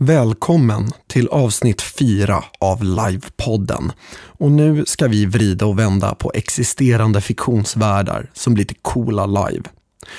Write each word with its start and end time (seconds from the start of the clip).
Välkommen 0.00 0.90
till 1.06 1.28
avsnitt 1.28 1.82
4 1.82 2.44
av 2.58 2.84
Livepodden. 2.84 3.92
Och 4.12 4.50
nu 4.50 4.84
ska 4.86 5.08
vi 5.08 5.26
vrida 5.26 5.66
och 5.66 5.78
vända 5.78 6.14
på 6.14 6.32
existerande 6.34 7.20
fiktionsvärldar 7.20 8.30
som 8.34 8.54
blir 8.54 8.64
till 8.64 8.76
coola 8.82 9.26
live. 9.26 9.62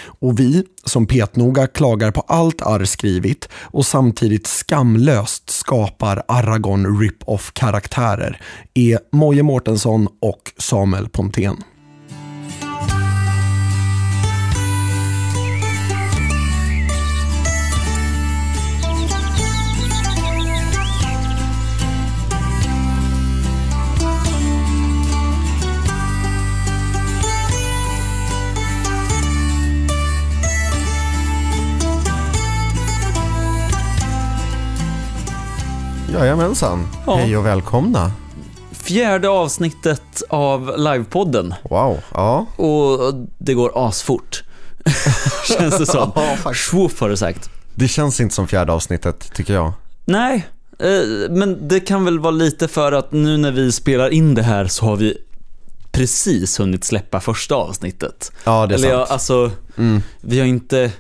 Och 0.03 0.39
vi, 0.39 0.63
som 0.85 1.05
petnoga 1.05 1.67
klagar 1.67 2.11
på 2.11 2.21
allt 2.21 2.61
Arr 2.61 2.85
skrivit 2.85 3.49
och 3.53 3.85
samtidigt 3.85 4.47
skamlöst 4.47 5.49
skapar 5.49 6.23
Aragorn 6.27 6.99
rip-off-karaktärer, 7.01 8.41
är 8.73 8.99
Moje 9.11 9.43
Mårtensson 9.43 10.07
och 10.21 10.51
Samuel 10.57 11.09
Pontén. 11.09 11.63
Jajamensan. 36.13 36.87
Ja. 37.07 37.15
Hej 37.15 37.37
och 37.37 37.45
välkomna. 37.45 38.11
Fjärde 38.71 39.29
avsnittet 39.29 40.23
av 40.29 40.73
livepodden 40.77 41.53
Wow. 41.69 41.97
Ja. 42.13 42.45
och 42.55 43.13
det 43.37 43.53
går 43.53 43.87
asfort. 43.87 44.43
Känns 45.57 45.77
det 45.77 45.85
som. 45.85 46.11
Ja. 46.45 46.53
Swoof 46.53 47.01
har 47.01 47.09
du 47.09 47.17
sagt. 47.17 47.49
Det 47.75 47.87
känns 47.87 48.19
inte 48.19 48.35
som 48.35 48.47
fjärde 48.47 48.71
avsnittet, 48.73 49.33
tycker 49.33 49.53
jag. 49.53 49.73
Nej, 50.05 50.47
eh, 50.79 51.29
men 51.29 51.67
det 51.67 51.79
kan 51.79 52.05
väl 52.05 52.19
vara 52.19 52.31
lite 52.31 52.67
för 52.67 52.91
att 52.91 53.11
nu 53.11 53.37
när 53.37 53.51
vi 53.51 53.71
spelar 53.71 54.09
in 54.09 54.35
det 54.35 54.43
här 54.43 54.67
så 54.67 54.85
har 54.85 54.95
vi 54.95 55.17
precis 55.91 56.59
hunnit 56.59 56.83
släppa 56.83 57.19
första 57.19 57.55
avsnittet. 57.55 58.31
Ja, 58.43 58.65
det 58.65 58.75
är 58.75 58.77
Eller 58.77 58.97
sant. 58.97 59.11
alltså, 59.11 59.51
Mm. 59.77 60.01
vi 60.21 60.39
har 60.39 60.47
inte 60.47 60.91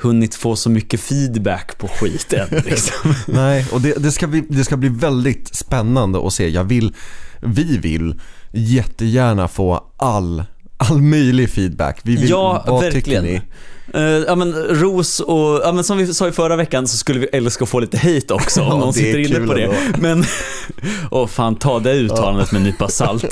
hunnit 0.00 0.34
få 0.34 0.56
så 0.56 0.70
mycket 0.70 1.00
feedback 1.00 1.78
på 1.78 1.88
skiten 1.88 2.48
liksom. 2.64 3.14
Nej, 3.26 3.66
och 3.72 3.80
det, 3.80 3.94
det, 4.02 4.12
ska 4.12 4.26
bli, 4.26 4.44
det 4.48 4.64
ska 4.64 4.76
bli 4.76 4.88
väldigt 4.88 5.56
spännande 5.56 6.26
att 6.26 6.32
se. 6.32 6.48
Jag 6.48 6.64
vill, 6.64 6.94
vi 7.40 7.78
vill 7.78 8.20
jättegärna 8.52 9.48
få 9.48 9.84
all, 9.96 10.44
all 10.76 11.02
möjlig 11.02 11.50
feedback. 11.50 11.98
Vi 12.02 12.16
vill, 12.16 12.30
Ja, 12.30 12.64
vad 12.66 12.82
verkligen. 12.82 13.02
tycker 13.04 13.22
ni? 13.22 13.40
Eh, 13.94 14.02
ja 14.02 14.34
men 14.34 14.52
ros 14.54 15.20
och, 15.20 15.60
ja 15.64 15.72
men 15.72 15.84
som 15.84 15.98
vi 15.98 16.14
sa 16.14 16.28
i 16.28 16.32
förra 16.32 16.56
veckan 16.56 16.88
så 16.88 16.96
skulle 16.96 17.20
vi 17.20 17.26
älska 17.26 17.64
att 17.64 17.70
få 17.70 17.80
lite 17.80 17.98
hate 17.98 18.34
också 18.34 18.60
om 18.62 18.66
Ja, 18.68 18.76
någon 18.76 18.92
sitter 18.92 19.18
inne 19.18 19.46
på 19.46 19.54
det. 19.54 19.62
ändå. 19.64 19.76
Men, 19.98 20.24
åh 21.10 21.26
fan 21.26 21.56
ta 21.56 21.78
det 21.78 21.92
uttalandet 21.94 22.52
med 22.52 22.58
en 22.58 22.64
nypa 22.64 22.88
salt. 22.88 23.24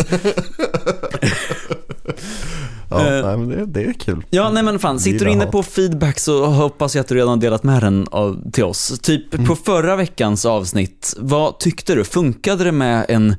Ja, 3.01 3.17
Eh. 3.19 3.27
nej, 3.27 3.37
men 3.37 3.49
det, 3.49 3.67
det 3.67 3.83
är 3.89 3.93
kul. 3.93 4.25
Ja 4.31 4.51
nej 4.51 4.63
men 4.63 4.79
fan, 4.79 5.01
sitter 5.01 5.25
du 5.25 5.31
inne 5.31 5.47
på 5.47 5.63
feedback 5.63 6.19
så 6.19 6.47
hoppas 6.47 6.95
jag 6.95 7.01
att 7.01 7.09
du 7.09 7.15
redan 7.15 7.41
delat 7.41 7.63
med 7.63 7.83
den 7.83 8.07
av, 8.11 8.51
till 8.53 8.65
oss. 8.65 8.99
Typ 9.03 9.35
Mm. 9.35 9.47
på 9.47 9.57
förra 9.57 9.97
veckans 9.97 10.45
avsnitt, 10.47 11.15
vad 11.19 11.59
tyckte 11.59 11.95
du? 11.95 12.05
Funkade 12.05 12.65
det 12.65 12.73
med 12.73 13.07
en 13.09 13.37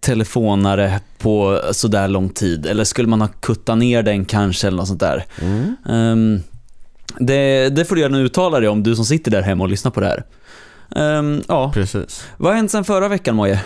telefonare 0.00 1.00
på 1.18 1.60
sådär 1.72 2.08
lång 2.08 2.28
tid? 2.28 2.66
Eller 2.66 2.84
skulle 2.84 3.08
man 3.08 3.20
ha 3.20 3.28
kuttat 3.28 3.78
ner 3.78 4.02
den 4.02 4.24
kanske 4.24 4.66
eller 4.66 4.76
något 4.78 4.88
sånt 4.88 5.00
där? 5.00 5.24
Mm. 5.40 5.76
Ehm, 5.88 6.42
det, 7.18 7.68
det 7.68 7.84
får 7.84 7.94
du 7.94 8.00
gärna 8.00 8.18
uttala 8.18 8.60
dig 8.60 8.68
om, 8.68 8.82
du 8.82 8.96
som 8.96 9.04
sitter 9.04 9.30
där 9.30 9.42
hemma 9.42 9.64
och 9.64 9.70
lyssnar 9.70 9.90
på 9.90 10.00
det 10.00 10.06
här. 10.06 10.24
Ehm, 10.96 11.42
ja, 11.48 11.70
Precis. 11.74 12.24
vad 12.36 12.50
har 12.52 12.56
hänt 12.56 12.70
sen 12.70 12.84
förra 12.84 13.08
veckan 13.08 13.36
Moje? 13.36 13.60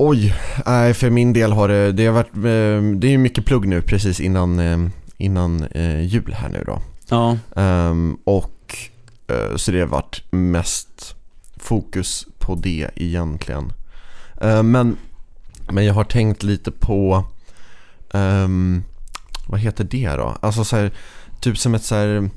Oj, 0.00 0.34
nej 0.66 0.94
för 0.94 1.10
min 1.10 1.32
del 1.32 1.52
har 1.52 1.68
det, 1.68 1.92
det 1.92 2.06
har 2.06 2.12
varit, 2.12 2.36
eh, 2.36 2.98
det 2.98 3.06
är 3.06 3.10
ju 3.10 3.18
mycket 3.18 3.44
plugg 3.44 3.68
nu 3.68 3.82
precis 3.82 4.20
innan, 4.20 4.58
eh, 4.58 4.78
innan 5.16 5.64
eh, 5.64 6.00
jul 6.00 6.34
här 6.38 6.48
nu 6.48 6.64
då. 6.66 6.82
Ja, 7.08 7.38
Ehm, 7.56 8.18
och 8.24 8.76
så 9.56 9.70
det 9.70 9.80
har 9.80 9.86
varit 9.86 10.22
mest 10.30 11.14
fokus 11.56 12.26
på 12.38 12.54
det 12.54 12.90
egentligen. 12.96 13.72
Ehm, 14.40 14.70
men, 14.70 14.96
men 15.70 15.84
jag 15.84 15.94
har 15.94 16.04
tänkt 16.04 16.42
lite 16.42 16.70
på, 16.70 17.24
ehm, 18.12 18.82
vad 19.48 19.60
heter 19.60 19.84
det 19.84 20.08
då? 20.08 20.36
Alltså 20.40 20.64
så 20.64 20.76
här, 20.76 20.92
typ 21.40 21.58
som 21.58 21.74
ett 21.74 21.84
så 21.84 21.94
här 21.94 22.30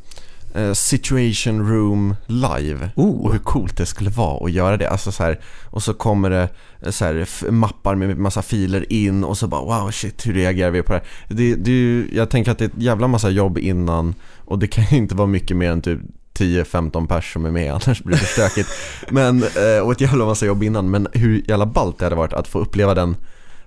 situation 0.73 1.69
room 1.69 2.15
live. 2.27 2.89
Oh. 2.95 3.25
Och 3.25 3.31
hur 3.31 3.39
coolt 3.39 3.77
det 3.77 3.85
skulle 3.85 4.09
vara 4.09 4.45
att 4.45 4.51
göra 4.51 4.77
det. 4.77 4.89
Alltså 4.89 5.11
så 5.11 5.23
här, 5.23 5.39
och 5.65 5.83
så 5.83 5.93
kommer 5.93 6.29
det 6.29 6.49
eh, 6.81 6.91
så 6.91 7.05
här, 7.05 7.51
mappar 7.51 7.95
med 7.95 8.17
massa 8.17 8.41
filer 8.41 8.93
in 8.93 9.23
och 9.23 9.37
så 9.37 9.47
bara 9.47 9.61
wow 9.61 9.91
shit 9.91 10.27
hur 10.27 10.33
reagerar 10.33 10.71
vi 10.71 10.81
på 10.81 10.93
det 10.93 10.99
här? 10.99 11.35
Det, 11.35 11.55
det 11.55 11.71
ju, 11.71 12.09
jag 12.13 12.29
tänker 12.29 12.51
att 12.51 12.57
det 12.57 12.65
är 12.65 12.69
ett 12.69 12.83
jävla 12.83 13.07
massa 13.07 13.29
jobb 13.29 13.57
innan 13.57 14.15
och 14.37 14.59
det 14.59 14.67
kan 14.67 14.83
ju 14.83 14.97
inte 14.97 15.15
vara 15.15 15.27
mycket 15.27 15.57
mer 15.57 15.71
än 15.71 15.81
typ 15.81 15.99
10-15 16.39 17.07
pers 17.07 17.33
som 17.33 17.45
är 17.45 17.51
med 17.51 17.73
annars 17.85 18.03
blir 18.03 18.17
det 18.17 18.25
stökigt. 18.25 18.69
men, 19.09 19.43
eh, 19.43 19.83
och 19.83 19.91
ett 19.91 20.01
jävla 20.01 20.25
massa 20.25 20.45
jobb 20.45 20.63
innan. 20.63 20.89
Men 20.89 21.07
hur 21.13 21.43
jävla 21.47 21.65
ballt 21.65 21.99
det 21.99 22.05
hade 22.05 22.15
varit 22.15 22.33
att 22.33 22.47
få 22.47 22.59
uppleva 22.59 22.93
den, 22.93 23.15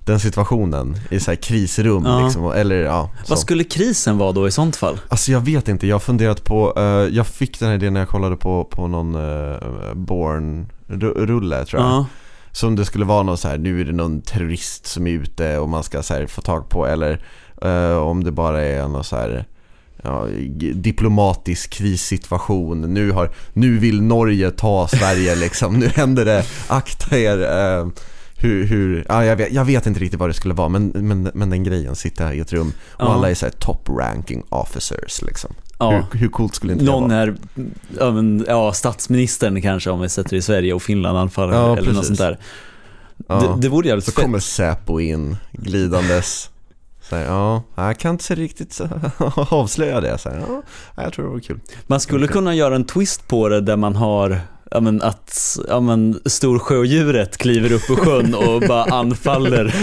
den 0.05 0.21
situationen 0.21 0.97
i 1.11 1.21
så 1.21 1.31
här 1.31 1.37
krisrum 1.37 2.05
Ja. 2.07 2.25
liksom. 2.25 2.53
Eller 2.53 2.77
ja, 2.77 3.11
så. 3.25 3.31
vad 3.31 3.39
skulle 3.39 3.65
krisen 3.65 4.19
vara 4.19 4.33
då 4.33 4.49
i 4.49 4.51
sånt 4.51 4.77
fall? 4.77 5.01
Alltså 5.09 5.33
jag 5.33 5.41
vet 5.41 5.69
inte, 5.69 5.87
jag 5.87 5.95
har 5.95 6.01
funderat 6.01 6.45
på, 6.45 6.73
eh, 6.77 6.85
jag 7.17 7.27
fick 7.27 7.61
den 7.61 7.69
här 7.69 7.75
idén 7.75 7.93
när 7.93 8.01
jag 8.01 8.09
kollade 8.09 8.37
på, 8.37 8.65
på 8.65 8.87
någon 8.89 9.15
uh, 9.15 9.95
Born-rulle 9.95 11.65
tror 11.65 11.83
jag. 11.83 11.91
Ja, 11.91 12.07
Som 12.53 12.77
det 12.77 12.85
skulle 12.85 13.05
vara 13.05 13.23
någon 13.23 13.39
så 13.39 13.49
här, 13.49 13.59
nu 13.59 13.81
är 13.81 13.85
det 13.85 13.93
någon 13.93 14.21
terrorist 14.21 14.87
som 14.87 15.07
är 15.07 15.11
ute 15.11 15.59
och 15.59 15.69
man 15.69 15.83
ska 15.83 16.03
så 16.03 16.15
här, 16.15 16.27
få 16.27 16.43
tag 16.43 16.69
på 16.69 16.87
eller 16.87 17.25
eh, 17.63 17.97
om 17.97 18.25
det 18.25 18.33
bara 18.33 18.63
är 18.63 18.89
någon 18.89 19.05
så 19.05 19.17
här 19.17 19.45
ja, 20.03 20.27
diplomatisk 20.75 21.71
krissituation. 21.71 22.81
Nu, 22.81 23.11
har, 23.11 23.31
nu 23.53 23.79
vill 23.79 24.03
Norge 24.03 24.51
ta 24.51 24.89
Sverige 24.89 25.35
liksom, 25.35 25.79
nu 25.79 25.89
händer 25.89 26.25
det, 26.25 26.45
akta 26.69 27.19
er. 27.19 27.39
Hur, 28.45 28.65
hur, 28.65 29.05
ja, 29.09 29.25
jag, 29.25 29.37
vet, 29.37 29.53
jag 29.53 29.65
vet 29.65 29.87
inte 29.87 30.01
riktigt 30.01 30.21
vad 30.21 30.29
det 30.29 30.35
skulle 30.35 30.55
vara 30.55 30.69
men, 30.69 30.89
men, 30.95 31.31
men 31.35 31.51
den 31.51 31.65
grejen, 31.65 31.95
sitta 31.97 32.35
i 32.35 32.41
ett 32.41 32.53
rum 32.53 32.73
och 32.93 33.05
Ja. 33.05 33.15
alla 33.15 33.31
är 33.31 33.35
så 33.35 33.47
här 33.47 33.53
top 33.53 33.89
ranking 33.89 34.43
officers 34.49 35.23
liksom. 35.23 35.55
ja. 35.79 35.91
Hur, 36.13 36.19
hur 36.19 36.29
coolt 36.29 36.55
skulle 36.55 36.73
inte 36.73 36.85
Någon 36.85 37.09
det 37.09 37.37
vara? 37.97 38.11
är, 38.11 38.45
ja, 38.49 38.73
statsministern 38.73 39.63
kanske 39.63 39.91
om 39.91 40.01
vi 40.01 40.09
sätter 40.09 40.37
i 40.37 40.43
Sverige 40.43 40.73
och 40.75 40.83
Finland 40.83 41.19
anfaller 41.19 41.53
Ja, 41.55 41.63
eller 41.65 41.77
något 41.77 41.85
precis. 41.87 42.07
sånt 42.07 42.19
där. 42.19 42.39
Ja. 43.29 43.35
Det, 43.41 43.61
det 43.63 43.69
vore 43.69 43.89
jävligt 43.89 44.05
Så 44.05 44.11
fett. 44.13 44.25
kommer 44.25 44.39
Säpo 44.39 45.01
in 45.01 45.37
glidandes. 45.53 46.51
Så 47.11 47.17
här, 47.17 47.25
ja, 47.25 47.63
jag 47.75 47.99
kan 47.99 48.11
inte 48.11 48.35
riktigt 48.35 48.81
avslöja 49.37 50.01
det. 50.01 50.19
Så 50.19 50.29
här, 50.29 50.45
ja, 50.97 51.03
jag 51.03 51.13
tror 51.13 51.25
det 51.25 51.31
var 51.31 51.41
kul. 51.41 51.61
Man 51.87 52.01
skulle 52.01 52.27
kunna 52.27 52.55
göra 52.55 52.75
en 52.77 52.85
twist 52.85 53.29
på 53.29 53.49
det 53.49 53.61
där 53.61 53.77
man 53.77 53.97
har 53.97 54.41
Ja 54.71 54.81
men 54.81 55.03
att 55.03 55.59
ja 55.69 55.81
men, 55.81 56.21
storsjödjuret 56.27 57.37
kliver 57.37 57.73
upp 57.73 57.91
ur 57.91 57.97
sjön 57.97 58.35
och 58.35 58.61
bara 58.61 58.85
anfaller 58.95 59.75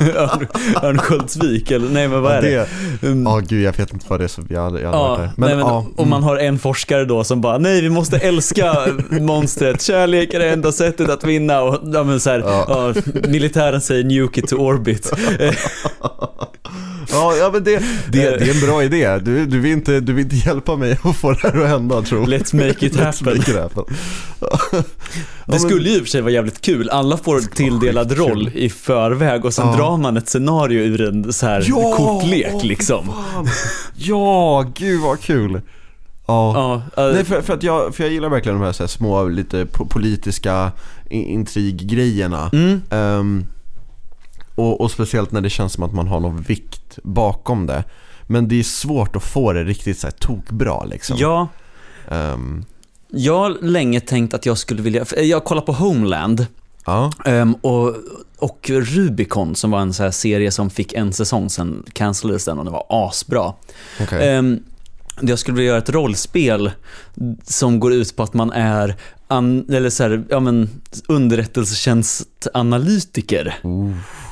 Örn, 0.00 0.46
Örnsköldsvik 0.82 1.70
eller 1.70 1.88
nej 1.88 2.08
men 2.08 2.22
vad 2.22 2.32
är 2.32 2.42
det? 2.42 2.50
Ja, 2.50 2.64
Um, 3.02 3.46
gud, 3.48 3.62
jag 3.62 3.76
vet 3.76 3.92
inte 3.92 4.06
vad 4.08 4.20
det 4.20 4.24
är 4.24 4.28
som 4.28 4.46
jag 4.50 4.62
hade, 4.62 4.80
Ja. 4.80 5.16
Men, 5.18 5.48
nej, 5.48 5.56
men, 5.56 5.58
ja, 5.58 5.86
och 5.96 6.06
man 6.06 6.18
mm. 6.18 6.22
har 6.22 6.36
en 6.36 6.58
forskare 6.58 7.04
då 7.04 7.24
som 7.24 7.40
bara 7.40 7.58
nej 7.58 7.80
vi 7.80 7.90
måste 7.90 8.18
älska 8.18 8.76
monstret, 9.10 9.82
kärlek 9.82 10.34
är 10.34 10.38
det 10.38 10.50
enda 10.50 10.72
sättet 10.72 11.08
att 11.08 11.24
vinna 11.24 11.62
och 11.62 11.80
ja, 11.94 12.04
men 12.04 12.20
så 12.20 12.30
här, 12.30 12.38
Ja. 12.38 12.64
ja, 12.68 13.02
militären 13.28 13.80
säger 13.80 14.04
nuke 14.04 14.40
it 14.40 14.48
to 14.48 14.56
orbit. 14.56 15.12
Ja, 17.12 17.34
ja, 17.36 17.50
men 17.52 17.64
det, 17.64 17.78
det, 17.78 17.82
det 18.12 18.24
är 18.50 18.54
en 18.54 18.60
bra 18.66 18.82
idé. 18.84 19.18
Du, 19.18 19.46
du, 19.46 19.60
vill 19.60 19.72
inte, 19.72 20.00
du 20.00 20.12
vill 20.12 20.24
inte 20.24 20.36
hjälpa 20.48 20.76
mig 20.76 20.98
att 21.02 21.16
få 21.16 21.32
det 21.32 21.38
här 21.42 21.60
att 21.62 21.68
hända, 21.68 22.02
tror 22.02 22.20
jag. 22.20 22.28
Let's 22.40 22.56
make 22.66 22.86
it 22.86 22.96
happen. 22.96 23.36
make 23.38 23.50
it 23.50 23.56
happen. 23.56 23.84
Ja, 24.40 24.58
Det 25.46 25.58
skulle 25.58 25.88
ju 25.90 25.96
i 25.96 25.98
och 25.98 26.02
för 26.02 26.08
sig 26.10 26.20
vara 26.20 26.32
jävligt 26.32 26.60
kul. 26.60 26.90
Alla 26.90 27.16
får 27.16 27.40
tilldelad 27.40 28.12
roll 28.12 28.50
i 28.54 28.70
förväg 28.70 29.44
och 29.44 29.54
sen 29.54 29.66
Ja. 29.68 29.76
drar 29.76 29.96
man 29.96 30.16
ett 30.16 30.28
scenario 30.28 30.80
ur 30.84 31.00
en 31.08 31.32
så 31.32 31.46
här 31.46 31.70
kortlek 31.96 32.50
åh, 32.54 32.64
liksom. 32.64 33.06
fan. 33.06 33.48
Ja, 33.96 34.64
gud 34.76 35.00
vad 35.00 35.20
kul. 35.20 35.60
Ja. 36.26 36.82
Ja, 36.96 37.06
äh, 37.08 37.14
Nej, 37.14 37.24
för, 37.24 37.42
för, 37.42 37.54
att 37.54 37.62
jag, 37.62 37.94
för 37.94 38.04
jag 38.04 38.12
gillar 38.12 38.28
verkligen 38.28 38.58
de 38.58 38.64
här, 38.64 38.72
så 38.72 38.82
här 38.82 38.88
små, 38.88 39.28
lite 39.28 39.64
po- 39.64 39.88
politiska 39.88 40.72
in- 41.10 41.24
intriggrejerna. 41.24 42.50
mm, 42.52 42.82
Ehm, 42.90 43.46
och, 44.54 44.80
och 44.80 44.90
speciellt 44.90 45.32
när 45.32 45.40
det 45.40 45.50
känns 45.50 45.72
som 45.72 45.84
att 45.84 45.94
man 45.94 46.08
har 46.08 46.20
någon 46.20 46.42
vikt 46.42 46.98
bakom 47.02 47.66
det. 47.66 47.84
Men 48.26 48.48
det 48.48 48.58
är 48.58 48.62
svårt 48.62 49.16
att 49.16 49.24
få 49.24 49.52
det 49.52 49.64
riktigt 49.64 49.98
så 49.98 50.06
här 50.06 50.12
tokbra 50.12 50.84
liksom. 50.84 51.16
ja, 51.18 51.48
Ehm, 52.08 52.64
jag 53.08 53.38
har 53.38 53.58
länge 53.62 54.00
tänkt 54.00 54.34
att 54.34 54.46
jag 54.46 54.58
skulle 54.58 54.82
vilja, 54.82 55.04
jag 55.16 55.44
kollar 55.44 55.62
på 55.62 55.72
Homeland 55.72 56.46
ja. 56.86 57.12
ehm, 57.24 57.54
och, 57.54 57.94
och 58.38 58.70
Rubicon 58.70 59.54
som 59.54 59.70
var 59.70 59.80
en 59.80 59.92
så 59.92 60.02
här 60.02 60.10
serie 60.10 60.50
som 60.50 60.70
fick 60.70 60.92
en 60.92 61.12
säsong, 61.12 61.50
sen 61.50 61.84
cancellades 61.92 62.44
den 62.44 62.58
och 62.58 62.64
det 62.64 62.70
var 62.70 62.86
asbra. 62.88 63.52
okej. 64.00 64.28
Ehm, 64.28 64.62
jag 65.20 65.38
skulle 65.38 65.56
vilja 65.56 65.68
göra 65.68 65.78
ett 65.82 65.90
rollspel 65.90 66.70
som 67.44 67.80
går 67.80 67.92
ut 67.92 68.16
på 68.16 68.22
att 68.22 68.34
man 68.34 68.52
är 68.52 68.96
an, 69.28 69.64
eller 69.72 69.90
så 69.90 70.02
här, 70.02 70.24
ja 70.28 70.40
men 70.40 70.68
underrättelsetjänstanalytiker. 71.08 73.54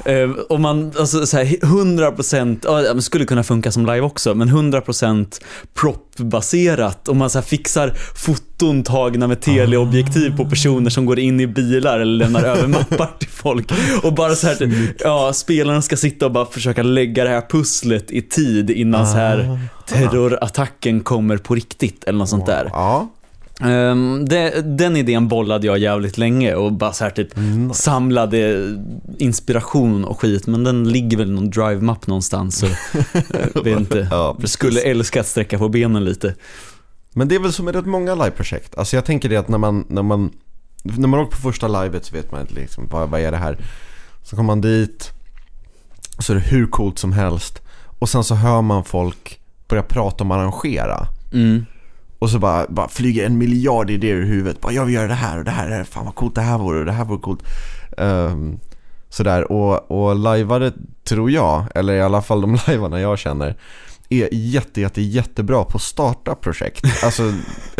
Eh, 0.04 0.30
och 0.30 0.60
man, 0.60 0.92
alltså 0.98 1.26
så 1.26 1.36
här, 1.36 1.44
100%, 1.44 2.58
ja, 2.64 3.00
skulle 3.00 3.24
kunna 3.24 3.42
funka 3.42 3.72
som 3.72 3.86
live 3.86 4.00
också, 4.00 4.34
men 4.34 4.48
100% 4.48 5.42
prop-baserat. 5.74 7.08
Och 7.08 7.16
man 7.16 7.30
så 7.30 7.38
här, 7.38 7.46
fixar 7.46 7.92
foton 8.16 8.82
tagna 8.82 9.26
med 9.26 9.40
teleobjektiv 9.40 10.36
på 10.36 10.44
personer 10.44 10.90
som 10.90 11.06
går 11.06 11.18
in 11.18 11.40
i 11.40 11.46
bilar 11.46 12.00
eller 12.00 12.18
lämnar 12.18 12.42
över 12.42 12.68
mappar 12.68 13.10
till 13.18 13.28
folk. 13.28 13.72
Och 14.02 14.14
bara 14.14 14.34
så 14.34 14.46
här, 14.46 14.92
ja, 14.98 15.32
spelarna 15.32 15.82
ska 15.82 15.96
sitta 15.96 16.26
och 16.26 16.32
bara 16.32 16.46
försöka 16.46 16.82
lägga 16.82 17.24
det 17.24 17.30
här 17.30 17.42
pusslet 17.50 18.10
i 18.10 18.22
tid 18.22 18.70
innan 18.70 19.06
så 19.06 19.16
här 19.16 19.58
terrorattacken 19.86 21.00
kommer 21.00 21.36
på 21.36 21.54
riktigt 21.54 22.04
eller 22.04 22.18
något 22.18 22.28
sånt 22.28 22.46
där. 22.46 22.70
Ja, 22.72 23.08
Um, 23.60 24.24
det, 24.24 24.62
den 24.78 24.96
idén 24.96 25.28
bollade 25.28 25.66
jag 25.66 25.78
jävligt 25.78 26.18
länge 26.18 26.54
och 26.54 26.72
bara 26.72 26.92
så 26.92 27.04
här 27.04 27.10
typ 27.10 27.36
Mm. 27.36 27.72
samlade 27.72 28.68
inspiration 29.18 30.04
och 30.04 30.20
skit 30.20 30.46
men 30.46 30.64
den 30.64 30.88
ligger 30.88 31.16
väl 31.16 31.28
i 31.28 31.32
någon 31.32 31.50
drive-mapp 31.50 32.06
någonstans 32.06 32.58
så 32.58 32.66
jag 33.54 33.64
vet 33.64 33.78
inte. 33.80 34.08
Ja, 34.10 34.36
skulle 34.44 34.80
älska 34.80 35.20
att 35.20 35.26
sträcka 35.26 35.58
på 35.58 35.68
benen 35.68 36.04
lite. 36.04 36.34
Men 37.12 37.28
det 37.28 37.34
är 37.34 37.38
väl 37.40 37.52
som 37.52 37.64
med 37.64 37.74
rätt 37.74 37.86
många 37.86 38.14
liveprojekt. 38.14 38.78
Alltså 38.78 38.96
jag 38.96 39.04
tänker 39.04 39.28
det 39.28 39.36
att 39.36 39.48
när 39.48 39.58
man, 39.58 39.84
när 39.88 40.02
man, 40.02 40.30
när 40.82 41.08
man 41.08 41.20
åker 41.20 41.36
på 41.36 41.42
första 41.42 41.82
livet 41.82 42.04
så 42.04 42.14
vet 42.14 42.32
man 42.32 42.40
inte 42.40 42.54
liksom 42.54 42.88
vad, 42.90 43.08
vad 43.10 43.20
är 43.20 43.30
det 43.30 43.36
här. 43.38 43.58
Så 44.22 44.36
kommer 44.36 44.46
man 44.46 44.60
dit, 44.60 45.10
och 46.16 46.24
så 46.24 46.32
är 46.32 46.34
det 46.36 46.42
hur 46.42 46.66
coolt 46.66 46.98
som 46.98 47.12
helst. 47.12 47.62
Och 47.98 48.08
sen 48.08 48.24
så 48.24 48.34
hör 48.34 48.62
man 48.62 48.84
folk 48.84 49.40
börja 49.68 49.82
prata 49.82 50.24
om 50.24 50.30
att 50.30 50.38
arrangera. 50.38 51.06
Mm. 51.32 51.66
Och 52.22 52.30
så 52.30 52.38
bara, 52.38 52.66
bara 52.68 52.88
flyger 52.88 53.26
en 53.26 53.38
miljard 53.38 53.90
idéer 53.90 54.14
ur 54.14 54.24
huvudet. 54.26 54.60
Bara 54.60 54.72
jag 54.72 54.84
vill 54.84 54.94
göra 54.94 55.08
det 55.08 55.14
här 55.14 55.38
och 55.38 55.44
det 55.44 55.50
här, 55.50 55.70
är- 55.70 55.84
fan 55.84 56.04
vad 56.04 56.14
coolt 56.14 56.34
det 56.34 56.40
här 56.40 56.58
vore 56.58 56.78
och 56.78 56.84
det 56.86 56.92
här 56.92 57.04
vore 57.04 57.20
coolt. 57.20 57.42
Um, 57.96 58.58
sådär, 59.08 59.52
och, 59.52 59.90
och 59.90 60.16
lajvare 60.16 60.72
tror 61.04 61.30
jag, 61.30 61.64
eller 61.74 61.92
i 61.94 62.02
alla 62.02 62.22
fall 62.22 62.40
de 62.40 62.58
lajvarna 62.66 63.00
jag 63.00 63.18
känner, 63.18 63.56
är 64.08 64.28
jätte, 64.32 64.80
jätte, 64.80 65.02
jättebra 65.02 65.64
på 65.64 65.76
att 65.76 65.82
starta 65.82 66.34
projekt. 66.34 66.84
Alltså, 67.04 67.32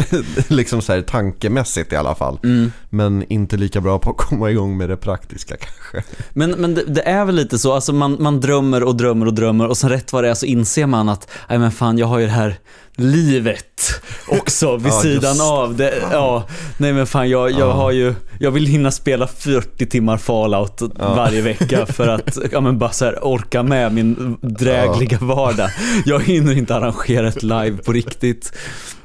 liksom 0.49 0.83
så 0.83 0.93
här 0.93 1.03
tankemässigt 1.03 1.93
i 1.93 1.97
alla 1.97 2.15
fall. 2.15 2.39
Mm. 2.45 2.73
Men 2.91 3.25
inte 3.33 3.57
lika 3.57 3.81
bra 3.81 3.99
på 3.99 4.11
att 4.11 4.17
komma 4.17 4.51
igång 4.51 4.77
med 4.77 4.89
det 4.89 4.97
praktiska 4.97 5.57
kanske. 5.61 6.11
Men, 6.31 6.51
men 6.51 6.75
det, 6.75 6.85
det 6.85 7.03
är 7.03 7.25
väl 7.25 7.35
lite 7.35 7.59
så, 7.59 7.73
alltså 7.73 7.93
man, 7.93 8.17
man 8.21 8.41
drömmer 8.41 8.83
och 8.83 8.97
drömmer 8.97 9.27
och 9.27 9.35
drömmer 9.35 9.69
och 9.69 9.77
sen 9.77 9.91
rätt 9.91 10.13
vad 10.13 10.25
det 10.25 10.31
är 10.31 10.35
så 10.35 10.47
inser 10.47 10.87
man 10.87 11.09
att, 11.09 11.31
nej 11.49 11.59
men 11.59 11.71
fan 11.71 11.99
jag 11.99 12.07
har 12.07 12.19
ju 12.19 12.27
det 12.27 12.33
här 12.33 12.59
livet 12.97 14.01
också 14.29 14.77
vid 14.77 14.93
Ja, 14.93 15.01
sidan 15.03 15.31
just 15.31 15.43
av. 15.43 15.77
Det, 15.77 15.95
ja, 16.13 16.45
nej 16.77 16.93
men 16.93 17.07
fan 17.07 17.31
jag, 17.31 17.51
jag 17.51 17.61
Ja. 17.61 17.73
har 17.73 17.91
ju, 17.91 18.15
jag 18.39 18.51
vill 18.51 18.67
hinna 18.67 18.91
spela 18.91 19.27
40 19.27 19.87
timmar 19.87 20.17
Fallout 20.17 20.83
varje 20.99 21.43
vecka 21.43 21.87
för 21.93 22.09
att, 22.09 22.39
ja 22.53 22.61
men 22.61 22.79
bara 22.79 22.91
så 22.91 23.05
här, 23.05 23.19
orka 23.27 23.63
med 23.63 23.95
min 23.95 24.37
drägliga 24.41 25.19
vardag. 25.21 25.71
Jag 26.05 26.21
hinner 26.23 26.59
inte 26.59 26.75
arrangera 26.77 27.29
ett 27.29 27.43
live 27.43 27.77
på 27.77 27.93
riktigt. 27.93 28.53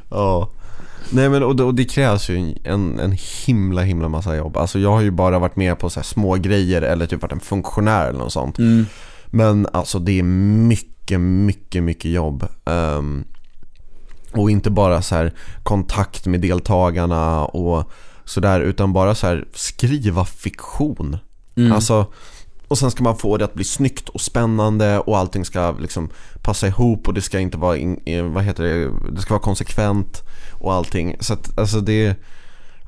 Ja. 0.10 0.50
Nej 1.10 1.30
men 1.30 1.44
och 1.44 1.56
det, 1.56 1.63
och 1.63 1.75
det 1.75 1.86
krävs 1.86 2.30
ju 2.30 2.56
en, 2.63 3.00
en 3.00 3.18
himla 3.45 3.81
himla 3.81 4.10
massa 4.10 4.36
jobb. 4.36 4.57
Alltså 4.57 4.80
jag 4.80 4.92
har 4.92 5.01
ju 5.01 5.12
bara 5.12 5.39
varit 5.39 5.56
med 5.56 5.80
på 5.80 5.89
så 5.89 6.04
små 6.04 6.36
grejer 6.36 6.81
eller 6.81 7.06
typ 7.06 7.22
varit 7.22 7.31
en 7.31 7.39
funktionär 7.39 8.10
eller 8.10 8.19
något 8.19 8.34
sånt. 8.34 8.57
Mm. 8.60 8.86
Men 9.28 9.68
alltså 9.74 10.00
det 10.00 10.19
är 10.19 10.24
mycket, 10.24 11.19
mycket, 11.19 11.84
mycket 11.84 12.12
jobb. 12.12 12.48
Ehm, 12.66 13.24
och 14.31 14.51
inte 14.51 14.69
bara 14.69 15.01
så 15.01 15.15
här 15.15 15.33
kontakt 15.63 16.25
med 16.25 16.41
deltagarna 16.41 17.45
och 17.45 17.91
sådär 18.25 18.62
utan 18.62 18.94
bara 18.94 19.15
så 19.15 19.27
här 19.27 19.47
skriva 19.53 20.25
fiktion. 20.25 21.18
Mm. 21.56 21.71
Alltså, 21.71 22.06
och 22.68 22.77
sen 22.77 22.91
ska 22.91 23.03
man 23.03 23.18
få 23.18 23.38
det 23.38 23.45
att 23.45 23.53
bli 23.53 23.63
snyggt 23.63 24.09
och 24.09 24.21
spännande 24.21 25.00
och 25.00 25.18
allting 25.18 25.45
ska 25.45 25.71
liksom 25.71 26.09
passa 26.41 26.68
ihop 26.68 27.07
och 27.07 27.13
det 27.13 27.21
ska 27.21 27.39
inte 27.39 27.57
vara, 27.57 27.77
in, 27.77 28.01
eh, 28.06 28.24
vad 28.24 28.44
heter 28.44 28.63
det, 28.63 28.91
det 29.12 29.21
ska 29.21 29.33
vara 29.33 29.44
konsekvent 29.44 30.24
och 30.51 30.74
allting. 30.74 31.15
Så 31.19 31.33
att 31.33 31.59
alltså 31.59 31.81
det, 31.81 32.15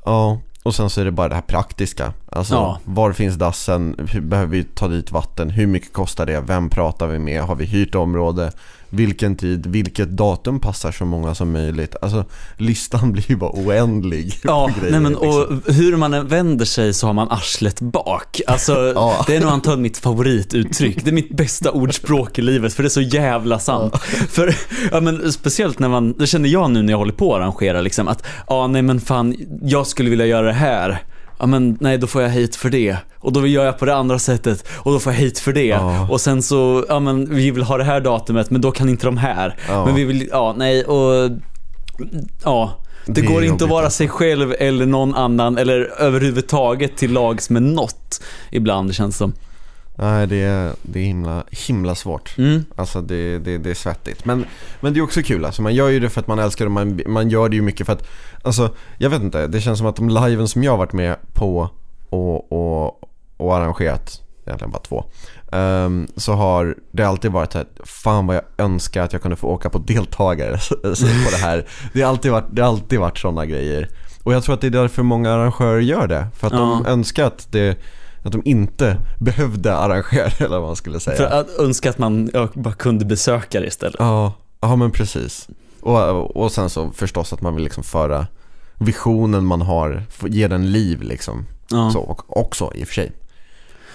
ja. 0.04 0.40
Och 0.62 0.74
sen 0.74 0.90
så 0.90 1.00
är 1.00 1.04
det 1.04 1.10
bara 1.10 1.28
det 1.28 1.34
här 1.34 1.42
praktiska. 1.42 2.12
Alltså 2.32 2.54
Ja. 2.54 2.78
var 2.84 3.12
finns 3.12 3.34
dassen? 3.34 4.08
Hur, 4.12 4.20
behöver 4.20 4.50
vi 4.50 4.64
ta 4.64 4.88
dit 4.88 5.12
vatten? 5.12 5.50
Hur 5.50 5.66
mycket 5.66 5.92
kostar 5.92 6.26
det? 6.26 6.40
Vem 6.40 6.70
pratar 6.70 7.06
vi 7.06 7.18
med? 7.18 7.42
Har 7.42 7.54
vi 7.54 7.64
hyrt 7.64 7.94
område? 7.94 8.52
Vilken 8.90 9.36
tid? 9.36 9.66
Vilket 9.66 10.08
datum 10.08 10.60
passar 10.60 10.92
så 10.92 11.04
många 11.04 11.34
som 11.34 11.52
möjligt? 11.52 11.96
Alltså 12.02 12.24
listan 12.56 13.12
blir 13.12 13.30
ju 13.30 13.36
bara 13.36 13.50
oändlig. 13.50 14.40
Ja, 14.42 14.70
grejer, 14.78 14.90
nej 14.90 15.00
men 15.00 15.12
liksom. 15.12 15.28
och 15.66 15.74
hur 15.74 15.96
man 15.96 16.14
än 16.14 16.28
vänder 16.28 16.64
sig 16.64 16.94
så 16.94 17.06
har 17.06 17.14
man 17.14 17.30
arslet 17.30 17.80
bak. 17.80 18.40
Alltså, 18.46 18.72
Ja. 18.94 19.24
det 19.26 19.36
är 19.36 19.40
nog 19.40 19.50
antagligen 19.50 19.82
mitt 19.82 19.98
favorituttryck. 19.98 21.04
Det 21.04 21.10
är 21.10 21.14
mitt 21.14 21.36
bästa 21.36 21.70
ordspråk 21.70 22.38
i 22.38 22.42
livet 22.42 22.74
för 22.74 22.82
det 22.82 22.86
är 22.86 22.90
så 22.90 23.00
jävla 23.00 23.58
sant. 23.58 23.96
För, 24.30 24.54
ja 24.92 25.00
men 25.00 25.32
speciellt 25.32 25.78
när 25.78 25.88
man, 25.88 26.12
det 26.12 26.26
känner 26.26 26.48
jag 26.48 26.70
nu 26.70 26.82
när 26.82 26.92
jag 26.92 26.98
håller 26.98 27.12
på 27.12 27.34
att 27.34 27.40
arrangera 27.40 27.80
liksom 27.80 28.08
att, 28.08 28.26
ja 28.48 28.66
nej 28.66 28.82
men 28.82 29.00
fan, 29.00 29.36
jag 29.62 29.86
skulle 29.86 30.10
vilja 30.10 30.26
göra 30.26 30.46
det 30.46 30.52
här. 30.52 31.02
Ja 31.40 31.46
men 31.46 31.76
nej, 31.80 31.98
då 31.98 32.06
får 32.06 32.22
jag 32.22 32.30
hit 32.30 32.56
för 32.56 32.70
det. 32.70 32.96
Och 33.18 33.32
då 33.32 33.46
gör 33.46 33.64
jag 33.64 33.78
på 33.78 33.84
det 33.84 33.94
andra 33.94 34.18
sättet 34.18 34.64
och 34.72 34.92
då 34.92 34.98
får 35.00 35.12
jag 35.12 35.20
hit 35.20 35.38
för 35.38 35.52
det. 35.52 35.64
Ja. 35.66 36.08
Och 36.10 36.20
sen 36.20 36.42
så, 36.42 36.84
ja 36.88 37.00
men 37.00 37.34
vi 37.34 37.50
vill 37.50 37.62
ha 37.62 37.78
det 37.78 37.84
här 37.84 38.00
datumet 38.00 38.50
men 38.50 38.60
då 38.60 38.70
kan 38.70 38.88
inte 38.88 39.06
de 39.06 39.16
här. 39.16 39.56
Ja. 39.68 39.84
Men 39.86 39.94
vi 39.94 40.04
vill, 40.04 40.28
ja 40.32 40.54
nej 40.56 40.84
och, 40.84 41.30
ja. 42.44 42.70
Det, 43.06 43.12
Det 43.12 43.20
går 43.22 43.44
inte 43.44 43.64
att 43.64 43.70
vara 43.70 43.84
alltså. 43.84 43.96
sig 43.96 44.08
själv 44.08 44.54
eller 44.58 44.86
någon 44.86 45.14
annan 45.14 45.58
eller 45.58 45.80
överhuvudtaget 45.98 46.96
till 46.96 47.12
lags 47.12 47.50
med 47.50 47.62
något 47.62 48.20
ibland 48.50 48.88
det 48.88 48.94
känns 48.94 49.16
som. 49.16 49.32
Nej, 50.02 50.26
det 50.26 50.36
är, 50.42 50.72
det 50.82 51.00
är 51.00 51.04
himla, 51.04 51.44
himla 51.50 51.94
svårt. 51.94 52.34
Mm. 52.38 52.64
Alltså 52.76 53.00
det, 53.00 53.38
det, 53.38 53.58
det 53.58 53.70
är 53.70 53.74
svettigt. 53.74 54.24
Men, 54.24 54.44
men 54.80 54.92
det 54.94 55.00
är 55.00 55.04
också 55.04 55.22
kul 55.22 55.44
alltså. 55.44 55.62
Man 55.62 55.74
gör 55.74 55.88
ju 55.88 56.00
det 56.00 56.08
för 56.10 56.20
att 56.20 56.26
man 56.26 56.38
älskar 56.38 56.64
det. 56.64 56.70
Man, 56.70 57.00
man 57.06 57.30
gör 57.30 57.48
det 57.48 57.56
ju 57.56 57.62
mycket 57.62 57.86
för 57.86 57.92
att, 57.92 58.06
alltså 58.42 58.70
jag 58.98 59.10
vet 59.10 59.22
inte. 59.22 59.46
Det 59.46 59.60
känns 59.60 59.78
som 59.78 59.86
att 59.86 59.96
de 59.96 60.08
liven 60.08 60.48
som 60.48 60.62
jag 60.64 60.72
har 60.72 60.78
varit 60.78 60.92
med 60.92 61.16
på 61.34 61.70
och, 62.10 62.52
och, 62.52 63.00
och 63.36 63.56
arrangerat, 63.56 64.22
egentligen 64.46 64.70
bara 64.72 64.82
två. 64.82 65.04
ehm, 65.52 66.06
så 66.16 66.32
har 66.32 66.74
det 66.92 67.04
alltid 67.04 67.32
varit 67.32 67.56
att 67.56 67.80
fan 67.84 68.26
vad 68.26 68.36
jag 68.36 68.42
önskar 68.58 69.02
att 69.02 69.12
jag 69.12 69.22
kunde 69.22 69.36
få 69.36 69.46
åka 69.46 69.70
på 69.70 69.78
deltagare 69.78 70.58
på 71.24 71.30
det 71.30 71.36
här. 71.42 71.66
Det 71.92 72.02
har 72.02 72.10
alltid 72.10 72.32
varit, 72.32 72.46
det 72.50 72.62
har 72.62 72.68
alltid 72.68 72.98
varit 73.00 73.18
sådana 73.18 73.46
grejer. 73.46 73.88
Och 74.22 74.34
jag 74.34 74.42
tror 74.44 74.54
att 74.54 74.60
det 74.60 74.66
är 74.66 74.70
därför 74.70 75.02
många 75.02 75.32
arrangörer 75.32 75.80
gör 75.80 76.06
det. 76.06 76.26
För 76.36 76.46
att 76.46 76.52
de 76.52 76.82
Ja. 76.84 76.90
önskar 76.90 77.24
att 77.24 77.46
det 77.52 77.78
att 78.22 78.32
de 78.32 78.42
inte 78.44 78.96
behövde 79.18 79.76
arrangera 79.76 80.30
eller 80.38 80.58
vad 80.58 80.62
man 80.68 80.76
skulle 80.76 81.00
säga. 81.00 81.16
För 81.16 81.24
att 81.24 81.58
önska 81.58 81.90
att 81.90 81.98
man 81.98 82.30
bara 82.54 82.74
kunde 82.74 83.04
besöka 83.04 83.60
det 83.60 83.66
istället. 83.66 83.96
Ja, 83.98 84.32
ja 84.60 84.76
men 84.76 84.90
precis. 84.90 85.48
Och, 85.80 86.36
och 86.36 86.52
sen 86.52 86.70
så 86.70 86.90
förstås 86.90 87.32
att 87.32 87.40
man 87.40 87.54
vill 87.54 87.64
liksom 87.64 87.82
föra 87.84 88.26
visionen 88.78 89.44
man 89.44 89.60
har, 89.60 90.02
ge 90.28 90.48
den 90.48 90.72
liv 90.72 91.02
liksom. 91.02 91.46
Ja. 91.70 91.90
Så, 91.90 92.00
och, 92.00 92.38
också 92.40 92.72
i 92.74 92.84
och 92.84 92.88
för 92.88 92.94
sig. 92.94 93.12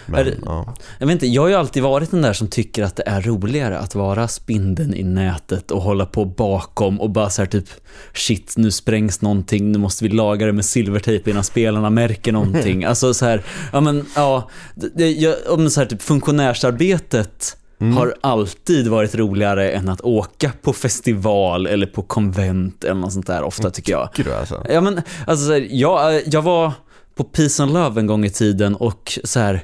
Men, 0.05 0.25
det- 0.25 0.37
ja. 0.45 0.73
Jag 0.99 1.07
vet 1.07 1.13
inte, 1.13 1.27
jag 1.27 1.41
har 1.41 1.49
ju 1.49 1.55
alltid 1.55 1.83
varit 1.83 2.11
den 2.11 2.21
där 2.21 2.33
som 2.33 2.47
tycker 2.47 2.83
att 2.83 2.95
det 2.95 3.03
är 3.05 3.21
roligare 3.21 3.77
att 3.79 3.95
vara 3.95 4.27
spindeln 4.27 4.93
i 4.93 5.03
nätet 5.03 5.71
och 5.71 5.81
hålla 5.81 6.05
på 6.05 6.25
bakom 6.25 7.01
och 7.01 7.09
bara 7.09 7.29
så 7.29 7.41
här 7.41 7.47
typ 7.49 7.65
shit, 8.13 8.53
nu 8.57 8.71
sprängs 8.71 9.21
någonting, 9.21 9.71
nu 9.71 9.77
måste 9.77 10.03
vi 10.03 10.09
laga 10.09 10.45
det 10.45 10.53
med 10.53 10.65
silvertejp 10.65 11.31
innan 11.31 11.43
spelarna 11.43 11.89
märker 11.89 12.31
någonting. 12.31 12.83
Alltså 12.95 13.13
så 13.13 13.25
här, 13.25 13.43
ja 13.73 13.81
men 13.81 14.05
ja, 14.15 14.49
det, 14.75 15.11
jag, 15.11 15.35
om 15.49 15.69
så 15.69 15.79
här 15.79 15.87
typ 15.87 16.01
funktionärsarbetet 16.01 17.57
har 17.95 18.15
alltid 18.21 18.87
varit 18.87 19.15
roligare 19.15 19.71
än 19.71 19.89
att 19.89 20.01
åka 20.01 20.51
på 20.61 20.73
festival 20.73 21.67
eller 21.67 21.87
på 21.87 22.01
konvent 22.01 22.83
eller 22.83 22.93
något 23.01 23.13
sånt 23.13 23.27
där 23.27 23.43
ofta 23.43 23.69
tycker 23.71 23.91
jag. 23.91 24.13
Tycker 24.13 24.29
du 24.29 24.35
alltså? 24.35 24.65
Ja 24.69 24.81
men 24.81 25.01
alltså 25.27 25.45
så 25.45 25.51
här, 25.53 25.67
jag, 25.71 26.21
jag 26.25 26.41
var 26.41 26.71
på 27.15 27.23
Peace 27.23 27.63
and 27.63 27.73
Love 27.73 27.99
en 28.01 28.07
gång 28.07 28.25
i 28.25 28.29
tiden 28.29 28.75
och 28.75 29.19
så 29.23 29.39
här 29.39 29.63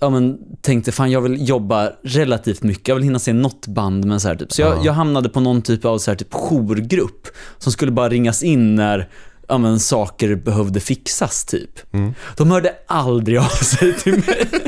ja 0.00 0.10
men 0.10 0.38
tänkte 0.62 0.92
fan 0.92 1.10
jag 1.10 1.20
vill 1.20 1.48
jobba 1.48 1.90
relativt 2.04 2.62
mycket, 2.62 2.88
jag 2.88 2.94
vill 2.94 3.04
hinna 3.04 3.18
se 3.18 3.32
något 3.32 3.66
band 3.66 4.04
men 4.04 4.20
så 4.20 4.28
här 4.28 4.36
typ. 4.36 4.52
Så 4.52 4.60
jag, 4.62 4.76
Ja. 4.76 4.82
jag 4.84 4.92
hamnade 4.92 5.28
på 5.28 5.40
någon 5.40 5.62
typ 5.62 5.84
av 5.84 5.98
så 5.98 6.10
här 6.10 6.16
typ 6.16 6.32
jourgrupp 6.32 7.28
som 7.58 7.72
skulle 7.72 7.92
bara 7.92 8.08
ringas 8.08 8.42
in 8.42 8.74
när 8.74 9.08
ja 9.48 9.58
men 9.58 9.80
saker 9.80 10.34
behövde 10.34 10.80
fixas 10.80 11.44
typ. 11.44 11.92
Mm. 11.94 12.14
De 12.36 12.50
hörde 12.50 12.72
aldrig 12.86 13.38
av 13.38 13.44
sig 13.48 13.92
till 13.98 14.12
mig. 14.12 14.46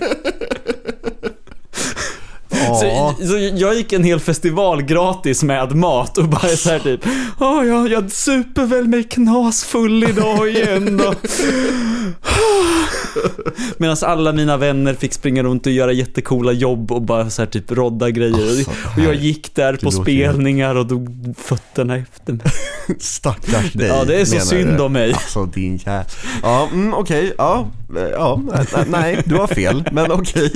Så, 2.80 3.14
så 3.26 3.38
jag 3.54 3.74
gick 3.74 3.92
en 3.92 4.04
hel 4.04 4.20
festival 4.20 4.82
gratis 4.82 5.42
med 5.42 5.76
mat 5.76 6.18
och 6.18 6.28
bara 6.28 6.48
så 6.48 6.70
här 6.70 6.78
typ 6.78 7.00
Åh, 7.40 7.66
jag, 7.66 7.88
jag 7.90 8.12
super 8.12 8.66
väl 8.66 8.88
mig 8.88 9.04
knasfull 9.04 10.04
idag 10.04 10.48
igen 10.48 10.96
då. 10.96 11.14
Medan 13.76 13.96
alla 14.02 14.32
mina 14.32 14.56
vänner 14.56 14.94
fick 14.94 15.12
springa 15.12 15.42
runt 15.42 15.66
och 15.66 15.72
göra 15.72 15.92
jättecoola 15.92 16.52
jobb 16.52 16.92
och 16.92 17.02
bara 17.02 17.30
så 17.30 17.42
här 17.42 17.46
typ 17.46 17.70
rodda 17.70 18.10
grejer. 18.10 18.50
Alltså, 18.50 18.70
och 18.70 19.02
jag 19.04 19.14
gick 19.14 19.54
där 19.54 19.76
på 19.76 19.90
spelningar 19.90 20.74
och 20.74 20.86
drog 20.86 21.34
fötterna 21.38 21.96
efter 21.96 22.32
mig. 22.32 22.46
Stackars 22.98 23.72
dig 23.72 23.88
Ja, 23.88 24.04
det 24.04 24.20
är 24.20 24.24
så 24.24 24.40
synd 24.40 24.76
du? 24.76 24.82
om 24.82 24.92
mig. 24.92 25.12
Alltså 25.12 25.44
din 25.44 25.76
jä... 25.76 26.04
Ja, 26.42 26.68
mm, 26.72 26.94
okej, 26.94 27.34
ja, 27.38 27.68
eh, 27.96 28.02
ja, 28.02 28.40
nej, 28.86 29.22
du 29.24 29.34
har 29.34 29.46
fel, 29.46 29.84
men 29.92 30.12
okej 30.12 30.52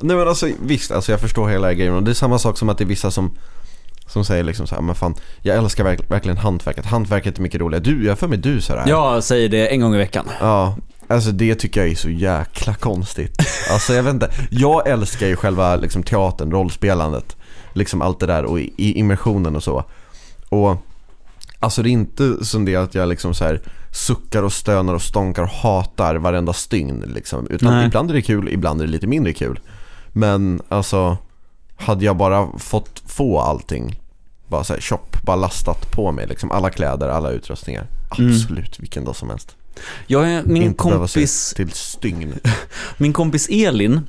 Nej 0.00 0.16
men 0.16 0.28
alltså 0.28 0.48
visst, 0.62 0.90
alltså 0.90 1.12
jag 1.12 1.20
förstår 1.20 1.48
hela 1.48 1.74
grejen 1.74 1.94
och 1.94 2.02
det 2.02 2.10
är 2.10 2.14
samma 2.14 2.38
sak 2.38 2.58
som 2.58 2.68
att 2.68 2.78
det 2.78 2.84
är 2.84 2.88
vissa 2.88 3.10
som 3.10 3.36
som 4.06 4.24
säger 4.24 4.44
liksom 4.44 4.66
så 4.66 4.74
här, 4.74 4.82
men 4.82 4.94
fan, 4.94 5.14
jag 5.42 5.56
älskar 5.56 5.84
verk, 5.84 6.10
verkligen 6.10 6.36
hantverket. 6.36 6.86
Hantverket 6.86 7.38
är 7.38 7.42
mycket 7.42 7.60
roligare. 7.60 7.84
Du, 7.84 8.06
jag 8.06 8.18
för 8.18 8.28
mig 8.28 8.38
du 8.38 8.60
så 8.60 8.76
här. 8.76 8.88
Jag 8.88 9.24
säger 9.24 9.48
det 9.48 9.66
en 9.66 9.80
gång 9.80 9.94
i 9.94 9.98
veckan. 9.98 10.28
Ja, 10.40 10.76
alltså 11.08 11.32
det 11.32 11.54
tycker 11.54 11.80
jag 11.80 11.90
är 11.90 11.94
så 11.94 12.10
jäkla 12.10 12.74
konstigt. 12.74 13.36
Alltså 13.70 13.94
jag 13.94 14.02
vet 14.02 14.14
inte, 14.14 14.30
jag 14.50 14.88
älskar 14.88 15.26
ju 15.26 15.36
själva 15.36 15.76
liksom 15.76 16.02
teatern, 16.02 16.50
rollspelandet. 16.50 17.36
Liksom 17.72 18.02
allt 18.02 18.20
det 18.20 18.26
där 18.26 18.44
och 18.44 18.60
i, 18.60 18.72
immersionen 18.76 19.56
och 19.56 19.62
så. 19.62 19.84
Och 20.48 20.76
alltså 21.60 21.82
det 21.82 21.88
är 21.88 21.92
inte 21.92 22.44
som 22.44 22.64
det 22.64 22.76
att 22.76 22.94
jag 22.94 23.08
liksom 23.08 23.34
så 23.34 23.44
här 23.44 23.60
suckar 23.92 24.42
och 24.42 24.52
stönar 24.52 24.94
och 24.94 25.02
stånkar 25.02 25.42
och 25.42 25.48
hatar 25.48 26.16
varenda 26.16 26.52
stygn 26.52 27.04
liksom. 27.14 27.46
Utan 27.50 27.74
Nej. 27.74 27.86
ibland 27.86 28.10
är 28.10 28.14
det 28.14 28.22
kul, 28.22 28.48
ibland 28.48 28.80
är 28.80 28.86
det 28.86 28.92
lite 28.92 29.06
mindre 29.06 29.32
kul. 29.32 29.60
Men 30.12 30.62
alltså, 30.68 31.18
hade 31.76 32.04
jag 32.04 32.16
bara 32.16 32.58
fått 32.58 33.02
få 33.06 33.40
allting, 33.40 34.00
bara 34.48 34.64
så 34.64 34.72
här 34.72 34.80
chop, 34.80 35.22
bara 35.22 35.36
lastat 35.36 35.90
på 35.90 36.12
mig 36.12 36.26
liksom. 36.26 36.50
Alla 36.50 36.70
kläder, 36.70 37.08
alla 37.08 37.30
utrustningar. 37.30 37.86
Mm. 38.18 38.32
Absolut, 38.32 38.80
vilken 38.80 39.04
dag 39.04 39.16
som 39.16 39.30
helst. 39.30 39.56
Jag 40.06 40.28
är, 40.30 40.42
min 40.42 40.62
Inte 40.62 40.76
kompis 40.76 41.52
till 41.56 41.70
stygn. 41.72 42.34
Min 42.98 43.12
kompis 43.12 43.48
Elin, 43.50 44.00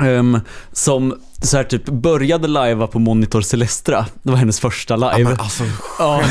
ehm, 0.00 0.40
som 0.72 1.14
så 1.42 1.56
här 1.56 1.64
typ 1.64 1.84
började 1.84 2.48
lajva 2.48 2.86
på 2.86 2.98
Monitor 2.98 3.40
Celestra. 3.40 4.06
Det 4.22 4.30
var 4.30 4.36
hennes 4.38 4.60
första 4.60 4.94
Ja, 5.00 5.16
live. 5.16 5.30
men 5.30 5.40
alltså, 5.40 5.64
Ja. 5.98 6.22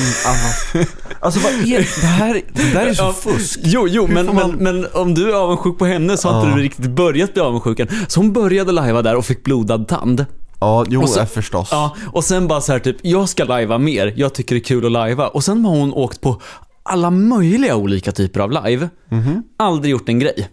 alltså, 1.19 1.39
vad 1.39 1.51
är 1.51 2.01
det 2.01 2.07
här? 2.07 2.41
Det 2.53 2.73
där 2.73 2.87
är 2.87 2.93
så 2.93 3.03
Ja, 3.03 3.13
fusk. 3.13 3.59
Jo, 3.63 3.87
jo, 3.87 4.07
men, 4.07 4.25
man- 4.25 4.35
men, 4.35 4.51
men 4.81 4.87
om 4.93 5.13
du 5.13 5.29
är 5.29 5.33
avundsjuk 5.35 5.77
på 5.79 5.85
henne 5.85 6.17
så 6.17 6.29
har 6.29 6.39
inte 6.39 6.49
Ja. 6.51 6.55
du 6.55 6.61
riktigt 6.63 6.89
börjat 6.91 7.33
bli 7.33 7.41
avundsjuk 7.43 7.79
än. 7.79 7.87
Så 8.07 8.19
hon 8.19 8.33
började 8.33 8.71
lajva 8.71 9.01
där 9.01 9.15
och 9.15 9.25
fick 9.25 9.43
blodad 9.43 9.87
tand. 9.87 10.25
Ja, 10.59 10.85
jo, 10.89 11.07
så- 11.07 11.19
eh, 11.19 11.25
förstås. 11.25 11.67
Ja, 11.71 11.95
och 12.13 12.23
sen 12.23 12.47
bara 12.47 12.61
så 12.61 12.71
här 12.71 12.79
typ, 12.79 12.97
jag 13.01 13.29
ska 13.29 13.43
lajva 13.43 13.77
mer, 13.77 14.13
jag 14.15 14.33
tycker 14.33 14.55
det 14.55 14.59
är 14.59 14.63
kul 14.63 14.85
att 14.85 14.91
lajva. 14.91 15.27
Och 15.27 15.43
sen 15.43 15.65
har 15.65 15.75
hon 15.75 15.93
åkt 15.93 16.21
på 16.21 16.41
alla 16.83 17.11
möjliga 17.11 17.75
olika 17.75 18.11
typer 18.11 18.39
av 18.39 18.51
live. 18.51 18.89
Mhm. 19.09 19.43
Aldrig 19.57 19.91
gjort 19.91 20.09
en 20.09 20.19
grej. 20.19 20.49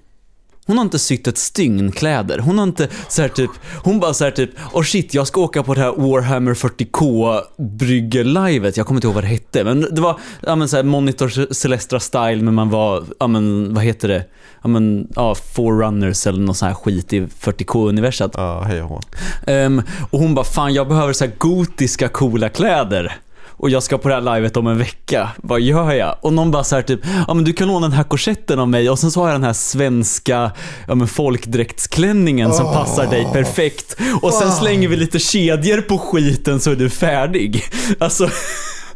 Hon 0.68 0.78
har 0.78 0.84
inte 0.84 0.98
sytt 0.98 1.26
ett 1.26 1.38
stygn 1.38 1.92
kläder. 1.92 2.38
Hon 2.38 2.58
har 2.58 2.62
inte 2.62 2.88
så 3.08 3.22
här 3.22 3.28
typ, 3.28 3.50
hon 3.84 4.00
bara 4.00 4.14
så 4.14 4.24
här 4.24 4.30
typ, 4.30 4.50
oh 4.72 4.82
shit, 4.82 5.14
jag 5.14 5.26
ska 5.26 5.40
åka 5.40 5.62
på 5.62 5.74
det 5.74 5.80
här 5.80 5.92
Warhammer 5.92 6.54
40K 6.54 7.40
brygger-livet. 7.58 8.76
Jag 8.76 8.86
kommer 8.86 8.98
inte 8.98 9.06
ihåg 9.06 9.14
vad 9.14 9.24
det 9.24 9.28
hette, 9.28 9.64
men 9.64 9.80
det 9.94 10.00
var, 10.00 10.20
ja 10.40 10.56
men 10.56 10.68
så 10.68 10.76
här 10.76 10.82
Monitor 10.82 11.54
Celestra 11.54 12.00
style, 12.00 12.42
men 12.42 12.54
man 12.54 12.70
var, 12.70 13.04
ja 13.20 13.26
men 13.26 13.74
vad 13.74 13.84
heter 13.84 14.08
det? 14.08 14.24
Ja 14.62 14.68
men, 14.68 15.08
ja, 15.16 15.34
Forerunners 15.34 16.26
eller 16.26 16.40
någon 16.40 16.54
sån 16.54 16.68
här 16.68 16.74
skit 16.74 17.12
i 17.12 17.20
40K-universat. 17.20 18.30
Ja, 18.34 18.62
hej 18.62 18.82
och. 18.82 19.04
Ehm, 19.46 19.82
och 20.10 20.18
hon 20.18 20.34
bara, 20.34 20.44
fan 20.44 20.74
jag 20.74 20.88
behöver 20.88 21.12
så 21.12 21.24
här 21.24 21.32
gotiska 21.38 22.08
coola 22.08 22.48
kläder. 22.48 23.16
Och 23.58 23.70
jag 23.70 23.82
ska 23.82 23.98
på 23.98 24.08
det 24.08 24.14
här 24.14 24.34
livet 24.36 24.56
om 24.56 24.66
en 24.66 24.78
vecka. 24.78 25.30
Vad 25.36 25.60
gör 25.60 25.92
jag? 25.92 26.16
Och 26.20 26.32
någon 26.32 26.50
bara 26.50 26.64
så 26.64 26.74
här 26.74 26.82
typ, 26.82 27.00
ja 27.26 27.34
men 27.34 27.44
du 27.44 27.52
kan 27.52 27.68
låna 27.68 27.88
den 27.88 27.96
här 27.96 28.04
korsetten 28.04 28.58
av 28.58 28.68
mig 28.68 28.90
och 28.90 28.98
sen 28.98 29.10
så 29.10 29.20
har 29.20 29.28
jag 29.28 29.34
den 29.34 29.44
här 29.44 29.52
svenska, 29.52 30.50
ja 30.88 30.94
men 30.94 31.08
folkdräktsklänningen 31.08 32.52
som 32.52 32.64
passar 32.64 33.06
dig 33.06 33.28
perfekt. 33.32 33.96
Och 34.22 34.32
sen 34.32 34.52
slänger 34.52 34.88
vi 34.88 34.96
lite 34.96 35.18
kedjor 35.18 35.80
på 35.80 35.98
skiten 35.98 36.60
så 36.60 36.70
är 36.70 36.76
du 36.76 36.90
färdig. 36.90 37.62
Alltså, 37.98 38.28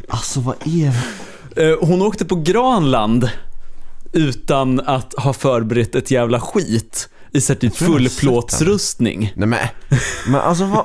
Alltså 0.08 0.40
vad 0.40 0.54
är 0.66 0.92
det? 1.54 1.70
eh, 1.70 1.76
hon 1.80 2.02
åkte 2.02 2.24
på 2.24 2.36
Granland 2.36 3.30
utan 4.12 4.80
att 4.80 5.14
ha 5.18 5.32
förberett 5.32 5.94
ett 5.94 6.10
jävla 6.10 6.40
skit. 6.40 7.08
I 7.34 7.40
så 7.40 7.54
typ 7.54 7.76
fullplåtsrustning. 7.76 9.32
Nej 9.36 9.48
men, 9.48 9.58
men 10.26 10.40
alltså 10.40 10.64
vad, 10.64 10.84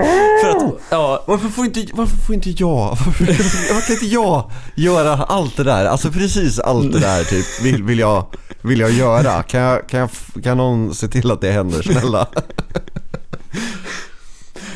att, 0.00 0.80
ja, 0.90 1.24
varför 1.26 1.48
får 1.48 1.64
inte, 1.64 1.86
varför 1.92 2.16
får 2.16 2.34
inte 2.34 2.50
jag, 2.50 2.88
varför, 2.88 3.26
varför 3.74 3.86
kan 3.86 3.94
inte 3.94 4.06
jag 4.06 4.50
göra 4.74 5.12
allt 5.12 5.56
det 5.56 5.64
där? 5.64 5.84
Alltså 5.84 6.10
precis 6.10 6.58
allt 6.58 6.92
det 6.92 7.00
där 7.00 7.24
typ 7.24 7.46
vill, 7.62 7.82
vill, 7.82 7.98
jag, 7.98 8.26
vill 8.62 8.80
jag 8.80 8.90
göra. 8.90 9.42
Kan, 9.42 9.60
jag, 9.60 9.88
kan, 9.88 10.00
jag, 10.00 10.10
kan 10.44 10.56
någon 10.56 10.94
se 10.94 11.08
till 11.08 11.30
att 11.30 11.40
det 11.40 11.52
händer, 11.52 11.82
snälla? 11.82 12.26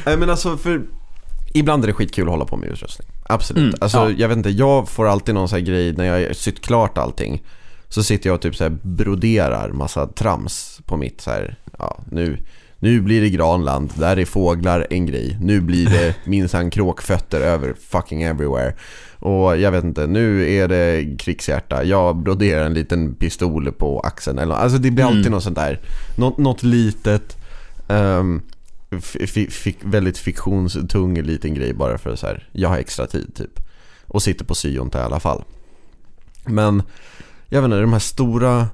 Nej 0.04 0.16
men 0.16 0.30
alltså 0.30 0.56
för 0.56 0.82
Ibland 1.52 1.84
är 1.84 1.86
det 1.86 1.92
skitkul 1.92 2.24
att 2.24 2.30
hålla 2.30 2.44
på 2.44 2.56
med 2.56 2.68
utrustning. 2.68 3.08
Absolut. 3.22 3.62
Mm, 3.62 3.74
alltså 3.80 3.98
ja. 3.98 4.10
jag 4.10 4.28
vet 4.28 4.36
inte, 4.36 4.50
jag 4.50 4.88
får 4.88 5.08
alltid 5.08 5.34
någon 5.34 5.48
sån 5.48 5.64
grej 5.64 5.92
när 5.92 6.04
jag 6.04 6.36
sytt 6.36 6.60
klart 6.60 6.98
allting. 6.98 7.42
Så 7.88 8.02
sitter 8.02 8.28
jag 8.28 8.34
och 8.34 8.42
typ 8.42 8.56
så 8.56 8.64
här 8.64 8.78
broderar 8.82 9.72
massa 9.72 10.06
trams 10.06 10.80
på 10.86 10.96
mitt 10.96 11.20
så 11.20 11.30
här, 11.30 11.58
ja 11.78 11.98
nu, 12.10 12.38
nu 12.80 13.00
blir 13.00 13.20
det 13.20 13.30
Granland, 13.30 13.92
där 13.94 14.18
är 14.18 14.24
fåglar 14.24 14.86
en 14.90 15.06
grej. 15.06 15.38
Nu 15.40 15.60
blir 15.60 15.90
det 15.90 16.14
minsann 16.24 16.70
kråkfötter 16.70 17.40
över 17.40 17.74
fucking 17.88 18.22
everywhere. 18.22 18.74
Och 19.18 19.56
jag 19.58 19.70
vet 19.72 19.84
inte, 19.84 20.06
nu 20.06 20.50
är 20.54 20.68
det 20.68 21.16
krigshjärta. 21.18 21.84
Jag 21.84 22.16
broderar 22.16 22.64
en 22.66 22.74
liten 22.74 23.14
pistol 23.14 23.72
på 23.72 24.00
axeln 24.00 24.38
eller 24.38 24.54
Alltså 24.54 24.78
det 24.78 24.90
blir 24.90 25.04
alltid 25.04 25.20
Mm. 25.20 25.32
något 25.32 25.42
sånt 25.42 25.56
där. 25.56 25.80
Något, 26.16 26.38
något 26.38 26.62
litet. 26.62 27.36
fick 29.50 29.76
väldigt 29.82 30.18
fiktionstung 30.18 31.22
liten 31.22 31.54
grej 31.54 31.72
bara 31.74 31.98
för 31.98 32.16
så 32.16 32.26
här. 32.26 32.48
jag 32.52 32.68
har 32.68 32.78
extra 32.78 33.06
tid 33.06 33.34
typ. 33.34 33.60
Och 34.06 34.22
sitter 34.22 34.44
på 34.44 34.54
syjonta 34.54 35.00
i 35.00 35.02
alla 35.02 35.20
fall. 35.20 35.44
Men 36.46 36.82
jag 37.48 37.62
vet 37.62 37.66
inte, 37.66 37.80
de 37.80 37.92
här 37.92 38.00
stora, 38.00 38.68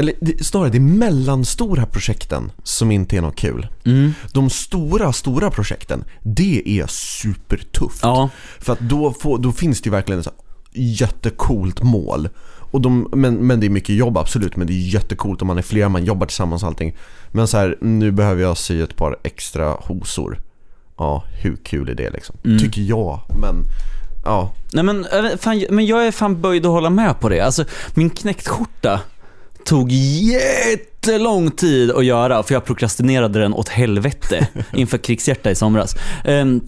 eller 0.00 0.14
det- 0.20 0.44
snarare 0.44 0.70
de 0.70 0.80
mellanstora 0.80 1.86
projekten 1.86 2.52
som 2.62 2.90
inte 2.90 3.16
är 3.16 3.20
något 3.20 3.36
kul. 3.36 3.66
mm, 3.84 4.12
De 4.32 4.50
stora, 4.50 5.12
stora 5.12 5.50
projekten, 5.50 6.04
det 6.22 6.62
är 6.80 6.86
supertufft. 6.86 7.98
ja. 8.02 8.28
För 8.58 8.72
att 8.72 8.80
då, 8.80 9.12
får, 9.12 9.38
då 9.38 9.52
finns 9.52 9.80
det 9.80 9.86
ju 9.86 9.90
verkligen 9.90 10.20
ett 10.20 10.28
jättecoolt 10.72 11.82
mål. 11.82 12.28
Och 12.72 12.80
de, 12.80 13.08
men, 13.12 13.34
men 13.34 13.60
det 13.60 13.66
är 13.66 13.70
mycket 13.70 13.94
jobb 13.96 14.18
absolut, 14.18 14.56
men 14.56 14.66
det 14.66 14.72
är 14.72 14.88
jättecoolt 14.94 15.42
om 15.42 15.46
man 15.48 15.58
är 15.58 15.62
flera, 15.62 15.88
man 15.88 16.04
jobbar 16.04 16.26
tillsammans 16.26 16.62
och 16.62 16.68
allting. 16.68 16.96
Men 17.32 17.48
så 17.48 17.56
här, 17.56 17.76
nu 17.80 18.10
behöver 18.12 18.42
jag 18.42 18.58
sy 18.58 18.82
ett 18.82 18.96
par 18.96 19.16
extra 19.22 19.72
hosor. 19.80 20.38
Ja, 20.98 21.24
hur 21.42 21.56
kul 21.56 21.88
är 21.88 21.94
det 21.94 22.10
liksom? 22.10 22.36
Mm. 22.44 22.58
Tycker 22.58 22.82
jag, 22.82 23.20
men 23.40 23.54
ja. 24.24 24.52
Nej 24.72 24.84
men, 24.84 25.02
vet- 25.02 25.42
fan, 25.42 25.64
men 25.70 25.86
jag 25.86 26.06
är 26.06 26.12
fan 26.12 26.40
böjd 26.40 26.66
att 26.66 26.72
hålla 26.72 26.90
med 26.90 27.20
på 27.20 27.28
det. 27.28 27.40
Alltså, 27.40 27.64
min 27.94 28.10
knäcktskjorta 28.10 29.00
tog 29.70 29.92
jättelång 29.92 31.50
tid 31.50 31.90
att 31.90 32.04
göra 32.04 32.42
för 32.42 32.54
jag 32.54 32.64
prokrastinerade 32.64 33.40
den 33.40 33.54
åt 33.54 33.68
helvete 33.68 34.46
inför 34.72 34.98
krigshjärta 34.98 35.50
i 35.50 35.54
somras. 35.54 35.96
Ehm, 36.24 36.60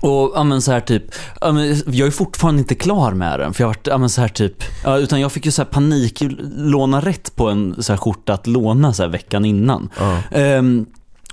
och 0.00 0.32
ja 0.34 0.44
men 0.44 0.62
så 0.62 0.72
här 0.72 0.80
typ, 0.80 1.02
ja, 1.40 1.52
men 1.52 1.82
jag 1.86 2.06
är 2.06 2.10
fortfarande 2.10 2.60
inte 2.60 2.74
klar 2.74 3.12
med 3.12 3.40
den 3.40 3.54
för 3.54 3.62
jag 3.62 3.68
har 3.68 3.74
varit, 3.74 3.86
ja 3.86 3.98
men 3.98 4.08
så 4.08 4.20
här 4.20 4.28
typ, 4.28 4.64
ja, 4.84 4.98
utan 4.98 5.20
jag 5.20 5.32
fick 5.32 5.46
ju 5.46 5.52
så 5.52 5.62
här 5.62 5.68
panik 5.70 6.22
låna 6.56 7.00
rätt 7.00 7.36
på 7.36 7.48
en 7.48 7.82
så 7.82 7.92
här 7.92 7.98
skjorta 7.98 8.34
att 8.34 8.46
låna 8.46 8.92
så 8.92 9.02
här 9.02 9.10
veckan 9.10 9.44
innan. 9.44 9.88
ja. 9.98 10.18
Ehm, 10.30 10.86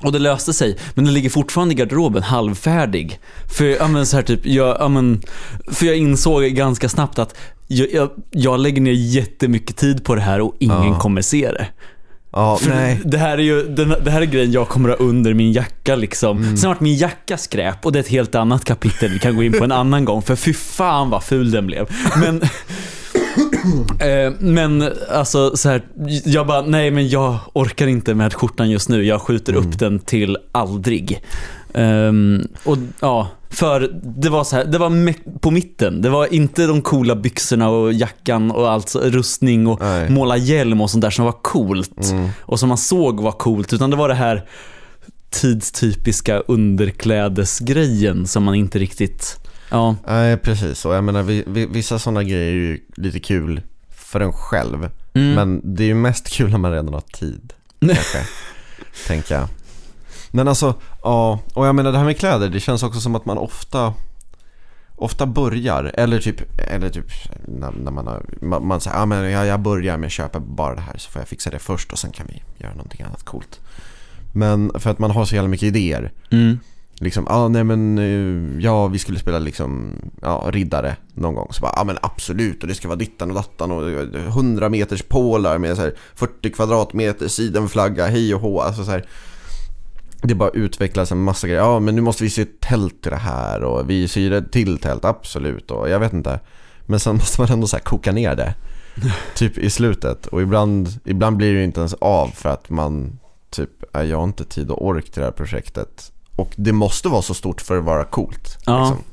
och 0.04 0.12
det 0.12 0.20
löste 0.20 0.54
sig, 0.54 0.78
men 0.94 1.06
den 1.06 1.14
ligger 1.14 1.30
fortfarande 1.30 1.74
i 1.74 1.78
garderoben 1.78 2.24
halvfärdig. 2.24 3.20
För, 3.58 3.66
ja, 3.66 3.88
men, 3.88 4.06
så 4.06 4.16
här, 4.16 4.24
typ, 4.24 4.46
jag, 4.46 4.78
ja, 4.80 4.88
men, 4.88 5.22
för 5.68 5.86
jag 5.86 5.98
insåg 5.98 6.44
ganska 6.44 6.90
snabbt 6.90 7.20
att 7.20 7.36
jag, 7.68 7.88
jag, 7.94 8.10
jag 8.32 8.60
lägger 8.60 8.82
ner 8.82 8.92
jättemycket 8.92 9.76
tid 9.78 10.04
på 10.04 10.16
det 10.16 10.22
här 10.22 10.42
och 10.42 10.56
ingen 10.60 10.88
Ja. 10.88 11.00
kommer 11.00 11.22
se 11.22 11.52
det. 11.52 11.68
Ja, 12.36 12.58
För 12.58 12.70
nej. 12.70 13.02
Det 13.06 13.18
här 13.18 13.38
är 13.38 13.42
ju 13.42 13.64
den, 13.64 13.94
det 14.06 14.12
här 14.12 14.22
är 14.22 14.26
grejen 14.26 14.52
jag 14.52 14.70
kommer 14.70 14.90
ha 14.90 14.96
under 14.96 15.34
min 15.34 15.52
jacka 15.54 15.96
liksom. 15.96 16.38
Mm. 16.38 16.58
Sen 16.58 16.70
vart 16.70 16.80
min 16.80 16.96
jacka 16.98 17.38
skräp 17.38 17.86
och 17.86 17.92
det 17.92 18.00
är 18.00 18.04
ett 18.04 18.08
helt 18.10 18.36
annat 18.36 18.66
kapitel 18.66 19.12
vi 19.12 19.20
kan 19.20 19.36
gå 19.36 19.44
in 19.44 19.52
på 19.54 19.64
en 19.64 19.72
annan 19.72 20.06
gång. 20.06 20.22
För 20.22 20.36
fy 20.36 20.54
fan 20.54 21.10
vad 21.10 21.24
ful 21.24 21.52
den 21.52 21.68
blev. 21.68 21.88
Men, 22.18 22.42
eh, 24.00 24.34
men 24.40 24.90
alltså 25.12 25.58
så 25.58 25.70
här, 25.70 25.82
jag 26.26 26.48
bara, 26.48 26.62
nej 26.62 26.92
men 26.92 27.10
jag 27.10 27.38
orkar 27.54 27.88
inte 27.88 28.14
med 28.14 28.34
skjortan 28.34 28.70
just 28.70 28.90
nu. 28.90 29.04
Jag 29.04 29.22
skjuter 29.22 29.54
Mm. 29.54 29.68
upp 29.70 29.80
den 29.80 30.00
till 30.00 30.38
aldrig. 30.52 31.22
Ehm, 31.74 32.48
och 32.64 32.78
ja, 33.00 33.28
för 33.50 34.00
det 34.04 34.30
var 34.30 34.44
så 34.44 34.56
här, 34.56 34.66
det 34.66 34.78
var 34.78 35.14
på 35.40 35.52
mitten. 35.52 36.02
Det 36.02 36.10
var 36.10 36.34
inte 36.34 36.68
de 36.68 36.82
coola 36.82 37.16
byxorna 37.16 37.70
och 37.70 37.94
jackan 37.94 38.52
och 38.52 38.72
allt, 38.72 38.96
rustning 38.96 39.68
och 39.68 39.82
Nej. 39.82 40.10
måla 40.10 40.38
hjälm 40.38 40.82
och 40.82 40.90
sånt 40.90 41.02
där 41.02 41.10
som 41.10 41.26
var 41.26 41.32
coolt 41.42 42.10
Mm. 42.12 42.30
och 42.40 42.60
som 42.60 42.70
man 42.70 42.78
såg 42.78 43.20
var 43.20 43.32
coolt, 43.32 43.74
utan 43.74 43.90
det 43.90 43.96
var 43.96 44.10
det 44.10 44.16
här 44.16 44.46
tidstypiska 45.30 46.40
underklädesgrejen 46.40 48.28
som 48.28 48.44
man 48.44 48.56
inte 48.56 48.80
riktigt, 48.80 49.40
ja, 49.70 49.96
Nej, 50.08 50.38
precis. 50.38 50.86
Och 50.86 50.94
jag 50.94 51.04
menar, 51.04 51.24
vi, 51.24 51.44
vi, 51.48 51.66
vissa 51.66 52.00
sådana 52.00 52.24
grejer 52.24 52.48
är 52.48 52.56
ju 52.56 52.80
lite 52.96 53.20
kul 53.20 53.62
för 53.98 54.20
en 54.20 54.34
själv. 54.34 54.90
Mm. 55.14 55.34
Men 55.34 55.76
det 55.76 55.84
är 55.84 55.88
ju 55.88 55.94
mest 55.94 56.30
kul 56.30 56.52
när 56.52 56.58
man 56.58 56.72
redan 56.72 56.94
har 56.94 57.02
tid. 57.02 57.54
Kanske, 57.80 58.20
tänker 59.08 59.36
jag. 59.36 59.48
Men 60.36 60.48
alltså, 60.48 60.74
ja, 61.04 61.40
och 61.54 61.68
jag 61.68 61.76
menar 61.76 61.92
det 61.92 61.98
här 61.98 62.06
med 62.06 62.18
kläder, 62.18 62.50
det 62.50 62.60
känns 62.60 62.84
också 62.84 63.00
som 63.00 63.16
att 63.16 63.26
man 63.26 63.38
ofta 63.38 63.94
Ofta 64.96 65.26
börjar, 65.26 65.92
eller 65.94 66.20
typ, 66.20 66.60
eller 66.72 66.90
typ 66.90 67.06
när, 67.46 67.72
när 67.72 67.92
man 67.92 68.08
har, 68.08 68.26
man, 68.42 68.68
man 68.68 68.82
säger, 68.82 68.98
ja 68.98 69.06
men 69.06 69.32
jag, 69.32 69.46
jag 69.46 69.60
börjar 69.60 69.98
med 69.98 70.08
att 70.08 70.14
köpa 70.14 70.40
bara 70.40 70.76
det 70.76 70.82
här 70.82 70.98
så 70.98 71.12
får 71.12 71.22
jag 71.22 71.28
fixa 71.28 71.50
det 71.50 71.60
först 71.60 71.92
och 71.92 72.00
sen 72.00 72.12
kan 72.12 72.26
vi 72.30 72.64
göra 72.64 72.74
någonting 72.74 73.02
annat 73.02 73.24
coolt. 73.24 73.60
Men 74.34 74.72
för 74.76 74.90
att 74.90 75.00
man 75.00 75.12
har 75.12 75.26
så 75.26 75.36
jävla 75.36 75.50
mycket 75.50 75.68
idéer. 75.68 76.12
Mm. 76.32 76.60
Liksom, 77.00 77.26
ja 77.30 77.36
ah, 77.36 77.48
nej 77.48 77.64
men 77.64 77.98
eh, 77.98 78.64
ja 78.64 78.88
vi 78.88 79.00
skulle 79.00 79.20
spela 79.20 79.40
liksom, 79.40 79.96
ja 80.22 80.50
riddare 80.54 80.96
någon 81.14 81.36
gång. 81.36 81.48
Så 81.52 81.62
bara, 81.62 81.74
ja 81.76 81.84
men 81.84 81.98
absolut 82.02 82.62
och 82.62 82.68
det 82.68 82.76
ska 82.76 82.88
vara 82.88 83.00
dittan 83.00 83.30
och 83.30 83.36
dattan 83.36 83.72
och 83.72 83.90
eh, 83.90 84.28
100 84.28 84.70
meters 84.70 85.02
pålar 85.02 85.58
med 85.58 85.76
så 85.76 85.82
här 85.82 85.94
40 86.16 86.50
kvadratmeter 86.50 87.28
sidenflagga, 87.28 88.08
hej 88.08 88.36
och 88.36 88.42
hå. 88.42 88.62
Alltså 88.62 88.86
så 88.86 88.92
här, 88.92 89.06
det 90.24 90.36
bara 90.36 90.50
utvecklas 90.50 91.12
en 91.12 91.24
massa 91.24 91.48
grejer. 91.48 91.62
Ja 91.62 91.80
men 91.80 91.96
nu 91.96 92.02
måste 92.02 92.24
vi 92.24 92.30
sy 92.30 92.42
ett 92.42 92.60
tält 92.60 93.02
till 93.02 93.12
det 93.12 93.18
här 93.18 93.64
och 93.64 93.90
vi 93.90 94.08
syr 94.08 94.32
ett 94.32 94.52
till 94.52 94.78
tält, 94.78 95.06
absolut 95.06 95.72
och 95.72 95.90
jag 95.90 96.00
vet 96.00 96.14
inte. 96.14 96.40
Men 96.86 97.00
sen 97.00 97.16
måste 97.16 97.42
man 97.42 97.52
ändå 97.52 97.68
så 97.68 97.80
koka 97.80 98.12
ner 98.12 98.36
det. 98.36 98.54
typ 99.36 99.58
i 99.58 99.70
slutet 99.70 100.26
och 100.28 100.42
ibland, 100.42 100.90
ibland 101.06 101.38
blir 101.38 101.54
det 101.54 101.64
inte 101.64 101.80
ens 101.80 101.94
av 101.94 102.28
för 102.28 102.50
att 102.50 102.70
man 102.70 103.20
typ, 103.50 103.70
"Nej, 103.94 104.08
jag 104.08 104.18
har 104.18 104.24
inte 104.24 104.46
tid 104.46 104.72
och 104.72 104.86
ork 104.86 105.12
till 105.12 105.20
det 105.20 105.26
här 105.26 105.32
projektet. 105.32 106.12
Och 106.36 106.54
det 106.56 106.72
måste 106.74 107.08
vara 107.10 107.22
så 107.22 107.34
stort 107.34 107.62
för 107.62 107.78
att 107.78 107.84
vara 107.84 108.04
coolt. 108.04 108.58
Ja. 108.66 108.80
Liksom. 108.80 109.04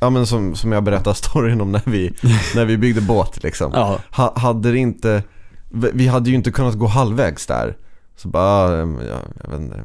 Ja 0.00 0.10
men 0.10 0.26
som, 0.26 0.54
som 0.54 0.72
jag 0.72 0.84
berättade 0.84 1.16
storyn 1.16 1.60
om 1.60 1.72
när 1.72 1.82
vi, 1.84 2.12
när 2.54 2.64
vi 2.64 2.76
byggde 2.78 3.00
båt 3.00 3.42
liksom. 3.42 3.72
Ja. 3.74 3.98
Ha, 4.16 4.38
hade 4.38 4.72
det 4.72 4.78
inte, 4.78 5.22
vi 5.70 6.06
hade 6.06 6.30
ju 6.30 6.36
inte 6.36 6.50
kunnat 6.50 6.74
gå 6.74 6.86
halvvägs 6.86 7.46
där. 7.46 7.76
Så 8.16 8.28
bara, 8.28 8.78
ja, 8.78 9.20
jag 9.44 9.50
vet 9.50 9.60
inte, 9.60 9.82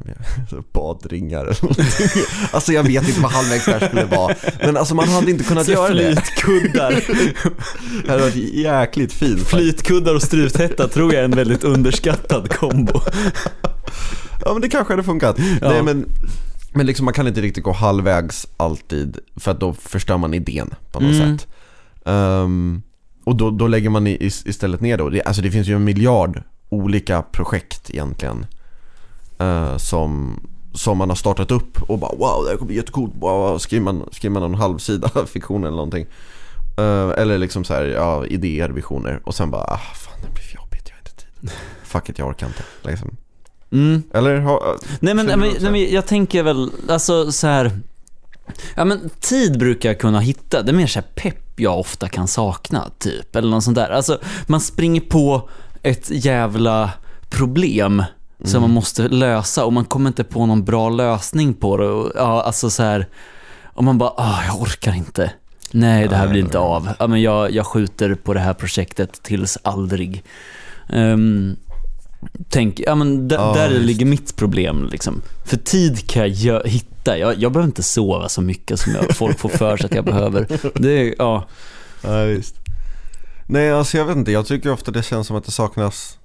badringar 0.72 1.40
eller 1.40 1.62
någonting. 1.62 1.86
Alltså 2.50 2.72
jag 2.72 2.82
vet 2.82 3.08
inte 3.08 3.20
vad 3.20 3.30
halvvägs 3.32 3.64
där 3.64 3.88
skulle 3.88 4.04
vara. 4.04 4.34
Men 4.60 4.76
alltså 4.76 4.94
man 4.94 5.08
hade 5.08 5.30
inte 5.30 5.44
kunnat 5.44 5.66
Så 5.66 5.72
göra 5.72 5.94
det. 5.94 6.22
Flytkuddar. 6.24 6.90
Det 8.04 8.10
hade 8.10 8.22
varit 8.22 8.54
jäkligt 8.54 9.12
fint. 9.12 9.40
Flytkuddar 9.40 10.14
och 10.14 10.22
struthätta 10.22 10.88
tror 10.88 11.12
jag 11.14 11.20
är 11.20 11.24
en 11.24 11.30
väldigt 11.36 11.64
underskattad 11.64 12.50
kombo. 12.54 13.00
Ja 14.44 14.52
men 14.52 14.60
det 14.62 14.68
kanske 14.68 14.92
hade 14.92 15.02
funkat. 15.02 15.36
Ja. 15.60 15.68
Nej 15.70 15.82
men, 15.82 16.08
men 16.72 16.86
liksom 16.86 17.04
man 17.04 17.14
kan 17.14 17.26
inte 17.26 17.40
riktigt 17.40 17.64
gå 17.64 17.72
halvvägs 17.72 18.46
alltid 18.56 19.18
för 19.36 19.50
att 19.50 19.60
då 19.60 19.72
förstör 19.72 20.16
man 20.18 20.34
idén 20.34 20.74
på 20.92 21.00
något 21.00 21.14
Mm. 21.14 21.38
sätt. 21.38 21.46
Ehm, 22.04 22.82
och 23.24 23.36
då, 23.36 23.50
då 23.50 23.66
lägger 23.66 23.90
man 23.90 24.06
i, 24.06 24.16
istället 24.44 24.80
ner 24.80 24.98
då. 24.98 25.08
Det, 25.10 25.22
alltså 25.22 25.42
det 25.42 25.50
finns 25.50 25.66
ju 25.68 25.74
en 25.74 25.84
miljard 25.84 26.42
olika 26.68 27.22
projekt 27.22 27.90
egentligen. 27.90 28.46
eh, 29.38 29.76
som, 29.76 30.40
som 30.74 30.98
man 30.98 31.08
har 31.08 31.16
startat 31.16 31.50
upp 31.50 31.82
och 31.82 31.98
bara 31.98 32.12
wow 32.16 32.44
det 32.44 32.50
här 32.50 32.56
kommer 32.56 32.66
bli 32.66 32.76
jättecoolt. 32.76 33.12
Wow, 33.20 33.58
skriver, 33.58 33.84
man, 33.84 34.08
skriver 34.12 34.40
man 34.40 34.42
en 34.42 34.54
halvsida 34.54 35.10
fiktion 35.26 35.64
eller 35.64 35.76
någonting. 35.76 36.06
Eh, 36.78 37.08
eller 37.22 37.38
liksom 37.38 37.64
så 37.64 37.74
här, 37.74 37.84
ja, 37.84 38.26
idéer, 38.26 38.68
visioner. 38.68 39.20
Och 39.24 39.34
sen 39.34 39.50
bara, 39.50 39.62
ah, 39.62 39.78
fan 39.78 40.18
det 40.22 40.30
blir 40.34 40.42
för 40.42 40.56
jobbigt, 40.56 40.88
jag 40.88 40.94
har 40.94 40.98
inte 41.00 41.10
tid. 41.10 41.50
Fuck 41.84 42.08
it, 42.08 42.18
jag 42.18 42.28
orkar 42.28 42.46
inte. 42.46 42.62
Liksom. 42.82 43.16
Mm. 43.72 44.02
Eller? 44.14 44.40
Ha, 44.40 44.76
Nej 45.00 45.14
men, 45.14 45.26
men, 45.26 45.40
nej, 45.40 45.70
men 45.70 45.92
jag 45.92 46.06
tänker 46.06 46.42
väl, 46.42 46.70
alltså 46.88 47.32
så 47.32 47.46
här. 47.46 47.80
Ja 48.74 48.84
men 48.84 49.10
tid 49.20 49.58
brukar 49.58 49.88
jag 49.88 50.00
kunna 50.00 50.20
hitta, 50.20 50.62
det 50.62 50.70
är 50.70 50.74
mer 50.74 50.86
så 50.86 50.98
här 50.98 51.06
pepp 51.14 51.60
jag 51.60 51.78
ofta 51.78 52.08
kan 52.08 52.28
sakna 52.28 52.90
typ, 52.98 53.36
eller 53.36 53.50
något 53.50 53.64
sånt 53.64 53.74
där. 53.76 53.90
Alltså 53.90 54.18
man 54.46 54.60
springer 54.60 55.00
på 55.00 55.48
ett 55.82 56.10
jävla 56.10 56.90
problem 57.30 58.02
som 58.44 58.60
man 58.62 58.70
måste 58.70 59.08
lösa 59.08 59.64
och 59.64 59.72
man 59.72 59.84
kommer 59.84 60.08
inte 60.08 60.24
på 60.24 60.46
någon 60.46 60.64
bra 60.64 60.88
lösning 60.88 61.54
på 61.54 61.76
det. 61.76 61.88
Och, 61.88 62.12
ja, 62.14 62.42
alltså 62.42 62.70
så 62.70 62.82
här, 62.82 63.08
och 63.64 63.84
man 63.84 63.98
bara, 63.98 64.10
ah, 64.16 64.44
jag 64.46 64.60
orkar 64.60 64.94
inte. 64.94 65.30
Nej, 65.70 66.08
det 66.08 66.16
här 66.16 66.28
blir 66.28 66.40
inte 66.40 66.58
av. 66.58 66.88
Ja, 66.98 67.06
men 67.06 67.22
jag, 67.22 67.50
jag 67.52 67.66
skjuter 67.66 68.14
på 68.14 68.34
det 68.34 68.40
här 68.40 68.54
projektet 68.54 69.22
tills 69.22 69.58
aldrig. 69.62 70.24
Ehm, 70.88 71.56
tänk, 72.48 72.80
ja 72.80 72.94
men 72.94 73.28
Ja, 73.28 73.52
där 73.54 73.68
visst. 73.68 73.80
ligger 73.82 74.06
mitt 74.06 74.36
problem 74.36 74.88
liksom. 74.92 75.22
För 75.44 75.56
tid 75.56 76.08
kan 76.10 76.34
jag 76.34 76.62
hitta. 76.68 77.18
Jag, 77.18 77.38
jag 77.38 77.52
behöver 77.52 77.66
inte 77.68 77.82
sova 77.82 78.28
så 78.28 78.40
mycket 78.42 78.80
som 78.80 78.92
jag, 78.94 79.16
folk 79.16 79.38
får 79.38 79.48
för 79.48 79.76
sig 79.76 79.86
att 79.86 79.94
jag 79.94 80.04
behöver. 80.04 80.46
Det 80.74 81.14
ja. 81.18 81.46
Ja, 82.02 82.24
visst. 82.24 82.54
Nej, 83.48 83.72
alltså 83.72 83.98
jag 83.98 84.04
vet 84.04 84.16
inte. 84.16 84.32
Jag 84.32 84.46
tycker 84.46 84.70
ofta 84.72 84.90
det 84.90 85.02
känns 85.02 85.26
som 85.26 85.36
att 85.36 85.44
det 85.44 85.52
saknas 85.52 86.18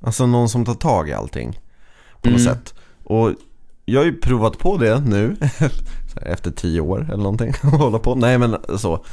Alltså 0.00 0.26
någon 0.26 0.48
som 0.48 0.64
tar 0.64 0.74
tag 0.74 1.08
i 1.08 1.12
allting 1.12 1.60
På 2.22 2.30
något 2.30 2.40
Mm. 2.40 2.54
sätt. 2.54 2.74
Och 3.04 3.32
jag 3.84 4.00
har 4.00 4.04
ju 4.04 4.20
provat 4.20 4.58
på 4.58 4.76
det 4.76 5.00
nu 5.00 5.36
Efter 6.22 6.50
tio 6.50 6.80
år 6.80 7.06
eller 7.08 7.22
någonting 7.22 7.50
att 7.62 7.78
hålla 7.78 7.98
på. 7.98 8.14
Nej 8.14 8.38
men 8.38 8.56
så. 8.78 9.04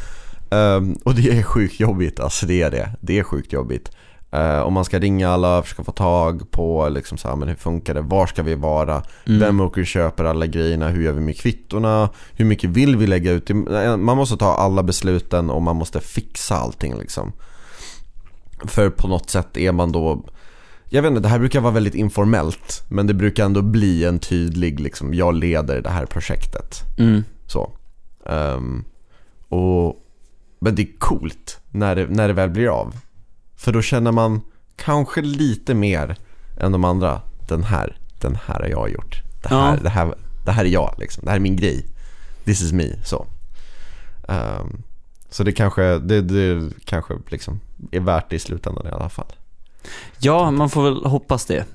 Ehm, 0.51 0.93
Och 1.05 1.15
det 1.15 1.37
är 1.37 1.43
sjukt 1.43 1.79
jobbigt, 1.79 2.19
alltså 2.19 2.45
det 2.45 2.61
är 2.61 2.71
det. 2.71 2.89
Det 3.01 3.19
är 3.19 3.23
sjukt 3.23 3.53
jobbigt 3.53 3.91
uh, 4.35 4.59
Om 4.61 4.73
man 4.73 4.85
ska 4.85 4.99
ringa 4.99 5.29
alla, 5.29 5.61
försöka 5.61 5.83
få 5.83 5.91
tag 5.91 6.51
på 6.51 6.89
liksom 6.89 7.17
så 7.17 7.27
här, 7.27 7.35
men 7.35 7.47
hur 7.47 7.55
funkar 7.55 7.93
det? 7.93 8.01
Var 8.01 8.27
ska 8.27 8.43
vi 8.43 8.55
vara? 8.55 9.03
Mm. 9.27 9.39
Vem 9.39 9.59
åker 9.61 9.81
och 9.81 9.87
köper 9.87 10.23
alla 10.23 10.45
grejerna? 10.45 10.87
Hur 10.89 11.03
gör 11.03 11.11
vi 11.11 11.21
med 11.21 11.37
kvittorna? 11.37 12.09
Hur 12.31 12.45
mycket 12.45 12.69
vill 12.69 12.95
vi 12.95 13.07
lägga 13.07 13.31
ut? 13.31 13.49
i- 13.49 13.53
Man 13.97 14.17
måste 14.17 14.37
ta 14.37 14.53
alla 14.55 14.83
besluten 14.83 15.49
och 15.49 15.61
man 15.61 15.75
måste 15.75 15.99
fixa 15.99 16.55
allting 16.55 16.97
liksom. 16.99 17.31
För 18.65 18.89
på 18.89 19.07
något 19.07 19.29
sätt 19.29 19.57
är 19.57 19.71
man 19.71 19.91
då 19.91 20.25
Jag 20.89 21.01
vet 21.01 21.09
inte, 21.09 21.21
det 21.21 21.27
här 21.27 21.39
brukar 21.39 21.59
vara 21.61 21.73
väldigt 21.73 21.95
informellt 21.95 22.83
Men 22.89 23.07
det 23.07 23.13
brukar 23.13 23.45
ändå 23.45 23.61
bli 23.61 24.05
en 24.05 24.19
tydlig 24.19 24.79
liksom, 24.79 25.13
jag 25.13 25.35
leder 25.35 25.81
det 25.81 25.89
här 25.89 26.05
projektet. 26.05 26.75
Mm. 26.99 27.23
Så. 27.47 27.71
Ehm, 28.25 28.83
och, 29.49 29.95
men 30.61 30.75
det 30.75 30.81
är 30.81 30.97
coolt 30.99 31.59
när 31.71 31.95
det, 31.95 32.07
när 32.09 32.27
det 32.27 32.33
väl 32.33 32.49
blir 32.49 32.67
av. 32.67 32.95
För 33.59 33.71
då 33.71 33.81
känner 33.81 34.11
man 34.11 34.41
kanske 34.75 35.21
lite 35.21 35.73
mer 35.73 36.15
än 36.59 36.71
de 36.71 36.83
andra. 36.85 37.21
Den 37.47 37.63
här, 37.63 37.97
den 38.21 38.35
här 38.45 38.59
har 38.59 38.67
jag 38.67 38.89
gjort. 38.91 39.21
Det 39.41 39.49
här, 39.49 39.71
Ja. 39.75 39.83
det 39.83 39.89
här, 39.89 40.15
det 40.45 40.51
här 40.51 40.65
är 40.65 40.69
jag 40.69 40.95
liksom. 40.99 41.23
Det 41.25 41.29
här 41.29 41.35
är 41.37 41.41
min 41.41 41.55
grej. 41.55 41.85
This 42.45 42.61
is 42.61 42.71
me. 42.71 42.85
Så. 43.05 43.27
Ehm, 44.27 44.83
så 45.29 45.43
det 45.43 45.51
kanske, 45.51 45.83
det, 45.99 46.21
det 46.21 46.69
kanske 46.85 47.13
liksom 47.27 47.59
är 47.91 47.99
värt 47.99 48.29
det 48.29 48.35
i 48.35 48.39
slutändan 48.39 48.87
i 48.87 48.89
alla 48.89 49.09
fall. 49.09 49.33
ja, 50.19 50.51
man 50.51 50.69
får 50.69 50.83
väl 50.83 51.05
hoppas 51.05 51.45
det. 51.45 51.65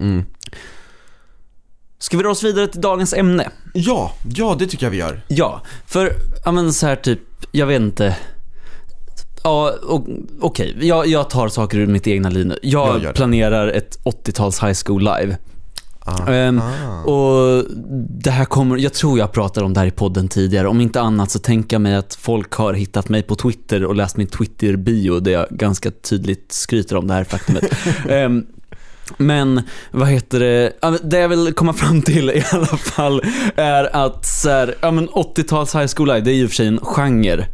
Mm. 0.00 0.24
Ska 1.98 2.16
vi 2.16 2.22
dra 2.22 2.30
oss 2.30 2.42
vidare 2.44 2.68
till 2.68 2.80
dagens 2.80 3.12
ämne? 3.14 3.50
Ja, 3.74 4.12
ja 4.34 4.56
det 4.58 4.66
tycker 4.66 4.86
jag 4.86 4.90
vi 4.90 4.96
gör. 4.96 5.24
Ja, 5.28 5.60
för, 5.86 6.12
ja 6.44 6.52
men 6.52 6.72
så 6.72 6.86
här 6.86 6.96
typ, 6.96 7.20
jag 7.50 7.66
vet 7.66 7.80
inte. 7.80 8.16
Ja, 9.46 9.74
okej, 10.40 10.76
jag, 10.80 11.06
jag 11.06 11.30
tar 11.30 11.48
saker 11.48 11.78
ur 11.78 11.86
mitt 11.86 12.06
egna 12.06 12.28
liv 12.30 12.46
nu. 12.46 12.58
Ja, 12.62 12.92
Jag 12.92 13.02
det. 13.02 13.12
planerar 13.12 13.68
ett 13.68 13.98
80-tals 14.04 14.62
high 14.62 14.76
school 14.84 15.00
live. 15.00 15.36
Ah. 15.98 16.30
Ah. 16.30 17.02
Och 17.02 17.64
det 18.08 18.30
här 18.30 18.44
kommer, 18.44 18.76
jag 18.76 18.92
tror 18.92 19.18
jag 19.18 19.32
pratade 19.32 19.66
om 19.66 19.74
det 19.74 19.80
här 19.80 19.86
i 19.86 19.90
podden 19.90 20.28
tidigare. 20.28 20.68
Om 20.68 20.80
inte 20.80 21.00
annat 21.00 21.30
så 21.30 21.38
tänker 21.38 21.74
jag 21.74 21.80
mig 21.80 21.94
att 21.94 22.14
folk 22.14 22.52
har 22.52 22.72
hittat 22.72 23.08
mig 23.08 23.22
på 23.22 23.34
Twitter 23.34 23.84
och 23.84 23.94
läst 23.94 24.16
min 24.16 24.26
Twitter-bio 24.26 25.20
där 25.20 25.32
jag 25.32 25.46
ganska 25.50 25.90
tydligt 25.90 26.52
skryter 26.52 26.96
om 26.96 27.06
det 27.06 27.14
här 27.14 27.24
faktumet. 27.24 27.64
Ehm, 28.08 28.46
men 29.16 29.62
vad 29.90 30.08
heter 30.08 30.40
det, 30.40 30.72
det 31.02 31.18
jag 31.18 31.28
vill 31.28 31.52
komma 31.52 31.72
fram 31.72 32.02
till 32.02 32.30
i 32.30 32.44
alla 32.52 32.66
fall 32.66 33.22
är 33.56 33.96
att 33.96 34.26
så 34.26 34.50
här, 34.50 34.74
ja 34.80 34.90
men 34.90 35.08
80-tals 35.08 35.74
high 35.74 35.86
school 35.96 36.08
live, 36.08 36.20
det 36.20 36.30
är 36.30 36.34
ju 36.34 36.48
för 36.48 36.54
sig 36.54 36.66
en 36.66 36.78
genre. 36.82 37.46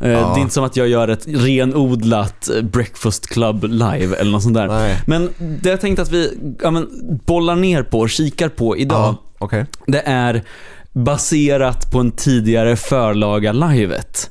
Eh, 0.00 0.10
Ja. 0.10 0.18
Det 0.34 0.40
är 0.40 0.42
inte 0.42 0.54
som 0.54 0.64
att 0.64 0.76
jag 0.76 0.88
gör 0.88 1.08
ett 1.08 1.24
renodlat 1.26 2.48
eh, 2.48 2.62
breakfast 2.62 3.26
club 3.26 3.64
live 3.64 4.16
eller 4.16 4.30
något 4.30 4.42
sånt 4.42 4.54
där. 4.54 4.66
Nej. 4.66 5.00
Men 5.06 5.30
det 5.38 5.70
jag 5.70 5.80
tänkte 5.80 6.02
att 6.02 6.12
vi 6.12 6.38
ja, 6.62 6.70
men, 6.70 6.88
bollar 7.26 7.56
ner 7.56 7.82
på 7.82 7.98
och 8.00 8.10
kikar 8.10 8.48
på 8.48 8.76
idag, 8.76 8.98
Ja, 8.98 9.16
okej. 9.38 9.66
det 9.86 10.00
är 10.06 10.42
baserat 10.92 11.90
på 11.92 11.98
en 12.00 12.10
tidigare 12.10 12.76
förlaga 12.76 13.52
livet. 13.52 14.30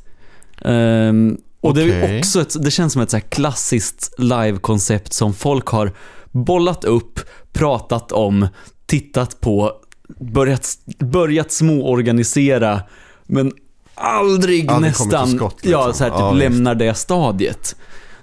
Ehm, 0.61 1.37
och 1.61 1.73
det 1.73 1.83
är 1.83 2.17
också 2.19 2.41
ett, 2.41 2.63
det 2.63 2.71
känns 2.71 2.93
som 2.93 3.01
ett 3.01 3.11
så 3.11 3.19
klassiskt 3.19 4.15
livekoncept 4.17 5.13
som 5.13 5.33
folk 5.33 5.67
har 5.67 5.91
bollat 6.31 6.83
upp, 6.83 7.19
pratat 7.53 8.11
om, 8.11 8.47
tittat 8.85 9.41
på, 9.41 9.71
börjat, 10.19 10.67
börjat 10.99 11.51
småorganisera, 11.51 12.81
men 13.25 13.51
aldrig 13.95 14.71
Aldrig 14.71 14.91
nästan 14.91 15.27
skott, 15.37 15.55
liksom. 15.55 15.71
ja, 15.71 15.93
så 15.93 16.03
här, 16.03 16.11
typ 16.11 16.19
Ja, 16.19 16.31
lämnar 16.31 16.75
det 16.75 16.93
stadiet. 16.93 17.75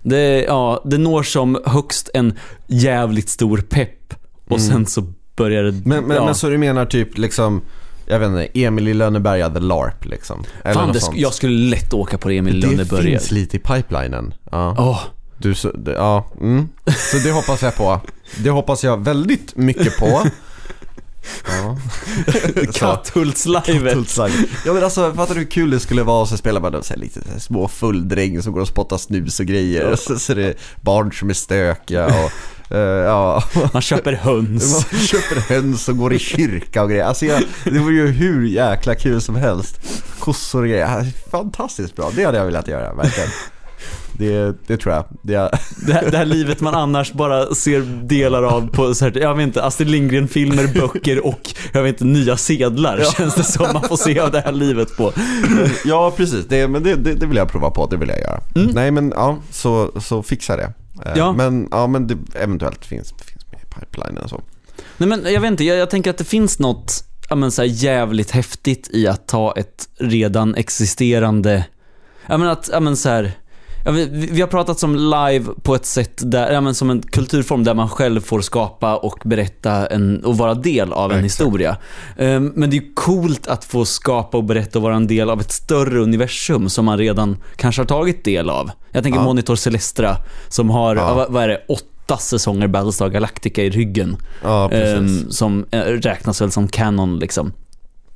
Det, 0.03 0.43
ja, 0.45 0.83
det 0.85 0.99
når 0.99 1.23
som 1.23 1.59
högst 1.67 2.11
en 2.15 2.39
jävligt 2.67 3.29
stor 3.29 3.59
pepp 3.59 4.15
och 4.49 4.59
Mm. 4.59 4.71
sen 4.73 4.87
så 4.87 5.13
börjar 5.37 5.63
det... 5.63 5.73
Men, 5.85 6.05
men, 6.05 6.17
ja. 6.17 6.25
men 6.25 6.35
så 6.35 6.49
du 6.49 6.59
menar 6.59 6.87
typ 6.87 7.19
liksom 7.19 7.63
jag 8.07 8.19
vet 8.19 8.29
inte, 8.29 8.61
Emil 8.61 8.89
i 8.89 8.95
Lönneberga 8.95 9.51
the 9.51 9.61
LARP 9.61 10.05
liksom. 10.05 10.45
Eller 10.65 10.75
Fan, 10.75 10.93
det, 10.93 11.01
jag 11.15 11.35
skulle 11.35 11.71
lätt 11.71 11.95
åka 11.95 12.19
på 12.19 12.31
Emil 12.31 12.61
det 12.61 12.67
Lönneberga. 12.67 13.03
finns 13.03 13.31
lite 13.31 13.57
i 13.57 13.61
pipelinen. 13.61 14.35
Ja. 14.51 14.75
Åh, 14.79 15.01
Du, 15.39 15.55
det, 15.75 15.93
ja, 15.93 16.27
mm. 16.41 16.69
Så 17.13 17.17
det 17.19 17.33
hoppas 17.33 17.63
jag 17.63 17.77
på. 17.77 18.01
Det 18.45 18.51
hoppas 18.51 18.85
jag 18.85 19.05
väldigt 19.05 19.57
mycket 19.57 19.99
på. 19.99 20.23
Ja. 21.47 21.77
Katthultslivet. 22.75 23.93
Tultslang. 23.93 24.31
Ja 24.67 24.73
men 24.73 24.85
alltså 24.85 25.13
fattar 25.15 25.35
du 25.35 25.41
hur 25.41 25.47
kul 25.47 25.71
det 25.71 25.81
skulle 25.81 26.03
vara 26.03 26.27
så 26.27 26.37
spelar 26.37 26.61
man 26.61 26.83
så 26.83 26.95
här, 26.95 27.01
lite 27.01 27.21
så 27.23 27.31
här, 27.33 27.39
små 27.39 27.69
fulldräng 27.69 28.43
som 28.43 28.53
går 28.53 28.61
och 28.61 28.69
spottar 28.69 28.99
snus 28.99 29.41
och 29.41 29.47
grejer. 29.47 29.91
Och 29.91 29.99
så, 29.99 30.19
så 30.19 30.33
är 30.33 30.37
det 30.37 30.55
barn 30.81 31.13
som 31.13 31.31
är 31.31 31.35
stökiga 31.35 32.07
och 32.07 32.33
eh, 32.77 32.81
ja, 32.81 33.45
Man 33.73 33.83
köper 33.83 34.13
höns. 34.13 34.87
man 34.93 35.01
köper 35.01 35.55
höns 35.55 35.89
och 35.89 35.97
går 35.97 36.13
i 36.13 36.19
kyrka 36.19 36.83
och 36.83 36.91
grejer. 36.91 37.05
Alltså 37.05 37.27
jag, 37.27 37.43
det 37.65 37.79
vore 37.79 37.95
ju 37.95 38.07
hur 38.07 38.47
jäkla 38.47 38.95
kul 38.95 39.21
som 39.21 39.37
helst. 39.37 39.81
Kossor 40.19 40.63
och 40.63 40.69
grejer. 40.69 41.07
Fantastiskt 41.31 41.97
bra, 41.97 42.11
det 42.17 42.25
hade 42.25 42.39
jag 42.39 42.45
velat 42.45 42.69
göra 42.69 42.95
verkligen. 42.95 43.31
Det, 44.19 44.55
det 44.67 44.77
tror 44.77 44.95
jag. 44.95 45.05
Det, 45.23 45.33
Det 45.87 45.93
här, 45.93 46.11
det 46.11 46.17
här 46.17 46.25
livet 46.25 46.61
man 46.61 46.75
annars 46.75 47.13
bara 47.13 47.55
ser 47.55 47.81
delar 48.07 48.43
av 48.43 48.69
på 48.73 48.95
så 48.95 49.05
här, 49.05 49.19
jag 49.19 49.35
vet 49.35 49.43
inte, 49.47 49.63
Astrid 49.65 49.89
Lindgren-filmer, 49.91 50.67
böcker 50.75 51.27
och 51.27 51.41
jag 51.73 51.83
vet 51.83 52.01
inte, 52.01 52.05
nya 52.05 52.37
sedlar 52.37 52.99
Ja. 52.99 53.11
känns 53.11 53.35
det 53.35 53.45
som 53.45 53.67
man 53.73 53.83
får 53.83 53.97
se 53.97 54.19
av 54.21 54.31
det 54.31 54.41
här 54.41 54.53
livet 54.53 54.97
på. 54.97 55.13
ja 55.85 56.13
precis, 56.17 56.47
det, 56.49 56.69
men 56.69 56.83
det, 56.83 56.95
det, 56.95 57.27
vill 57.27 57.37
jag 57.37 57.49
prova 57.49 57.71
på, 57.71 57.87
det 57.87 57.97
vill 57.97 58.09
jag 58.09 58.21
göra. 58.21 58.41
Mm. 58.55 58.71
Nej 58.75 58.91
men 58.91 59.13
ja, 59.17 59.39
så, 59.51 59.91
så 60.01 60.23
fixa 60.23 60.57
det. 60.57 60.73
Eh, 61.07 61.13
Ja. 61.17 61.33
Men, 61.33 61.69
ja, 61.71 61.87
men 61.87 62.07
det 62.07 62.17
eventuellt 62.35 62.85
finns, 62.85 63.15
finns 63.19 63.47
med 63.53 63.61
i 63.61 63.81
pipelinen 63.81 64.29
så. 64.29 64.43
Nej 64.97 65.09
men 65.09 65.33
jag 65.33 65.41
vet 65.41 65.51
inte, 65.51 65.65
jag, 65.65 65.77
jag 65.77 65.91
tänker 65.91 66.11
att 66.11 66.19
det 66.19 66.25
finns 66.25 66.59
något 66.59 67.05
ja, 67.29 67.37
men, 67.37 67.51
så 67.51 67.65
jävligt 67.65 68.31
häftigt 68.31 68.89
i 68.93 69.07
att 69.09 69.29
ta 69.29 69.53
ett 69.57 69.89
redan 69.99 70.55
existerande, 70.55 71.65
ja 72.27 72.39
men 72.39 72.49
att, 72.49 72.69
ja 72.73 72.81
men 72.81 72.97
så 72.97 73.09
här, 73.09 73.33
ja, 73.85 73.91
vi, 73.91 74.29
vi 74.33 74.41
har 74.41 74.49
pratat 74.49 74.79
som 74.79 74.95
live 74.97 75.45
på 75.63 75.75
ett 75.75 75.87
sätt 75.87 76.21
där, 76.25 76.53
ja 76.53 76.61
men 76.61 76.75
som 76.75 76.91
en 76.91 77.03
kulturform 77.03 77.65
där 77.65 77.75
man 77.75 77.89
själv 77.89 78.21
får 78.21 78.41
skapa 78.41 78.97
och 78.97 79.19
berätta 79.25 79.87
en, 79.87 80.25
och 80.25 80.39
vara 80.39 80.55
del 80.55 80.93
av 80.93 81.13
en 81.13 81.25
Exakt. 81.25 81.41
historia. 81.41 81.77
Ehm, 82.19 82.53
men 82.57 82.71
det 82.71 82.77
är 82.77 82.81
ju 82.81 82.93
coolt 82.95 83.47
att 83.47 83.65
få 83.65 83.85
skapa 83.85 84.37
och 84.39 84.45
berätta 84.45 84.79
och 84.79 84.83
vara 84.83 84.97
en 84.97 85.07
del 85.07 85.31
av 85.31 85.41
ett 85.41 85.53
större 85.53 85.99
universum 85.99 86.69
som 86.69 86.85
man 86.85 86.99
redan 86.99 87.37
kanske 87.57 87.81
har 87.83 87.87
tagit 87.87 88.25
del 88.25 88.51
av. 88.51 88.71
Jag 88.91 89.03
tänker 89.03 89.19
Ja. 89.21 89.25
Monitor 89.25 89.57
Celestra 89.57 90.17
som 90.49 90.71
har, 90.71 90.97
Ja. 90.97 91.15
vad, 91.15 91.33
vad 91.33 91.43
är 91.43 91.49
det, 91.49 91.61
åtta 91.69 92.17
säsonger 92.17 92.67
Battlestar 92.69 93.09
Galactica 93.09 93.63
i 93.63 93.71
ryggen. 93.71 94.17
Ja. 94.43 94.71
Ehm, 94.71 95.31
som 95.31 95.67
eh, 95.71 95.81
räknas 95.81 96.41
väl 96.43 96.51
som 96.51 96.69
canon 96.69 97.19
liksom. 97.19 97.53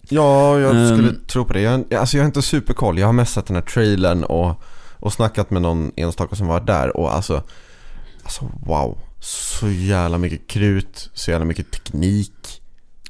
ja, 0.08 0.58
jag 0.60 0.70
skulle 0.98 1.14
tro 1.26 1.44
på 1.44 1.52
det. 1.52 1.60
Jag, 1.60 1.94
alltså 1.94 2.16
jag 2.16 2.22
har 2.24 2.26
inte 2.26 2.42
superkoll. 2.42 2.98
Jag 2.98 3.06
har 3.06 3.12
mest 3.12 3.34
sett 3.34 3.46
den 3.46 3.56
här 3.56 3.62
trailern 3.62 4.24
och, 4.24 4.62
och 5.00 5.12
snackat 5.12 5.50
med 5.50 5.62
någon 5.62 5.92
enstaka 5.96 6.36
som 6.36 6.46
var 6.46 6.60
där 6.60 6.96
och 6.96 7.14
alltså, 7.14 7.42
alltså 8.22 8.44
wow. 8.66 8.98
Så 9.20 9.68
jävla 9.68 10.18
mycket 10.18 10.46
krut, 10.46 11.10
så 11.14 11.30
jävla 11.30 11.46
mycket 11.46 11.70
teknik. 11.70 12.62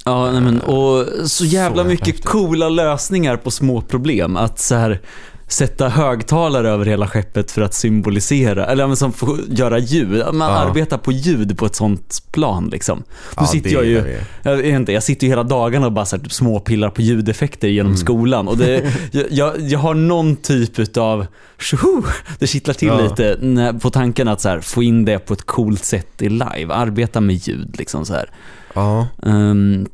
Ja, 0.04 0.30
nej, 0.32 0.40
men, 0.40 0.60
och 0.60 1.06
så 1.30 1.44
jävla 1.44 1.82
Så 1.82 1.88
mycket 1.88 2.06
häftigt. 2.06 2.24
coola 2.24 2.68
lösningar 2.68 3.36
på 3.36 3.50
små 3.50 3.80
problem. 3.80 4.36
Att 4.36 4.58
så 4.58 4.74
här 4.74 5.00
sätta 5.48 5.88
högtalare 5.88 6.70
över 6.70 6.84
hela 6.86 7.08
skeppet 7.08 7.50
för 7.50 7.62
att 7.62 7.74
symbolisera, 7.74 8.66
eller 8.66 8.94
som 8.94 9.12
får 9.12 9.38
göra 9.48 9.78
ljud. 9.78 10.24
Man 10.34 10.52
Ja. 10.52 10.56
arbetar 10.58 10.98
på 10.98 11.12
ljud 11.12 11.58
på 11.58 11.66
ett 11.66 11.74
sånt 11.74 12.22
plan 12.32 12.68
liksom. 12.72 12.98
Nu 12.98 13.04
Ja, 13.36 13.46
sitter 13.46 13.70
jag 13.70 13.84
ju, 13.86 14.18
jag 14.42 14.56
vet 14.56 14.64
inte, 14.66 14.92
jag 14.92 15.02
sitter 15.02 15.26
ju 15.26 15.30
hela 15.30 15.42
dagarna 15.42 15.86
och 15.86 15.92
bara 15.92 16.04
så 16.04 16.16
här, 16.16 16.22
typ 16.22 16.32
småpillar 16.32 16.90
på 16.90 17.02
ljudeffekter 17.02 17.68
genom 17.68 17.92
Mm. 17.92 17.96
skolan. 17.98 18.48
Och 18.48 18.56
det, 18.58 18.92
jag, 19.30 19.60
jag, 19.60 19.78
har 19.78 19.94
någon 19.94 20.36
typ 20.36 20.78
utav, 20.78 21.26
tjoho, 21.58 22.02
det 22.38 22.46
kittlar 22.46 22.74
till 22.74 22.88
Ja. 22.88 23.00
lite 23.00 23.36
när, 23.40 23.72
på 23.72 23.90
tanken 23.90 24.28
att 24.28 24.40
så 24.40 24.48
här, 24.48 24.60
få 24.60 24.82
in 24.82 25.04
det 25.04 25.18
på 25.18 25.34
ett 25.34 25.46
coolt 25.46 25.84
sätt 25.84 26.22
i 26.22 26.28
live. 26.28 26.74
Arbeta 26.74 27.20
med 27.20 27.34
ljud 27.36 27.74
liksom 27.78 28.04
så 28.06 28.12
här. 28.14 28.30
Ja, 28.74 29.06
Ehm, 29.22 29.86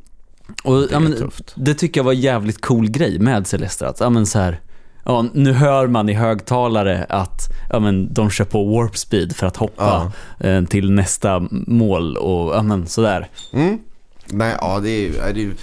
och, 0.63 0.81
det 0.81 0.99
men, 0.99 1.31
det 1.55 1.73
tycker 1.73 1.99
jag 1.99 2.05
var 2.05 2.13
en 2.13 2.21
jävligt 2.21 2.61
cool 2.61 2.89
grej 2.89 3.19
med 3.19 3.47
Celestra. 3.47 3.89
Att, 3.89 3.99
ja, 3.99 4.09
men, 4.09 4.25
så 4.25 4.39
här, 4.39 4.59
ja, 5.03 5.25
nu 5.33 5.53
hör 5.53 5.87
man 5.87 6.09
i 6.09 6.13
högtalare 6.13 7.05
att 7.09 7.51
ja, 7.69 7.79
men, 7.79 8.13
de 8.13 8.29
kör 8.29 8.45
på 8.45 8.63
warp 8.63 8.97
speed 8.97 9.35
för 9.35 9.47
att 9.47 9.57
hoppa 9.57 10.11
eh, 10.39 10.63
till 10.63 10.91
nästa 10.91 11.47
mål 11.51 12.17
och 12.17 12.55
ja, 12.55 12.61
men, 12.61 12.87
sådär. 12.87 13.29
Mm. 13.53 13.79
Nej, 14.25 14.55
ja 14.61 14.79
det 14.79 14.89
är 14.89 15.35
ju, 15.35 15.55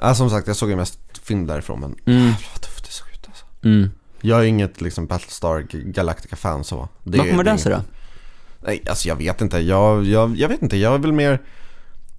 ja, 0.00 0.14
som 0.14 0.30
sagt 0.30 0.46
jag 0.46 0.56
såg 0.56 0.70
ju 0.70 0.76
mest 0.76 0.98
film 1.22 1.46
därifrån 1.46 1.80
men 1.80 2.16
Mm, 2.16 2.32
vad 2.52 2.60
tufft 2.60 2.84
det 2.84 2.92
såg 2.92 3.08
ut 3.08 3.24
alltså. 3.28 3.44
mm. 3.64 3.90
Jag 4.20 4.40
är 4.40 4.44
inget 4.44 4.80
liksom 4.80 5.06
Battlestar 5.06 5.60
Galactica-fan 5.92 6.64
så. 6.64 6.88
Det, 7.02 7.18
Vad 7.18 7.30
kommer 7.30 7.44
det 7.44 7.50
är 7.50 7.56
sig 7.56 7.72
då? 7.72 7.80
Nej, 8.66 8.82
alltså 8.88 9.08
jag 9.08 9.16
vet 9.16 9.40
inte. 9.40 9.58
Jag, 9.58 10.04
jag, 10.04 10.36
jag 10.36 10.48
vet 10.48 10.62
inte. 10.62 10.76
Jag 10.76 10.94
är 10.94 10.98
väl 10.98 11.12
mer... 11.12 11.40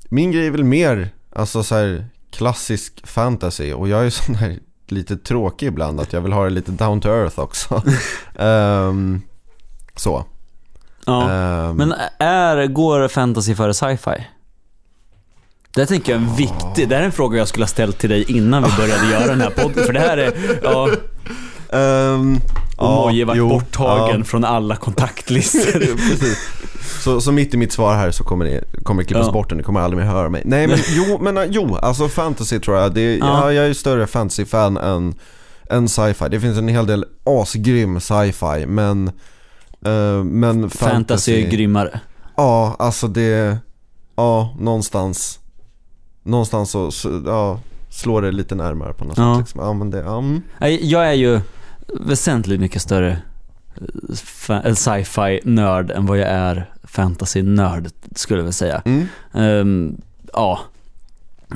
Min 0.10 0.32
grej 0.32 0.48
är 0.48 0.52
väl 0.52 0.64
mer, 0.64 1.10
alltså 1.36 1.64
så 1.64 1.76
här 1.76 2.06
klassisk 2.32 3.08
fantasy. 3.08 3.74
Och 3.74 3.88
jag 3.90 4.06
är 4.06 4.10
sån 4.26 4.36
här 4.36 4.60
lite 4.94 5.18
tråkig 5.18 5.68
ibland. 5.68 6.00
Att 6.00 6.14
jag 6.14 6.22
vill 6.22 6.34
ha 6.34 6.44
det 6.44 6.50
lite 6.50 6.72
down 6.72 7.02
to 7.02 7.10
earth 7.10 7.40
också. 7.40 7.84
Ehm, 8.36 9.22
så. 9.96 10.26
Ja. 11.06 11.32
Ehm, 11.32 11.76
Men 11.76 11.94
är, 12.20 12.68
går 12.68 13.08
fantasy 13.08 13.56
före 13.56 13.74
sci-fi? 13.74 14.28
Det 15.76 15.86
tänker 15.86 16.12
jag 16.12 16.22
är 16.22 16.26
en 16.26 16.36
viktig, 16.36 16.90
det 16.90 16.96
här 16.96 17.02
är 17.02 17.06
en 17.06 17.12
fråga 17.12 17.38
jag 17.38 17.48
skulle 17.48 17.64
ha 17.64 17.68
ställt 17.68 17.98
till 17.98 18.10
dig 18.10 18.32
innan 18.32 18.64
vi 18.64 18.70
började 18.78 19.12
göra 19.12 19.28
den 19.28 19.42
här 19.42 19.50
podden. 19.50 19.84
För 19.84 19.94
det 19.94 20.00
här 20.00 20.18
är, 20.18 20.60
ja, 20.64 20.90
ehm, 21.78 22.40
och 22.78 22.86
ja, 22.86 22.96
Moje 23.06 23.26
vart 23.26 23.38
jo, 23.38 23.50
borttagen 23.50 24.20
ja. 24.20 24.26
från 24.26 24.44
alla 24.46 24.76
kontaktlistor. 24.76 25.84
Så, 27.04 27.22
så 27.22 27.32
mitt 27.32 27.54
i 27.54 27.58
mitt 27.58 27.72
svar 27.72 27.96
här 27.96 28.12
så 28.12 28.24
kommer 28.24 28.46
det, 28.46 28.84
kommer 28.84 29.02
det 29.04 29.08
klippas 29.08 29.26
Ja. 29.26 29.32
bort 29.32 29.52
och 29.52 29.58
ni 29.58 29.64
kommer 29.64 29.80
aldrig 29.80 30.04
mer 30.04 30.12
höra 30.12 30.30
mig. 30.30 30.42
Nej 30.46 30.68
men 30.68 30.78
jo, 30.88 31.18
men 31.22 31.38
äh, 31.38 31.44
jo, 31.50 31.76
alltså 31.76 32.08
fantasy 32.10 32.60
tror 32.60 32.78
jag. 32.78 32.94
Det, 32.94 33.16
Ja. 33.18 33.26
ja. 33.26 33.54
jag 33.54 33.66
är 33.68 33.74
större 33.74 34.08
fantasy-fan 34.08 34.78
än, 34.78 35.16
än 35.70 35.90
sci-fi. 35.90 36.26
Det 36.30 36.40
finns 36.40 36.58
en 36.58 36.68
hel 36.68 36.86
del 36.86 37.06
asgrym 37.24 38.00
sci-fi 38.00 38.66
men, 38.68 39.08
eh, 39.86 40.24
men 40.24 40.70
fantasy, 40.70 40.78
Fantasy 40.94 41.44
är 41.44 41.50
grymmare. 41.52 42.00
Ja, 42.38 42.76
alltså 42.80 43.08
det, 43.08 43.58
ja 44.16 44.56
någonstans, 44.60 45.40
någonstans 46.24 46.72
så, 46.72 46.92
så 46.92 47.22
ja, 47.26 47.60
slår 47.90 48.22
det 48.22 48.32
lite 48.32 48.56
närmare 48.56 48.94
på 48.94 49.06
något 49.06 49.18
Ja. 49.18 49.34
sätt. 49.36 49.40
Liksom. 49.42 49.62
Ja 49.62 49.74
men 49.74 49.90
det, 49.92 49.98
ja, 50.00 50.18
mm. 50.18 50.42
Jag 50.82 51.08
är 51.08 51.14
ju 51.14 51.42
väsentligt 52.00 52.60
mycket 52.60 52.82
större 52.82 53.18
eh, 54.50 54.58
eh, 54.66 54.74
sci-fi-nörd 54.74 55.92
än 55.92 56.06
vad 56.06 56.18
jag 56.18 56.30
är 56.30 56.70
fantasy-nörd, 56.84 57.88
skulle 58.16 58.40
jag 58.40 58.44
väl 58.44 58.54
säga. 58.54 58.82
Mm. 58.86 59.08
Ehm, 59.34 60.02
ja. 60.34 60.60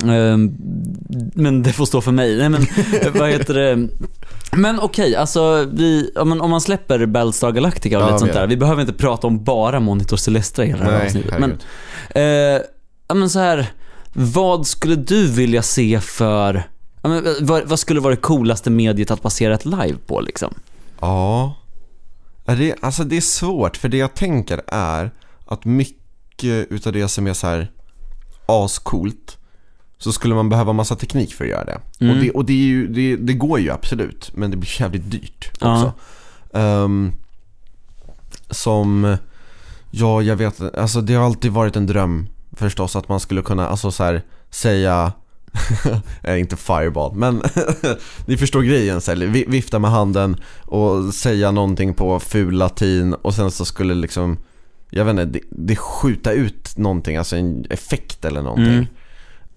Ehm, 0.03 0.55
men 1.33 1.63
det 1.63 1.73
får 1.73 1.85
stå 1.85 2.01
för 2.01 2.11
mig. 2.11 2.37
Nej 2.37 2.49
men, 2.49 2.65
vad 3.13 3.29
heter 3.29 3.53
det? 3.53 3.87
Men 4.51 4.79
okej, 4.79 5.15
alltså 5.15 5.67
vi, 5.73 6.11
om, 6.15 6.29
man, 6.29 6.61
släpper 6.61 7.05
Battlestar 7.05 7.51
Galactica 7.51 7.97
och 7.97 8.03
Ja, 8.03 8.07
lite 8.07 8.19
sånt 8.19 8.33
där. 8.33 8.47
Vi 8.47 8.57
behöver 8.57 8.81
inte 8.81 8.93
prata 8.93 9.27
om 9.27 9.43
bara 9.43 9.79
Monitor 9.79 10.17
Celestra 10.17 10.65
i 10.65 10.67
hela 10.67 10.85
det 10.85 10.91
här 10.91 11.05
avsnittet. 11.05 11.39
Men, 11.39 11.51
eh, 12.09 12.61
men 13.15 13.29
så 13.29 13.39
här, 13.39 13.67
vad 14.13 14.67
skulle 14.67 14.95
du 14.95 15.27
vilja 15.27 15.61
se 15.61 15.99
för, 15.99 16.63
ja, 17.11 17.21
men, 17.21 17.45
vad, 17.45 17.69
vad 17.69 17.79
skulle 17.79 17.99
vara 17.99 18.15
det 18.15 18.21
coolaste 18.21 18.69
mediet 18.69 19.11
att 19.11 19.21
basera 19.21 19.53
ett 19.53 19.65
live 19.65 19.97
på 20.07 20.21
liksom? 20.21 20.53
Ja. 20.99 21.55
Det, 22.45 22.75
alltså 22.81 23.03
det 23.03 23.17
är 23.17 23.21
svårt 23.21 23.77
för 23.77 23.89
det 23.89 23.97
jag 23.97 24.13
tänker 24.13 24.61
är 24.67 25.11
att 25.45 25.65
mycket 25.65 26.67
utav 26.71 26.93
det 26.93 27.07
som 27.07 27.27
är 27.27 27.33
så 27.33 27.47
här 27.47 27.71
ascoolt 28.45 29.37
så 29.97 30.11
skulle 30.11 30.35
man 30.35 30.49
behöva 30.49 30.73
massa 30.73 30.95
teknik 30.95 31.33
för 31.33 31.43
att 31.43 31.49
göra 31.49 31.65
det. 31.65 31.81
Mm. 31.99 32.15
Och, 32.15 32.23
det, 32.23 32.31
och 32.31 32.45
det, 32.45 32.53
ju, 32.53 32.87
det, 32.87 33.15
det 33.15 33.33
går 33.33 33.59
ju 33.59 33.71
absolut 33.71 34.31
men 34.33 34.51
det 34.51 34.57
blir 34.57 34.81
jävligt 34.81 35.11
dyrt 35.11 35.51
Ja. 35.59 35.73
också. 35.73 35.93
Ehm, 36.57 37.13
som, 38.49 39.17
ja 39.91 40.21
jag 40.21 40.35
vet 40.35 40.75
alltså 40.77 41.01
det 41.01 41.13
har 41.13 41.25
alltid 41.25 41.51
varit 41.51 41.75
en 41.75 41.87
dröm 41.87 42.27
förstås 42.51 42.95
att 42.95 43.09
man 43.09 43.19
skulle 43.19 43.41
kunna 43.41 43.67
alltså 43.67 43.91
så 43.91 44.03
här, 44.03 44.23
säga 44.49 45.11
Eh, 46.23 46.39
inte 46.39 46.55
fireball, 46.55 47.15
men 47.15 47.43
ni 48.25 48.37
förstår 48.37 48.61
grejen. 48.61 49.01
Så 49.01 49.11
här, 49.11 49.25
vifta 49.27 49.79
med 49.79 49.91
handen 49.91 50.35
och 50.65 51.13
säga 51.13 51.51
någonting 51.51 51.93
på 51.93 52.19
ful 52.19 52.53
latin 52.53 53.13
och 53.13 53.33
sen 53.33 53.51
så 53.51 53.65
skulle 53.65 53.93
liksom, 53.93 54.37
jag 54.89 55.05
vet 55.05 55.11
inte, 55.11 55.25
det, 55.25 55.39
det 55.49 55.75
skjuta 55.75 56.31
ut 56.31 56.77
någonting, 56.77 57.17
alltså 57.17 57.35
en 57.35 57.65
effekt 57.69 58.25
eller 58.25 58.41
någonting. 58.41 58.87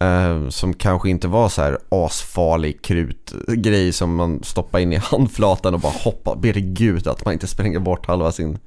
Eh, 0.01 0.49
som 0.49 0.75
kanske 0.75 1.11
inte 1.11 1.29
var 1.29 1.49
så 1.49 1.63
här 1.63 1.79
asfarlig 1.89 2.83
krutgrej 2.83 3.93
som 3.93 4.15
man 4.15 4.43
stoppar 4.43 4.79
in 4.79 4.93
i 4.93 4.97
handflatan 5.03 5.75
och 5.75 5.81
bara 5.81 5.93
hoppar, 5.93 6.37
ber 6.37 6.53
gud 6.53 7.07
att 7.07 7.25
man 7.25 7.35
inte 7.35 7.47
spränger 7.47 7.79
bort 7.79 8.07
halva 8.07 8.33
sin 8.33 8.59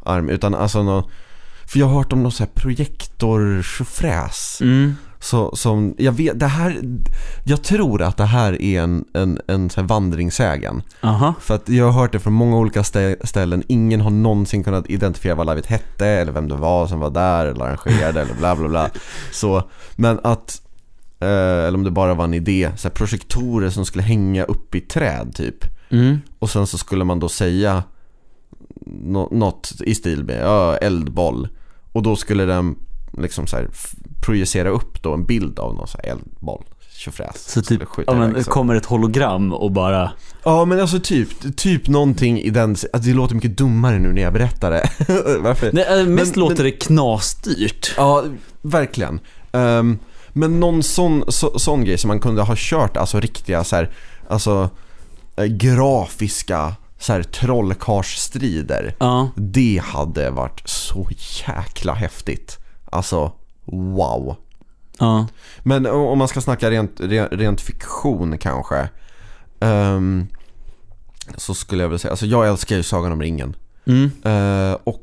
arm. 0.00 0.28
Utan 0.28 0.54
alltså 0.54 0.82
någon 0.82 1.04
för 1.66 1.78
jag 1.78 1.86
har 1.86 1.94
hört 1.94 2.12
om 2.12 2.22
någon 2.22 2.32
så 2.32 2.42
här 2.42 2.50
projektor 2.54 3.62
Mm. 4.60 4.96
Så, 5.24 5.56
som, 5.56 5.94
jag 5.98 6.12
vet, 6.12 6.40
det 6.40 6.46
här, 6.46 6.82
jag 7.44 7.62
tror 7.62 8.02
att 8.02 8.16
det 8.16 8.24
här 8.24 8.62
är 8.62 8.82
en, 8.82 9.04
en, 9.14 9.38
en 9.46 9.70
så 9.70 9.82
vandringssägen. 9.82 10.82
Aha. 11.00 11.34
För 11.40 11.54
att 11.54 11.68
jag 11.68 11.84
har 11.84 12.00
hört 12.00 12.12
det 12.12 12.20
från 12.20 12.32
många 12.32 12.56
olika 12.56 12.82
stä- 12.82 13.26
ställen. 13.26 13.62
Ingen 13.68 14.00
har 14.00 14.10
någonsin 14.10 14.64
kunnat 14.64 14.90
identifiera 14.90 15.34
vad 15.34 15.46
livet 15.46 15.66
hette 15.66 16.06
eller 16.06 16.32
vem 16.32 16.48
det 16.48 16.54
var 16.56 16.86
som 16.86 17.00
var 17.00 17.10
där 17.10 17.46
eller 17.46 17.64
arrangerade 17.64 18.20
eller 18.20 18.34
bla 18.34 18.56
bla 18.56 18.68
bla. 18.68 18.90
Så, 19.32 19.62
men 19.96 20.20
att, 20.22 20.62
eh, 21.20 21.28
eller 21.28 21.74
om 21.74 21.84
det 21.84 21.90
bara 21.90 22.14
var 22.14 22.24
en 22.24 22.34
idé, 22.34 22.70
så 22.76 22.88
här 22.88 22.94
projektorer 22.94 23.70
som 23.70 23.84
skulle 23.84 24.04
hänga 24.04 24.44
upp 24.44 24.74
i 24.74 24.80
träd 24.80 25.32
typ. 25.34 25.64
Mm. 25.90 26.18
Och 26.38 26.50
sen 26.50 26.66
så 26.66 26.78
skulle 26.78 27.04
man 27.04 27.20
då 27.20 27.28
säga 27.28 27.82
nå- 28.86 29.28
något 29.32 29.72
i 29.80 29.94
stil 29.94 30.24
med 30.24 30.42
ja, 30.42 30.76
eldboll. 30.76 31.48
Och 31.92 32.02
då 32.02 32.16
skulle 32.16 32.44
den 32.44 32.76
liksom 33.18 33.46
så 33.46 33.56
här 33.56 33.68
projicera 34.24 34.68
upp 34.68 35.02
då 35.02 35.14
en 35.14 35.24
bild 35.24 35.58
av 35.58 35.74
någon 35.74 35.88
så 35.88 35.98
här 36.02 36.10
eldboll. 36.10 36.64
Tjofräs. 36.96 37.50
Så 37.52 37.62
typ, 37.62 37.82
ja, 38.06 38.14
men, 38.14 38.44
så. 38.44 38.50
kommer 38.50 38.74
ett 38.74 38.86
hologram 38.86 39.52
och 39.52 39.72
bara, 39.72 40.10
Ja 40.44 40.64
men 40.64 40.80
alltså 40.80 41.00
typ, 41.00 41.56
typ 41.56 41.88
någonting 41.88 42.40
i 42.40 42.50
den, 42.50 42.70
alltså 42.70 42.98
det 42.98 43.14
låter 43.14 43.34
mycket 43.34 43.58
dummare 43.58 43.98
nu 43.98 44.12
när 44.12 44.22
jag 44.22 44.32
berättar 44.32 44.70
det. 44.70 44.90
Varför? 45.40 45.70
Nej, 45.72 46.00
äh, 46.00 46.06
mest 46.06 46.36
Men- 46.36 46.40
låter 46.40 46.56
men- 46.56 46.64
det 46.64 46.70
knasdyrt. 46.70 47.94
Ja, 47.96 48.24
verkligen. 48.62 49.20
Ehm, 49.52 49.98
men 50.32 50.60
någon 50.60 50.82
sån, 50.82 51.24
så, 51.28 51.58
sån 51.58 51.84
grej 51.84 51.98
som 51.98 52.08
man 52.08 52.20
kunde 52.20 52.42
ha 52.42 52.54
kört, 52.56 52.96
alltså 52.96 53.20
riktiga 53.20 53.64
så 53.64 53.76
här, 53.76 53.90
alltså 54.28 54.70
eh, 55.36 55.44
grafiska 55.44 56.74
så 56.98 57.12
här 57.12 57.22
trollkarlsstrider. 57.22 58.94
Ja. 58.98 59.30
Det 59.36 59.82
hade 59.84 60.30
varit 60.30 60.62
så 60.68 61.08
jäkla 61.46 61.94
häftigt. 61.94 62.58
Alltså, 62.92 63.32
wow. 63.64 64.36
Ja. 64.98 65.26
Men 65.62 65.86
om 65.86 66.18
man 66.18 66.28
ska 66.28 66.40
snacka 66.40 66.70
rent, 66.70 67.00
re- 67.00 67.28
rent 67.36 67.60
fiktion 67.60 68.38
kanske. 68.38 68.88
ehm, 69.60 70.26
så 71.36 71.54
skulle 71.54 71.82
jag 71.82 71.88
vilja 71.88 71.98
säga, 71.98 72.10
alltså 72.10 72.26
jag 72.26 72.48
älskar 72.48 72.76
ju 72.76 72.82
Sagan 72.82 73.12
om 73.12 73.22
ringen. 73.22 73.56
Mm. 73.86 74.10
Eh, 74.24 74.76
och 74.84 75.00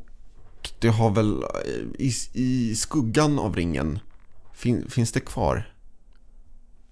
det 0.78 0.88
har 0.88 1.10
väl 1.10 1.42
eh, 1.42 1.48
i, 1.98 2.12
i 2.32 2.74
skuggan 2.74 3.38
av 3.38 3.56
ringen, 3.56 3.98
fin, 4.54 4.86
finns 4.90 5.12
det 5.12 5.20
kvar? 5.20 5.68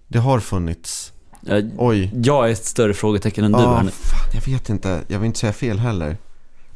Det 0.09 0.19
har 0.19 0.41
funnits. 0.41 1.13
Ja, 1.41 1.61
Oj. 1.79 2.13
Jag 2.25 2.49
är 2.49 2.53
ett 2.53 2.65
större 2.65 2.95
frågetecken 2.95 3.45
än 3.45 3.53
du 3.53 3.59
Ja, 3.59 3.75
här 3.77 3.83
nu. 3.83 3.91
fan, 3.91 4.31
jag 4.35 4.53
vet 4.53 4.69
inte. 4.69 5.01
Jag 5.09 5.19
vill 5.19 5.27
inte 5.27 5.39
säga 5.39 5.53
fel 5.53 5.79
heller. 5.79 6.17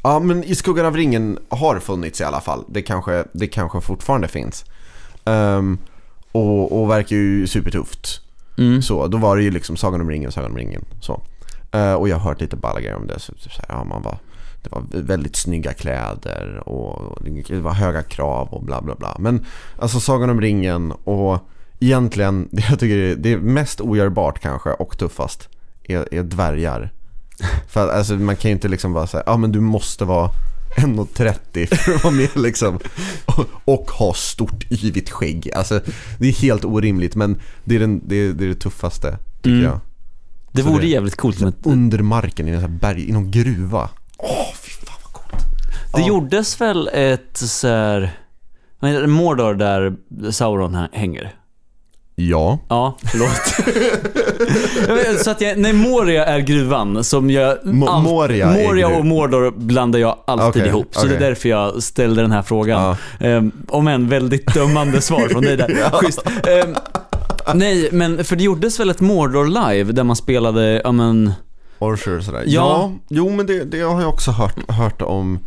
Ja, 0.03 0.19
men 0.21 0.45
i 0.45 0.55
skuggan 0.55 0.87
av 0.87 0.97
ringen 0.97 1.39
har 1.49 1.79
funnits 1.81 2.21
i 2.21 2.25
alla 2.25 2.41
fall. 2.41 2.65
Det 2.69 2.83
kanske, 2.83 3.25
det 3.33 3.47
kanske 3.47 3.81
fortfarande 3.81 4.29
finns. 4.29 4.65
Ehm, 5.25 5.79
och, 6.33 6.81
och 6.81 6.91
verkar 6.91 7.17
ju 7.17 7.47
supertufft. 7.47 8.21
Mm. 8.59 8.83
Så, 8.83 9.07
då 9.07 9.19
var 9.19 9.37
det 9.37 9.43
ju 9.43 9.51
liksom 9.51 9.77
Sagan 9.77 10.01
om 10.01 10.11
ringen, 10.11 10.33
Sagan 10.33 10.51
om 10.51 10.57
ringen. 10.57 10.85
Så. 11.01 11.23
Eh, 11.73 11.95
och 11.95 12.09
jag 12.09 12.17
har 12.17 12.31
hört 12.31 12.41
lite 12.41 12.57
balla 12.57 12.81
grejer 12.81 12.97
om 12.97 13.07
det. 13.07 13.19
Så, 13.21 13.33
så 13.37 13.51
här, 13.51 13.77
ja, 13.77 13.85
man 13.85 14.03
var, 14.03 14.19
det 14.63 14.71
var 14.73 14.83
väldigt 15.03 15.37
snygga 15.37 15.73
kläder 15.73 16.63
och 16.69 17.19
det 17.49 17.61
var 17.61 17.73
höga 17.73 18.03
krav 18.03 18.49
och 18.49 18.65
bla 18.65 18.83
bla 18.83 18.95
bla. 18.95 19.17
Men 19.19 19.47
alltså 19.79 20.01
Sagan 20.01 20.31
om 20.31 20.41
ringen 20.41 20.93
och 20.93 21.39
egentligen, 21.81 22.49
det 22.53 22.65
jag 22.71 22.79
tycker 22.79 22.97
är, 22.97 23.15
det 23.15 23.33
är 23.33 23.39
mest 23.39 23.81
ogörbart 23.81 24.41
kanske 24.41 24.71
och 24.71 24.99
tuffast 24.99 25.49
är, 25.85 26.15
är 26.15 26.23
dvärgar. 26.23 26.93
För 27.69 27.85
att, 27.89 27.95
alltså, 27.95 28.15
man 28.15 28.37
kan 28.37 28.49
ju 28.49 28.53
inte 28.53 28.69
liksom 28.69 28.93
bara 28.93 29.07
säga, 29.07 29.23
ja 29.27 29.37
men 29.37 29.53
du 29.53 29.61
måste 29.61 30.05
vara 30.05 30.31
1,30 30.77 31.75
för 31.77 31.95
att 31.95 32.05
vara 32.05 32.15
med 32.15 32.37
liksom. 32.37 32.79
Och, 33.27 33.47
och 33.65 33.91
ha 33.91 34.15
stort 34.15 34.73
yvigt 34.73 35.11
skägg. 35.11 35.51
Alltså 35.55 35.81
det 36.19 36.29
är 36.29 36.33
helt 36.33 36.65
orimligt 36.65 37.15
men 37.15 37.41
det 37.65 37.75
är, 37.77 37.81
den, 37.81 38.09
det, 38.09 38.17
är, 38.17 38.33
det, 38.33 38.45
är 38.45 38.49
det 38.49 38.55
tuffaste 38.55 39.19
tycker 39.43 39.51
Mm. 39.51 39.63
jag. 39.65 39.81
Det 40.53 40.63
Så 40.63 40.69
vore 40.69 40.81
det- 40.83 40.87
jävligt 40.89 41.17
coolt 41.17 41.41
med 41.41 41.53
Under 41.63 41.99
marken 41.99 42.49
i 42.49 42.51
en 42.51 42.61
här 42.61 42.69
berg, 42.69 43.09
i 43.09 43.13
någon 43.13 43.31
gruva. 43.31 43.89
Åh 44.19 44.55
fy 44.63 44.71
fan 44.71 44.97
vad 45.05 45.13
coolt. 45.13 45.45
Det 45.95 46.01
Ja. 46.01 46.07
gjordes 46.09 46.61
väl 46.61 46.91
ett 46.93 47.37
så 47.37 47.69
här, 47.69 48.11
Mordor 49.07 49.55
där 49.55 49.97
Sauron 50.31 50.75
hä- 50.75 50.89
hänger? 50.93 51.35
Ja. 52.17 52.59
Ja, 52.69 52.97
förlåt. 53.13 53.55
Så 55.25 55.31
att 55.31 55.41
jag, 55.41 55.59
nej, 55.59 55.73
Moria 55.73 56.25
är 56.25 56.39
gruvan 56.39 57.05
som 57.05 57.31
jag... 57.31 57.59
Mo- 57.59 57.87
allt- 57.89 58.05
Moria 58.05 58.47
Moria 58.51 58.89
och 58.89 59.05
Mordor 59.07 59.51
blandar 59.57 59.99
jag 59.99 60.17
alltid 60.27 60.63
Okej, 60.63 60.69
ihop. 60.69 60.89
Så 60.91 61.07
det 61.07 61.17
är 61.17 61.21
därför 61.21 61.49
jag 61.49 61.83
ställde 61.83 62.23
den 62.23 62.33
här 62.33 62.43
frågan. 62.43 62.97
Ja. 63.19 63.29
Um, 63.37 63.53
om 63.69 63.89
en 63.89 64.09
väldigt 64.09 64.55
dömande 64.55 65.01
svar 65.01 65.29
från 65.29 65.43
dig 65.43 65.57
där. 65.57 65.91
Schysst. 65.93 66.23
Ehm, 66.47 66.75
nej, 67.55 67.89
men 67.93 68.25
för 68.25 68.37
det 68.37 68.45
gjordes 68.45 68.81
väl 68.81 68.91
ett 68.91 69.01
Mordor 69.01 69.47
live 69.73 69.93
där 69.93 70.05
man 70.05 70.17
spelade, 70.17 70.81
ja 70.85 70.93
men... 70.93 71.33
Orcher 71.79 72.21
sådär. 72.21 72.43
Ja. 72.47 72.53
Ja. 72.53 72.93
jo 73.09 73.31
men 73.31 73.47
det, 73.47 73.65
det 73.65 73.81
har 73.81 74.01
jag 74.01 74.11
också 74.11 74.31
hört, 74.31 74.71
hört 74.71 75.03
om. 75.03 75.39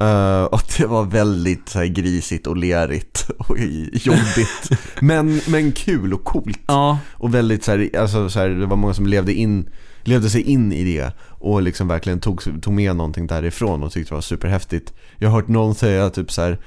Uh, 0.00 0.44
och 0.44 0.62
det 0.78 0.86
var 0.86 1.04
väldigt 1.04 1.68
så 1.68 1.78
här, 1.78 1.86
grisigt 1.86 2.46
och 2.46 2.56
lerigt 2.56 3.30
och 3.38 3.58
jobbigt. 3.92 4.70
men, 5.00 5.40
men 5.48 5.72
kul 5.72 6.14
och 6.14 6.24
coolt. 6.24 6.60
Ja, 6.66 6.98
Och 7.12 7.34
väldigt 7.34 7.64
så 7.64 7.70
här, 7.70 7.90
alltså 7.98 8.30
så 8.30 8.38
här, 8.38 8.48
det 8.48 8.66
var 8.66 8.76
många 8.76 8.94
som 8.94 9.06
levde, 9.06 9.32
in, 9.32 9.68
levde 10.02 10.30
sig 10.30 10.42
in 10.42 10.72
i 10.72 10.84
det 10.84 11.12
och 11.20 11.62
liksom 11.62 11.88
verkligen 11.88 12.20
tog, 12.20 12.62
tog 12.62 12.74
med 12.74 12.96
någonting 12.96 13.26
därifrån 13.26 13.82
och 13.82 13.92
tyckte 13.92 14.10
det 14.10 14.14
var 14.14 14.22
superhäftigt. 14.22 14.92
Jag 15.16 15.28
har 15.28 15.40
hört 15.40 15.48
någon 15.48 15.74
säga 15.74 16.10
typ 16.10 16.32
så 16.32 16.42
här, 16.42 16.58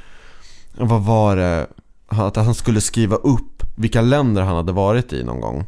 vad 0.77 1.03
var 1.03 1.35
det, 1.35 1.67
att 2.07 2.35
han 2.35 2.55
skulle 2.55 2.81
skriva 2.81 3.15
upp 3.15 3.63
vilka 3.75 4.01
länder 4.01 4.41
han 4.41 4.55
hade 4.55 4.71
varit 4.71 5.13
i 5.13 5.23
någon 5.23 5.41
gång. 5.41 5.65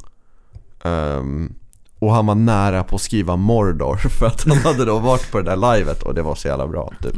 Ehm, 0.84 1.54
och 2.01 2.13
han 2.13 2.25
var 2.25 2.35
nära 2.35 2.83
på 2.83 2.95
att 2.95 3.01
skriva 3.01 3.35
Mordor 3.35 3.95
för 4.19 4.25
att 4.25 4.43
han 4.47 4.57
hade 4.57 4.85
då 4.85 4.99
varit 4.99 5.31
på 5.31 5.41
det 5.41 5.55
där 5.55 5.75
livet 5.77 6.03
och 6.03 6.13
det 6.13 6.21
var 6.21 6.35
så 6.35 6.47
jävla 6.47 6.67
bra 6.67 6.91
typ. 7.01 7.15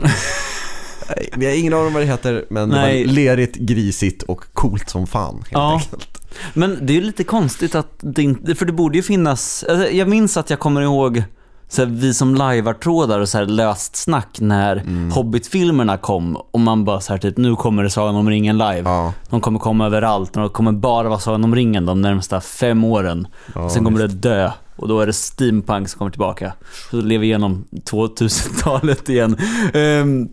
Vi 1.35 1.45
har 1.45 1.53
ingen 1.53 1.73
aning 1.73 1.87
om 1.87 1.93
vad 1.93 2.01
det 2.01 2.07
heter 2.07 2.45
men 2.49 2.69
Nej. 2.69 3.01
det 3.01 3.07
var 3.07 3.13
lerigt, 3.13 3.55
grisigt 3.55 4.23
och 4.23 4.43
coolt 4.53 4.89
som 4.89 5.07
fan 5.07 5.33
helt 5.35 5.47
Ja. 5.51 5.73
enkelt. 5.73 6.27
men 6.53 6.77
det 6.81 6.97
är 6.97 7.01
lite 7.01 7.23
konstigt 7.23 7.75
att 7.75 7.89
det 7.99 8.23
inte, 8.23 8.55
för 8.55 8.65
det 8.65 8.71
borde 8.73 8.97
ju 8.97 9.03
finnas, 9.03 9.65
alltså, 9.69 9.89
jag 9.89 10.07
minns 10.09 10.37
att 10.37 10.49
jag 10.49 10.59
kommer 10.59 10.81
ihåg 10.81 11.23
så 11.67 11.81
här, 11.81 11.89
vi 11.89 12.13
som 12.13 12.35
lajvar 12.35 12.73
trådar 12.73 13.19
och 13.19 13.29
så 13.29 13.37
här 13.37 13.45
löst 13.45 13.95
snack 13.95 14.37
när 14.39 14.75
Mm. 14.77 15.11
Hobbit-filmerna 15.11 15.97
kom 15.97 16.35
och 16.35 16.59
man 16.59 16.85
bara 16.85 16.99
så 16.99 17.13
här 17.13 17.17
typ, 17.19 17.37
nu 17.37 17.55
kommer 17.55 17.83
det 17.83 17.89
Sagan 17.89 18.15
om 18.15 18.29
ringen 18.29 18.57
live. 18.57 18.81
Ja, 18.85 19.13
De 19.29 19.41
kommer 19.41 19.59
komma 19.59 19.85
överallt 19.85 20.35
och 20.35 20.41
de 20.41 20.49
kommer 20.49 20.71
bara 20.71 21.09
vara 21.09 21.19
Sagan 21.19 21.43
om 21.43 21.55
ringen 21.55 21.85
de 21.85 22.01
närmsta 22.01 22.41
fem 22.41 22.83
åren. 22.83 23.27
ja, 23.55 23.69
Sen 23.69 23.83
kommer 23.83 23.99
det 23.99 24.07
dö 24.07 24.51
och 24.75 24.87
då 24.87 24.99
är 24.99 25.05
det 25.07 25.13
steampunk 25.13 25.89
som 25.89 25.97
kommer 25.97 26.11
tillbaka. 26.11 26.53
Så 26.91 27.01
lever 27.01 27.25
igenom 27.25 27.65
2000-talet 27.71 29.09
igen. 29.09 29.37
Ehm, 29.73 30.29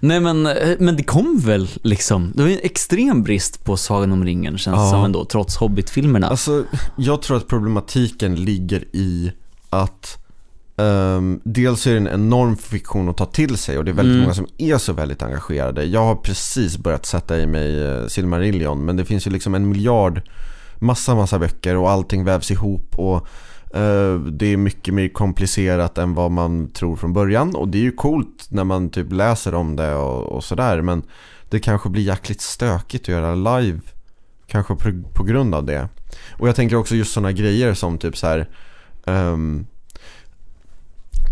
nej 0.00 0.20
men, 0.20 0.42
men 0.78 0.96
det 0.96 1.02
kom 1.02 1.38
väl 1.38 1.68
liksom. 1.82 2.32
Det 2.34 2.42
var 2.42 2.48
ju 2.48 2.54
en 2.54 2.60
extrem 2.64 3.22
brist 3.22 3.64
på 3.64 3.76
Sagan 3.76 4.12
om 4.12 4.24
ringen 4.24 4.58
känns 4.58 4.76
Ja. 4.76 4.90
som 4.90 5.04
ändå, 5.04 5.24
trots 5.24 5.56
Hobbit-filmerna. 5.56 6.26
Alltså, 6.28 6.64
jag 6.96 7.22
tror 7.22 7.36
att 7.36 7.48
problematiken 7.48 8.34
ligger 8.34 8.84
i 8.92 9.32
att 9.70 10.16
ehm, 10.76 11.40
dels 11.44 11.86
är 11.86 11.90
det 11.90 11.96
en 11.96 12.08
enorm 12.08 12.56
fiktion 12.56 13.08
att 13.08 13.16
ta 13.16 13.26
till 13.26 13.56
sig 13.56 13.78
och 13.78 13.84
det 13.84 13.90
är 13.90 13.94
väldigt 13.94 14.12
Mm. 14.14 14.22
många 14.22 14.34
som 14.34 14.46
är 14.58 14.78
så 14.78 14.92
väldigt 14.92 15.22
engagerade. 15.22 15.84
Jag 15.84 16.04
har 16.04 16.14
precis 16.16 16.78
börjat 16.78 17.06
sätta 17.06 17.38
i 17.40 17.46
mig 17.46 17.84
uh, 17.86 18.06
Silmarillion 18.06 18.84
men 18.84 18.96
det 18.96 19.04
finns 19.04 19.26
ju 19.26 19.30
liksom 19.30 19.54
en 19.54 19.68
miljard, 19.68 20.22
massa 20.78 21.14
massa 21.14 21.38
böcker 21.38 21.76
och 21.76 21.90
allting 21.90 22.24
vävs 22.24 22.50
ihop 22.50 22.94
och 22.94 23.16
eh, 23.76 24.14
det 24.18 24.46
är 24.46 24.56
mycket 24.56 24.94
mer 24.94 25.08
komplicerat 25.08 25.98
än 25.98 26.14
vad 26.14 26.30
man 26.30 26.68
tror 26.68 26.96
från 26.96 27.12
början 27.12 27.54
och 27.56 27.68
det 27.68 27.78
är 27.78 27.82
ju 27.82 27.92
coolt 27.92 28.46
när 28.48 28.64
man 28.64 28.90
typ 28.90 29.12
läser 29.12 29.54
om 29.54 29.76
det 29.76 29.94
och, 29.94 30.22
och 30.22 30.44
sådär 30.44 30.82
men 30.82 31.02
det 31.50 31.60
kanske 31.60 31.88
blir 31.88 32.02
jäkligt 32.02 32.40
stökigt 32.40 33.04
att 33.04 33.08
göra 33.08 33.34
live 33.34 33.80
Kanske 34.46 34.74
på, 34.74 35.02
på 35.14 35.24
grund 35.24 35.54
av 35.54 35.64
det. 35.64 35.88
Och 36.30 36.48
jag 36.48 36.56
tänker 36.56 36.76
också 36.76 36.94
just 36.94 37.12
sådana 37.12 37.32
grejer 37.32 37.74
som 37.74 37.98
typ 37.98 38.16
så 38.16 38.26
här. 38.26 38.48
ehm, 39.06 39.66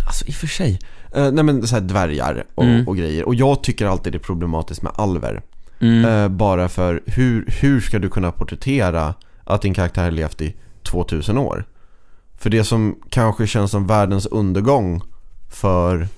alltså 0.06 0.26
i 0.26 0.30
och 0.30 0.34
för 0.34 0.46
sig. 0.46 0.78
Uh, 1.16 1.30
nej 1.32 1.44
men 1.44 1.66
så 1.66 1.74
här 1.74 1.82
dvärgar 1.82 2.44
och, 2.54 2.64
Mm. 2.64 2.88
och 2.88 2.96
grejer. 2.96 3.24
Och 3.24 3.34
jag 3.34 3.62
tycker 3.62 3.86
alltid 3.86 4.12
det 4.12 4.16
är 4.16 4.20
problematiskt 4.20 4.82
med 4.82 4.92
alver. 4.96 5.42
Mm. 5.80 6.04
Eh, 6.04 6.28
bara 6.28 6.68
för 6.68 7.02
hur, 7.06 7.44
hur 7.60 7.80
ska 7.80 7.98
du 7.98 8.08
kunna 8.08 8.32
porträttera 8.32 9.14
att 9.44 9.62
din 9.62 9.74
karaktär 9.74 10.04
har 10.04 10.10
levt 10.10 10.40
i 10.40 10.54
2000 10.82 11.38
år? 11.38 11.64
För 12.38 12.50
det 12.50 12.64
som 12.64 12.98
kanske 13.10 13.46
känns 13.46 13.70
som 13.70 13.86
världens 13.86 14.26
undergång 14.26 15.02
för, 15.50 16.08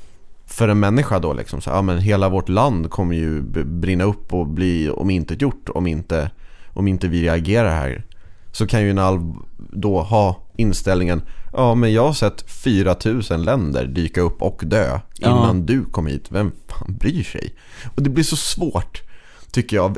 för 0.47 0.69
en 0.69 0.81
människa 0.81 1.19
då 1.19 1.33
liksom. 1.33 1.61
Så, 1.61 1.71
ja, 1.71 1.83
men 1.83 1.99
hela 1.99 2.29
vårt 2.29 2.49
land 2.49 2.91
kommer 2.91 3.15
ju 3.17 3.43
brinna 3.65 4.05
upp 4.05 4.33
och 4.33 4.47
bli 4.47 4.91
omintetgjort 4.91 5.69
om 5.69 5.87
inte, 5.87 6.31
om 6.69 6.89
inte 6.89 7.09
vi 7.09 7.23
reagerar 7.23 7.71
här. 7.71 8.05
Så 8.53 8.67
kan 8.67 8.83
ju 8.83 8.91
en 8.91 8.99
alv 8.99 9.35
då 9.57 10.01
ha 10.03 10.43
inställningen 10.57 11.23
Ja 11.53 11.75
men 11.75 11.93
jag 11.93 12.07
har 12.07 12.13
sett 12.13 12.51
4000 12.51 13.43
länder 13.43 13.87
dyka 13.87 14.21
upp 14.21 14.43
och 14.43 14.63
dö 14.65 15.01
Ja. 15.19 15.29
innan 15.29 15.67
du 15.67 15.85
kom 15.85 16.07
hit. 16.07 16.27
Vem 16.29 16.53
fan 16.69 16.97
bryr 16.97 17.23
sig? 17.23 17.55
Och 17.97 18.03
det 18.03 18.11
blir 18.11 18.25
så 18.25 18.37
svårt 18.37 19.03
tycker 19.51 19.77
jag. 19.77 19.97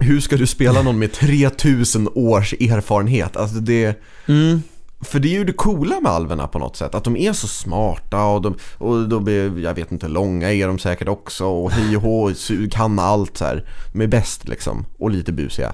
Hur 0.00 0.20
ska 0.20 0.36
du 0.36 0.46
spela 0.46 0.82
någon 0.82 0.98
med 0.98 1.12
3000 1.12 2.08
års 2.14 2.52
erfarenhet? 2.52 3.36
Alltså 3.36 3.56
det... 3.56 4.02
Mm. 4.26 4.62
För 5.00 5.18
det 5.18 5.28
är 5.28 5.38
ju 5.38 5.44
det 5.44 5.52
coola 5.52 6.00
med 6.00 6.12
alverna 6.12 6.46
på 6.46 6.58
något 6.58 6.76
sätt. 6.76 6.94
Att 6.94 7.04
de 7.04 7.16
är 7.16 7.32
så 7.32 7.46
smarta 7.46 8.24
och 8.24 8.42
de, 8.42 8.56
och 8.78 9.08
de 9.08 9.28
är, 9.28 9.58
jag 9.58 9.74
vet 9.74 9.92
inte, 9.92 10.08
långa 10.08 10.52
är 10.52 10.66
de 10.66 10.78
säkert 10.78 11.08
också. 11.08 11.46
Och 11.46 11.70
hej 11.70 11.96
och 11.96 12.32
kan 12.70 12.98
allt 12.98 13.36
så 13.36 13.44
här. 13.44 13.68
De 13.92 14.00
är 14.00 14.06
bäst 14.06 14.48
liksom. 14.48 14.86
Och 14.98 15.10
lite 15.10 15.32
busiga. 15.32 15.72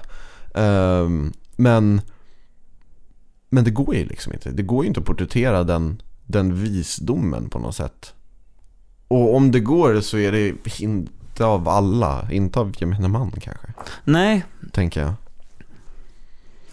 Ehm, 0.55 1.33
men, 1.55 2.01
men 3.49 3.63
det 3.63 3.71
går 3.71 3.95
ju 3.95 4.05
liksom 4.05 4.33
inte. 4.33 4.51
Det 4.51 4.63
går 4.63 4.83
ju 4.83 4.87
inte 4.87 4.99
att 4.99 5.05
porträttera 5.05 5.63
den, 5.63 6.01
den 6.25 6.63
visdomen 6.63 7.49
på 7.49 7.59
något 7.59 7.75
sätt. 7.75 8.13
Och 9.07 9.35
om 9.35 9.51
det 9.51 9.59
går 9.59 10.01
så 10.01 10.17
är 10.17 10.31
det 10.31 10.53
inte 11.33 11.45
av 11.45 11.69
alla. 11.69 12.27
Inte 12.31 12.59
av 12.59 12.73
gemene 12.77 13.07
man 13.07 13.31
kanske. 13.31 13.67
Nej, 14.03 14.43
Tänker 14.71 15.01
jag. 15.01 15.13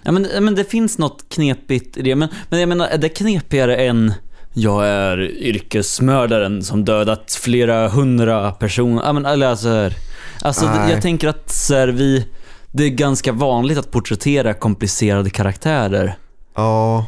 Ja, 0.03 0.13
men, 0.13 0.29
men 0.41 0.55
det 0.55 0.65
finns 0.65 0.99
något 0.99 1.25
knepigt 1.29 1.97
i 1.97 2.03
det. 2.03 2.15
Men, 2.17 2.29
men 2.49 2.61
jag 2.61 2.69
menar, 2.69 2.87
är 2.87 2.99
det 2.99 3.09
knepigare 3.09 3.77
än 3.77 4.13
jag 4.53 4.87
är 4.89 5.19
yrkesmördaren 5.31 6.65
som 6.65 6.85
dödat 6.85 7.33
flera 7.43 7.89
hundra 7.89 8.51
personer? 8.53 9.03
Ja, 9.03 9.13
men, 9.13 9.27
eller 9.27 9.47
alltså, 9.47 9.69
här- 9.69 9.95
alltså 10.43 10.67
Nej. 10.67 10.91
jag 10.93 11.03
tänker 11.03 11.29
att 11.29 11.51
så 11.51 11.75
här, 11.75 11.89
vi, 11.89 12.27
det 12.73 12.85
är 12.85 12.89
ganska 12.91 13.33
vanligt 13.33 13.79
att 13.79 13.91
porträttera 13.91 14.55
komplicerade 14.55 15.31
karaktärer 15.31 16.19
Ja, 16.55 17.07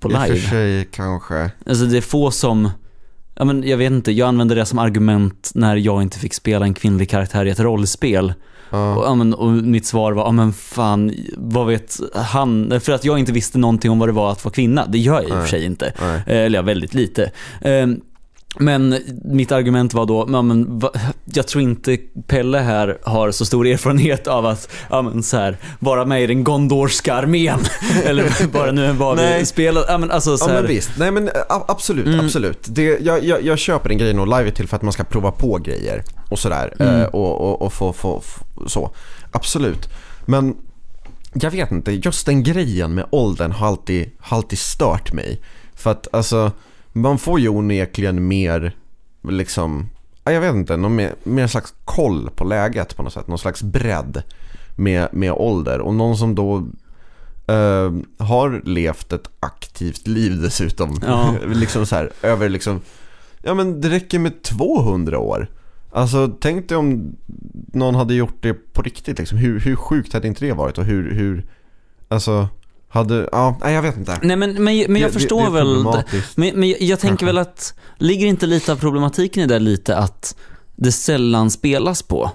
på 0.00 0.10
i 0.10 0.14
och 0.14 0.18
för 0.20 0.28
live. 0.34 0.48
sig 0.48 0.88
kanske. 0.92 1.50
Alltså 1.66 1.84
det 1.84 1.96
är 1.96 2.00
få 2.00 2.30
som, 2.30 2.70
ja 3.38 3.44
men 3.44 3.68
jag 3.68 3.76
vet 3.76 3.92
inte, 3.92 4.12
jag 4.12 4.28
använde 4.28 4.54
det 4.54 4.64
som 4.64 4.78
argument 4.78 5.50
när 5.54 5.76
jag 5.76 6.02
inte 6.02 6.18
fick 6.18 6.34
spela 6.34 6.66
en 6.66 6.74
kvinnlig 6.74 7.10
karaktär 7.10 7.44
i 7.44 7.50
ett 7.50 7.60
rollspel. 7.60 8.32
Ja. 8.70 8.96
Och, 8.96 9.04
ja, 9.04 9.14
men, 9.14 9.34
och 9.34 9.50
mitt 9.50 9.86
svar 9.86 10.12
var, 10.12 10.24
ja 10.24 10.32
men 10.32 10.52
fan, 10.52 11.14
vad 11.36 11.66
vet 11.66 11.96
han? 12.14 12.80
För 12.80 12.92
att 12.92 13.04
jag 13.04 13.18
inte 13.18 13.32
visste 13.32 13.58
någonting 13.58 13.90
om 13.90 13.98
vad 13.98 14.08
det 14.08 14.12
var 14.12 14.32
att 14.32 14.44
vara 14.44 14.54
kvinna. 14.54 14.86
Det 14.86 14.98
gör 14.98 15.14
jag 15.14 15.24
i 15.24 15.32
och 15.32 15.42
för 15.42 15.46
sig 15.46 15.64
inte. 15.64 15.92
Nej. 16.00 16.22
Eh, 16.26 16.36
Eller 16.36 16.58
ja, 16.58 16.62
väldigt 16.62 16.94
lite. 16.94 17.30
Men 18.56 18.98
mitt 19.24 19.52
argument 19.52 19.94
var 19.94 20.06
då, 20.06 20.28
ja, 20.32 20.42
men, 20.42 20.78
va, 20.78 20.90
jag 21.24 21.46
tror 21.46 21.62
inte 21.62 21.96
Pelle 22.26 22.58
här 22.58 22.98
har 23.02 23.30
så 23.30 23.44
stor 23.44 23.66
erfarenhet 23.66 24.26
av 24.26 24.46
att 24.46 24.68
ja, 24.90 25.02
men, 25.02 25.22
så 25.22 25.36
här, 25.36 25.56
vara 25.78 26.04
med 26.04 26.22
i 26.22 26.26
den 26.26 26.44
gondorska 26.44 27.14
armén. 27.14 27.58
Eller 28.04 28.46
bara 28.52 28.72
nu 28.72 28.92
vad 28.92 29.18
vi 29.18 29.46
spelar. 29.46 29.84
Ja, 29.88 29.98
men, 29.98 30.10
alltså, 30.10 30.38
så 30.38 30.44
Ja 30.44 30.52
här, 30.52 30.62
men 30.62 30.70
visst, 30.70 30.90
nej 30.98 31.10
men 31.10 31.30
absolut, 31.48 32.06
Mm. 32.06 32.20
absolut. 32.20 32.58
Det, 32.68 32.98
jag, 33.00 33.24
jag, 33.24 33.42
jag 33.42 33.58
köper 33.58 33.90
en 33.90 33.98
grej 33.98 34.14
nog 34.14 34.26
live 34.26 34.50
till 34.50 34.68
för 34.68 34.76
att 34.76 34.82
man 34.82 34.92
ska 34.92 35.04
prova 35.04 35.30
på 35.30 35.58
grejer 35.58 36.02
och 36.28 36.38
sådär. 36.38 36.74
Mm. 36.78 37.00
Eh, 37.00 37.06
och, 37.06 37.40
och, 37.40 37.62
och 37.62 37.72
få, 37.72 37.92
få, 37.92 38.20
få 38.20 38.68
så. 38.68 38.90
Absolut. 39.32 39.88
Men 40.26 40.56
jag 41.34 41.50
vet 41.50 41.70
inte, 41.70 41.92
just 41.92 42.26
den 42.26 42.42
grejen 42.42 42.94
med 42.94 43.04
åldern 43.10 43.52
har 43.52 43.66
alltid, 43.66 44.10
har 44.20 44.36
alltid 44.36 44.58
stört 44.58 45.12
mig. 45.12 45.40
För 45.74 45.90
att 45.90 46.08
alltså, 46.12 46.52
man 47.00 47.18
får 47.18 47.40
ju 47.40 47.48
onekligen 47.48 48.28
mer, 48.28 48.76
liksom, 49.28 49.88
ja, 50.24 50.32
jag 50.32 50.40
vet 50.40 50.54
inte, 50.54 50.76
någon 50.76 50.96
mer, 50.96 51.14
mer 51.22 51.46
slags 51.46 51.74
koll 51.84 52.30
på 52.30 52.44
läget 52.44 52.96
på 52.96 53.02
något 53.02 53.12
sätt. 53.12 53.28
Någon 53.28 53.38
slags 53.38 53.62
bredd 53.62 54.22
med, 54.76 55.08
med 55.12 55.32
ålder. 55.32 55.80
Och 55.80 55.94
någon 55.94 56.16
som 56.16 56.34
då 56.34 56.56
eh, 57.46 57.92
har 58.18 58.62
levt 58.64 59.12
ett 59.12 59.30
aktivt 59.40 60.06
liv 60.06 60.42
dessutom. 60.42 61.00
Ja. 61.06 61.34
liksom 61.46 61.86
så 61.86 61.96
här, 61.96 62.12
över 62.22 62.48
liksom, 62.48 62.80
ja 63.42 63.54
men 63.54 63.80
det 63.80 63.90
räcker 63.90 64.18
med 64.18 64.42
200 64.42 65.18
år. 65.18 65.48
Alltså 65.92 66.36
tänk 66.40 66.68
dig 66.68 66.78
om 66.78 67.16
någon 67.72 67.94
hade 67.94 68.14
gjort 68.14 68.36
det 68.40 68.54
på 68.54 68.82
riktigt 68.82 69.18
liksom. 69.18 69.38
Hur, 69.38 69.60
hur 69.60 69.76
sjukt 69.76 70.12
hade 70.12 70.28
inte 70.28 70.44
det 70.44 70.52
varit? 70.52 70.78
Och 70.78 70.84
hur, 70.84 71.14
hur 71.14 71.44
alltså, 72.08 72.48
hade, 72.88 73.28
ja, 73.32 73.58
nej 73.62 73.74
jag 73.74 73.82
vet 73.82 73.96
inte. 73.96 74.18
Nej 74.22 74.36
men, 74.36 74.50
men, 74.52 74.64
men 74.64 74.74
jag 74.76 74.88
Det- 74.88 74.98
det- 74.98 75.12
förstår 75.12 75.40
det 75.40 75.46
är 75.46 75.50
väl. 75.50 76.04
Men, 76.34 76.60
men 76.60 76.68
jag, 76.68 76.80
jag 76.82 77.00
tänker 77.00 77.26
väl 77.26 77.38
att, 77.38 77.74
ligger 77.98 78.26
inte 78.26 78.46
lite 78.46 78.72
av 78.72 78.76
problematiken 78.76 79.42
i 79.42 79.46
det 79.46 79.58
lite 79.58 79.96
att 79.96 80.36
det 80.76 80.92
sällan 80.92 81.50
spelas 81.50 82.02
på 82.02 82.30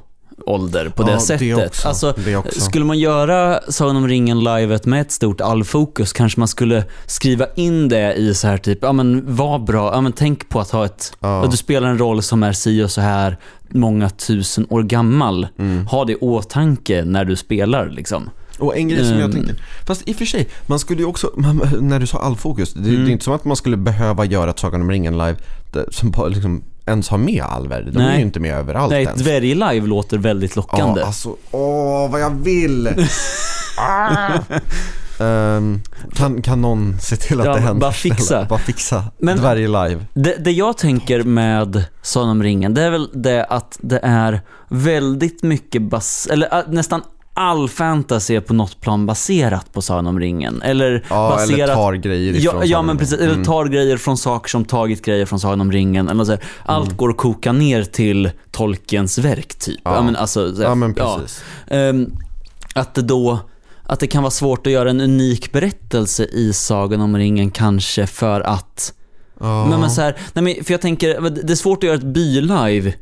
ålder 0.46 0.90
på 0.90 1.04
det 1.04 1.12
Ja, 1.12 1.20
sättet? 1.20 1.68
också, 1.68 1.88
Alltså, 1.88 2.14
det 2.44 2.62
skulle 2.62 2.86
man 2.86 3.00
göra 3.00 3.60
Sagan 3.70 3.96
om 3.96 4.08
ringen-livet 4.08 4.86
med 4.86 5.02
ett 5.02 5.12
stort 5.12 5.42
allfokus 5.42 6.14
kanske 6.14 6.40
man 6.40 6.48
skulle 6.48 6.84
skriva 7.06 7.46
in 7.56 7.90
det 7.90 8.14
i 8.14 8.34
så 8.34 8.48
här 8.48 8.58
typ, 8.58 8.80
ja 8.82 8.92
men 8.94 9.36
var 9.36 9.60
bra, 9.60 9.94
ja 9.94 10.02
men 10.02 10.12
tänk 10.12 10.50
på 10.50 10.60
att 10.60 10.72
ha 10.72 10.86
ett, 10.86 11.14
Ja. 11.20 11.44
att 11.44 11.52
du 11.52 11.58
spelar 11.58 11.88
en 11.90 11.98
roll 11.98 12.22
som 12.22 12.44
är 12.44 12.54
si 12.54 12.84
och 12.84 12.92
så 12.92 13.02
här 13.02 13.38
många 13.70 14.10
tusen 14.10 14.66
år 14.70 14.84
gammal. 14.84 15.48
Mm. 15.60 15.88
Ha 15.88 16.06
det 16.06 16.12
i 16.14 16.16
åtanke 16.16 17.04
när 17.06 17.26
du 17.26 17.36
spelar 17.36 17.90
liksom. 17.90 18.30
Och 18.60 18.78
en 18.78 18.88
grej 18.88 19.06
som 19.06 19.20
jag 19.20 19.30
Mm. 19.32 19.32
tänker, 19.46 19.64
fast 19.86 20.10
i 20.10 20.12
och 20.14 20.16
för 20.18 20.26
sig, 20.26 20.50
man 20.66 20.80
skulle 20.80 21.00
ju 21.02 21.06
också, 21.06 21.32
man, 21.36 21.62
när 21.80 22.00
du 22.00 22.08
sa 22.08 22.18
allfokus, 22.20 22.74
det, 22.74 22.82
det 22.82 22.90
Mm. 22.90 23.06
är 23.06 23.10
inte 23.10 23.24
som 23.26 23.34
att 23.34 23.46
man 23.46 23.56
skulle 23.56 23.78
behöva 23.78 24.26
göra 24.26 24.50
ett 24.50 24.60
Sagan 24.60 24.82
om 24.82 24.92
ringen 24.92 25.14
live 25.18 25.36
det, 25.74 25.86
som 25.94 26.12
bara 26.12 26.28
liksom 26.28 26.64
ens 26.86 27.10
har 27.10 27.18
med 27.18 27.44
alver. 27.44 27.90
De 27.94 28.00
är 28.00 28.04
Nej. 28.04 28.16
ju 28.18 28.22
inte 28.22 28.40
med 28.40 28.54
överallt 28.58 28.92
Nej, 28.92 29.04
ens. 29.04 29.22
dvärg-live 29.22 29.88
låter 29.88 30.18
väldigt 30.18 30.56
lockande. 30.56 31.02
Ja, 31.02 31.08
alltså, 31.08 31.36
åh 31.52 32.12
vad 32.12 32.22
jag 32.22 32.30
vill! 32.44 32.88
ah! 33.78 34.30
Ehm, 35.20 35.82
kan, 36.16 36.42
kan 36.42 36.62
någon 36.62 37.00
se 37.02 37.16
till 37.16 37.40
att 37.40 37.46
Ja, 37.46 37.54
det 37.56 37.60
händer? 37.62 37.82
bara 37.82 37.92
fixa. 37.92 38.46
Bara 38.50 38.60
fixa. 38.60 39.04
Men- 39.18 39.38
Dvärg 39.38 39.68
live. 39.68 40.06
Det, 40.14 40.36
det 40.40 40.52
jag 40.52 40.78
tänker 40.78 41.24
med 41.24 41.84
Sagan 42.02 42.30
om 42.30 42.44
ringen, 42.44 42.74
det 42.74 42.82
är 42.82 42.92
väl 42.92 43.10
det 43.14 43.46
att 43.46 43.78
det 43.82 44.00
är 44.04 44.42
väldigt 44.70 45.44
mycket 45.44 45.82
bas... 45.82 46.28
Eller 46.32 46.58
äh, 46.58 46.64
nästan 46.68 47.02
all 47.34 47.70
fantasy 47.70 48.36
är 48.36 48.40
på 48.40 48.54
något 48.54 48.82
plan 48.82 49.06
baserat 49.06 49.74
på 49.74 49.82
Sagan 49.82 50.08
om 50.08 50.20
ringen. 50.20 50.62
Eller 50.62 51.06
Ja, 51.10 51.30
baserat... 51.30 51.60
eller 51.60 51.76
tar 51.76 51.94
grejer 51.94 52.34
ifrån 52.34 52.56
Ja, 52.60 52.66
ja 52.66 52.82
men 52.82 52.98
precis. 52.98 53.14
ringen. 53.14 53.26
Eller 53.26 53.34
Mm. 53.36 53.46
tar 53.46 53.66
grejer 53.66 53.98
från 53.98 54.18
saker 54.18 54.50
som 54.50 54.66
tagit 54.66 55.06
grejer 55.06 55.26
från 55.26 55.40
Sagan 55.40 55.62
om 55.62 55.72
ringen. 55.72 56.10
Eller 56.10 56.24
så 56.26 56.32
här, 56.32 56.42
allt 56.66 56.98
går 56.98 57.10
att 57.10 57.18
koka 57.18 57.52
ner 57.52 57.84
till 57.84 58.32
Tolkiens 58.52 59.18
verk 59.18 59.56
typ. 59.60 59.80
Ja, 59.84 59.96
Ja. 59.96 60.02
men 60.04 60.16
alltså, 60.16 60.56
så 60.56 60.62
här, 60.62 60.70
Ja 60.70 60.76
men 60.76 60.94
precis. 60.94 61.44
Ehm, 61.68 62.12
att 62.76 62.96
det 62.96 63.02
då, 63.02 63.40
att 63.84 64.00
det 64.00 64.08
kan 64.08 64.24
vara 64.24 64.32
svårt 64.32 64.68
att 64.68 64.74
göra 64.74 64.90
en 64.90 65.02
unik 65.02 65.52
berättelse 65.52 66.24
i 66.26 66.54
Sagan 66.54 67.02
om 67.02 67.18
ringen 67.18 67.52
kanske 67.52 68.08
för 68.08 68.42
att 68.42 68.94
Ja. 69.40 69.66
men, 69.70 69.80
men 69.80 69.92
så 69.92 70.02
här, 70.02 70.18
nej 70.34 70.44
men, 70.44 70.64
för 70.66 70.74
jag 70.74 70.82
tänker, 70.82 71.22
det 71.30 71.54
är 71.54 71.56
svårt 71.56 71.78
att 71.78 71.84
göra 71.84 71.96
ett 71.98 72.04
bylive 72.04 72.94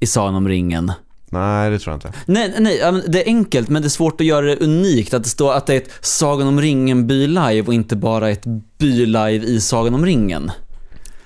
i 0.00 0.06
Sagan 0.06 0.34
om 0.34 0.48
ringen. 0.48 0.92
Nej 1.32 1.70
det 1.70 1.78
tror 1.78 1.92
jag 1.92 1.96
inte. 1.96 2.18
Nej, 2.26 2.54
nej, 2.58 2.76
ja, 2.78 2.90
det 2.90 3.22
är 3.22 3.26
enkelt 3.26 3.68
men 3.68 3.82
det 3.82 3.86
är 3.86 3.90
svårt 3.90 4.20
att 4.20 4.26
göra 4.26 4.46
det 4.46 4.56
unikt. 4.60 5.14
Att 5.14 5.22
det 5.24 5.28
står 5.30 5.52
att 5.54 5.66
det 5.66 5.72
är 5.72 5.76
ett 5.76 5.90
Sagan 6.00 6.48
om 6.48 6.60
ringen 6.60 7.06
bylive 7.06 7.62
och 7.66 7.74
inte 7.74 7.96
bara 7.96 8.30
ett 8.30 8.42
bylive 8.78 9.46
i 9.46 9.60
Sagan 9.60 9.94
om 9.94 10.06
ringen. 10.06 10.50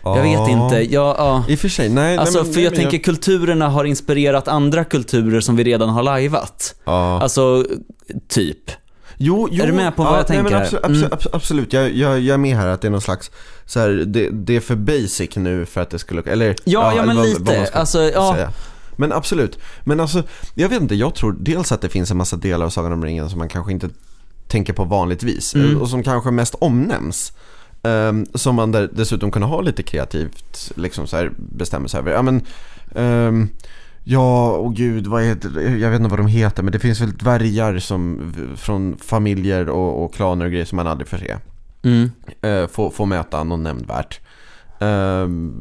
Jag 0.04 0.22
vet 0.22 0.32
Ja. 0.32 0.50
inte, 0.50 0.94
ja, 0.94 1.14
ja. 1.18 1.44
I 1.48 1.54
och 1.54 1.58
för 1.58 1.68
sig, 1.68 1.88
nej. 1.88 2.16
Alltså 2.18 2.34
nej, 2.38 2.44
men, 2.44 2.52
för 2.52 2.60
nej, 2.60 2.64
jag 2.64 2.74
tänker 2.74 2.98
kulturerna 2.98 3.68
har 3.68 3.84
inspirerat 3.84 4.48
andra 4.48 4.84
kulturer 4.84 5.40
som 5.40 5.56
vi 5.56 5.64
redan 5.64 5.88
har 5.88 6.02
lajvat. 6.02 6.74
Ja. 6.84 7.20
Alltså, 7.22 7.64
typ. 8.28 8.70
Jo, 9.16 9.48
jo, 9.52 9.62
Är 9.62 9.66
du 9.66 9.72
med 9.72 9.96
på 9.96 10.02
vad 10.04 10.18
jag 10.18 10.24
nej, 10.28 10.42
men 10.42 10.52
tänker? 10.52 10.76
Absolut, 10.76 10.84
Mm. 10.84 11.08
absolut, 11.12 11.34
absolut. 11.34 11.72
Jag, 11.72 11.92
jag, 11.92 12.20
jag 12.20 12.34
är 12.34 12.38
med 12.38 12.56
här 12.56 12.66
att 12.66 12.80
det 12.80 12.88
är 12.88 12.90
någon 12.90 13.00
slags, 13.00 13.30
så 13.66 13.80
här, 13.80 13.88
det, 14.06 14.28
det 14.32 14.56
är 14.56 14.60
för 14.60 14.76
basic 14.76 15.36
nu 15.36 15.66
för 15.66 15.80
att 15.80 15.90
det 15.90 15.98
skulle, 15.98 16.22
eller 16.26 16.48
Ja, 16.48 16.54
ja, 16.64 16.92
eller 16.92 17.06
men 17.06 17.16
vad- 17.16 17.26
lite. 17.26 17.42
vad 17.42 17.68
Alltså, 17.72 18.02
ja. 18.02 18.34
säga. 18.34 18.50
Men 18.96 19.12
absolut, 19.12 19.58
men 19.84 20.00
alltså, 20.00 20.22
jag 20.54 20.68
vet 20.68 20.82
inte, 20.82 20.94
jag 20.94 21.14
tror 21.14 21.36
dels 21.40 21.72
att 21.72 21.80
det 21.80 21.88
finns 21.88 22.10
en 22.10 22.16
massa 22.16 22.36
delar 22.36 22.66
av 22.66 22.70
Sagan 22.70 22.92
om 22.92 23.04
ringen 23.04 23.30
som 23.30 23.38
man 23.38 23.48
kanske 23.48 23.72
inte 23.72 23.88
tänker 24.48 24.72
på 24.72 24.84
vanligtvis 24.84 25.54
Mm. 25.54 25.80
och 25.80 25.88
som 25.88 26.02
kanske 26.02 26.30
mest 26.30 26.54
omnämns. 26.54 27.32
Ehm, 27.82 28.26
som 28.34 28.54
man 28.54 28.72
där, 28.72 28.90
dessutom 28.92 29.30
kunde 29.30 29.48
ha 29.48 29.60
lite 29.60 29.82
kreativt 29.82 30.72
liksom 30.76 31.06
så 31.06 31.16
här, 31.16 31.32
bestämma 31.36 31.88
sig 31.88 31.98
över. 31.98 32.12
Ja, 32.12 32.22
men, 32.22 32.42
ehm, 32.94 33.48
ja, 34.04 34.50
och 34.50 34.74
gud, 34.76 35.06
vad 35.06 35.22
heter? 35.22 35.76
Jag 35.76 35.90
vet 35.90 36.00
inte 36.00 36.10
vad 36.10 36.18
de 36.18 36.26
heter, 36.26 36.62
men 36.62 36.72
det 36.72 36.78
finns 36.78 37.00
väl 37.00 37.12
dvärgar 37.12 37.78
som, 37.78 38.32
från 38.56 38.96
familjer 38.96 39.68
och, 39.68 40.04
och 40.04 40.14
klaner 40.14 40.44
och 40.44 40.50
grejer 40.50 40.64
som 40.64 40.76
man 40.76 40.86
aldrig 40.86 41.08
får 41.08 41.18
se. 41.18 41.36
Mm. 41.82 42.10
Uh, 42.46 42.66
få, 42.66 42.90
få 42.90 43.04
möta 43.04 43.44
någon 43.44 43.62
nämnvärt. 43.62 44.20
Ehm, 44.84 45.52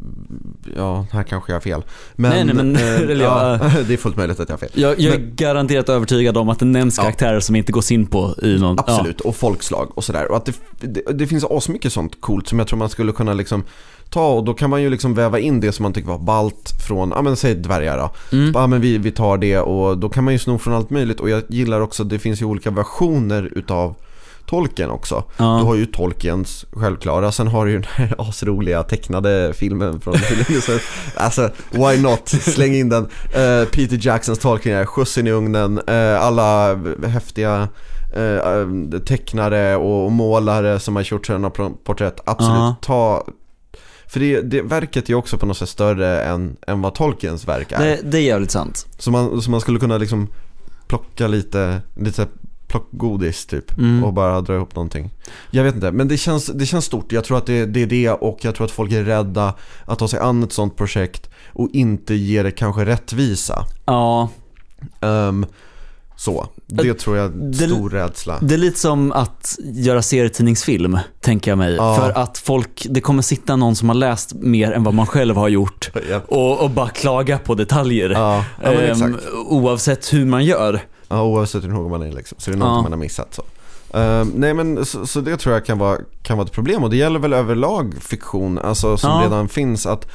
ja, 0.75 1.05
här 1.11 1.23
kanske 1.23 1.51
jag 1.51 1.55
har 1.55 1.61
fel. 1.61 1.83
Men, 2.15 2.31
Nej, 2.31 2.43
nej, 2.45 2.55
men- 2.55 2.75
eh, 2.75 3.17
ja, 3.21 3.59
ja, 3.61 3.69
det 3.87 3.93
är 3.93 3.97
fullt 3.97 4.17
möjligt 4.17 4.39
att 4.39 4.49
jag 4.49 4.53
har 4.53 4.59
fel. 4.59 4.69
Jag, 4.73 4.99
jag 4.99 5.13
är 5.15 5.19
garanterat 5.19 5.89
övertygad 5.89 6.37
om 6.37 6.49
att 6.49 6.59
det 6.59 6.65
nämns 6.65 6.97
Ja. 6.97 7.03
karaktärer 7.03 7.39
som 7.39 7.55
inte 7.55 7.71
gås 7.71 7.91
in 7.91 8.05
på 8.05 8.35
i 8.41 8.59
någon... 8.59 8.79
Absolut, 8.79 9.21
och 9.21 9.35
folkslag 9.35 9.91
och 9.95 10.03
sådär. 10.03 10.31
Och 10.31 10.37
att 10.37 10.45
det, 10.45 10.53
det, 10.81 11.01
det 11.13 11.27
finns 11.27 11.45
asmycket 11.49 11.93
sånt 11.93 12.21
coolt 12.21 12.47
som 12.47 12.59
jag 12.59 12.67
tror 12.67 12.79
man 12.79 12.89
skulle 12.89 13.11
kunna 13.11 13.33
liksom 13.33 13.63
ta 14.09 14.27
och 14.33 14.43
då 14.43 14.53
kan 14.53 14.69
man 14.69 14.81
ju 14.81 14.89
liksom 14.89 15.13
väva 15.13 15.39
in 15.39 15.59
det 15.59 15.71
som 15.71 15.83
man 15.83 15.93
tycker 15.93 16.07
var 16.09 16.17
balt 16.19 16.71
från, 16.87 17.09
ja 17.15 17.21
men 17.21 17.35
säg 17.35 17.55
dvärgar 17.55 17.97
då. 17.97 18.09
Ja. 18.31 18.37
Mm. 18.37 18.51
Ja 18.53 18.67
men 18.67 18.81
vi, 18.81 18.97
vi 18.97 19.11
tar 19.11 19.37
det 19.37 19.59
och 19.59 19.97
då 19.97 20.09
kan 20.09 20.23
man 20.23 20.33
ju 20.33 20.39
sno 20.39 20.57
från 20.57 20.73
allt 20.73 20.89
möjligt 20.89 21.19
och 21.19 21.29
jag 21.29 21.43
gillar 21.47 21.81
också, 21.81 22.03
det 22.03 22.19
finns 22.19 22.41
ju 22.41 22.45
olika 22.45 22.71
versioner 22.71 23.49
utav 23.55 23.95
Tolkien 24.45 24.89
också. 24.89 25.23
Ja. 25.37 25.57
Du 25.59 25.65
har 25.65 25.75
ju 25.75 25.85
Tolkiens 25.85 26.65
självklara, 26.71 27.31
sen 27.31 27.47
har 27.47 27.65
du 27.65 27.71
ju 27.71 27.77
den 27.79 27.87
här 27.93 28.15
asroliga 28.29 28.83
tecknade 28.83 29.53
filmen 29.53 30.01
från. 30.01 30.15
Alltså, 31.15 31.49
why 31.71 32.01
not? 32.01 32.29
Släng 32.29 32.73
in 32.75 32.89
den. 32.89 33.03
Eh, 33.33 33.65
Peter 33.71 33.99
Jacksons 34.01 34.39
Tolkien 34.39 34.77
är 34.77 34.85
skjutsen 34.85 35.27
i 35.27 35.31
ugnen, 35.31 35.81
eh, 35.87 36.21
alla 36.21 36.75
häftiga 37.07 37.67
eh, 38.15 38.99
tecknare 39.05 39.75
och 39.75 40.11
målare 40.11 40.79
som 40.79 40.95
har 40.95 41.03
gjort 41.03 41.25
sådana 41.25 41.49
porträtt. 41.83 42.19
Absolut, 42.25 42.57
Ja. 42.57 42.75
ta 42.81 43.25
för 44.07 44.19
det, 44.19 44.41
det 44.41 44.61
verket 44.61 45.09
är 45.09 45.13
också 45.13 45.37
på 45.37 45.45
något 45.45 45.57
sätt 45.57 45.69
större 45.69 46.21
än, 46.23 46.57
än 46.67 46.81
vad 46.81 46.95
Tolkiens 46.95 47.47
verk 47.47 47.71
är. 47.71 47.79
Det, 47.79 47.99
det 48.03 48.17
är 48.17 48.21
jävligt 48.21 48.51
sant. 48.51 48.87
Så, 48.97 49.11
man, 49.11 49.41
så 49.41 49.51
man 49.51 49.61
skulle 49.61 49.79
kunna 49.79 49.97
liksom 49.97 50.27
plocka 50.87 51.27
lite, 51.27 51.81
lite 51.95 52.27
plockgodis 52.73 53.45
typ 53.45 53.77
Mm. 53.77 54.03
och 54.03 54.13
bara 54.13 54.41
dra 54.41 54.55
ihop 54.55 54.75
någonting. 54.75 55.09
Jag 55.51 55.63
vet 55.63 55.75
inte, 55.75 55.91
men 55.91 56.07
det 56.07 56.17
känns, 56.17 56.45
det 56.45 56.65
känns 56.65 56.85
stort. 56.85 57.11
Jag 57.11 57.23
tror 57.23 57.37
att 57.37 57.45
det, 57.45 57.65
det 57.65 57.81
är 57.81 57.87
det 57.87 58.09
och 58.09 58.37
jag 58.41 58.55
tror 58.55 58.65
att 58.65 58.71
folk 58.71 58.91
är 58.91 59.03
rädda 59.03 59.53
att 59.85 59.99
ta 59.99 60.07
sig 60.07 60.19
an 60.19 60.43
ett 60.43 60.53
sånt 60.53 60.75
projekt 60.77 61.29
och 61.53 61.69
inte 61.73 62.13
ge 62.13 62.43
det 62.43 62.51
kanske 62.51 62.85
rättvisa. 62.85 63.65
Ja, 63.85 64.29
Ehm, 65.01 65.45
så, 66.15 66.47
det 66.67 66.93
tror 66.93 67.17
jag 67.17 67.25
är 67.25 67.29
det- 67.29 67.53
stor 67.69 67.89
rädsla. 67.89 68.39
det 68.41 68.53
är 68.53 68.57
lite 68.57 68.79
som 68.79 69.11
att 69.11 69.55
göra 69.63 70.01
serietidningsfilm, 70.01 70.97
tänker 71.21 71.51
jag 71.51 71.57
mig. 71.57 71.75
Ja. 71.75 71.95
För 71.95 72.11
att 72.21 72.37
folk, 72.37 72.85
det 72.89 73.01
kommer 73.01 73.21
sitta 73.21 73.55
någon 73.55 73.75
som 73.75 73.89
har 73.89 73.95
läst 73.95 74.33
mer 74.33 74.71
än 74.71 74.83
vad 74.83 74.93
man 74.93 75.07
själv 75.07 75.35
har 75.35 75.47
gjort 75.49 75.91
och, 76.27 76.61
och 76.63 76.69
bara 76.69 76.89
klaga 76.89 77.37
på 77.37 77.55
detaljer. 77.55 78.09
ja, 78.09 78.45
ja 78.63 78.71
exakt. 78.71 79.15
oavsett 79.47 80.13
hur 80.13 80.25
man 80.25 80.45
gör. 80.45 80.81
Ja, 81.17 81.23
oavsett 81.23 81.63
hur 81.63 81.69
noga 81.69 81.89
man 81.89 82.01
är 82.01 82.11
liksom. 82.11 82.37
Så 82.39 82.51
det 82.51 82.57
är 82.57 82.59
något 82.59 82.67
Ja. 82.77 82.81
man 82.81 82.91
har 82.91 82.99
missat 82.99 83.33
så. 83.33 83.43
Ehm, 83.97 84.31
nej 84.35 84.53
men 84.53 84.85
så, 84.85 85.05
så 85.07 85.21
det 85.21 85.37
tror 85.37 85.53
jag 85.55 85.65
kan 85.65 85.77
vara, 85.77 85.97
kan 86.21 86.37
vara 86.37 86.45
ett 86.45 86.51
problem 86.53 86.83
och 86.83 86.89
det 86.89 86.97
gäller 86.97 87.19
väl 87.19 87.33
överlag 87.33 87.93
fiktion, 88.01 88.57
alltså 88.59 88.97
som 88.97 89.09
Ja. 89.09 89.21
redan 89.25 89.49
finns 89.49 89.85
att 89.85 90.07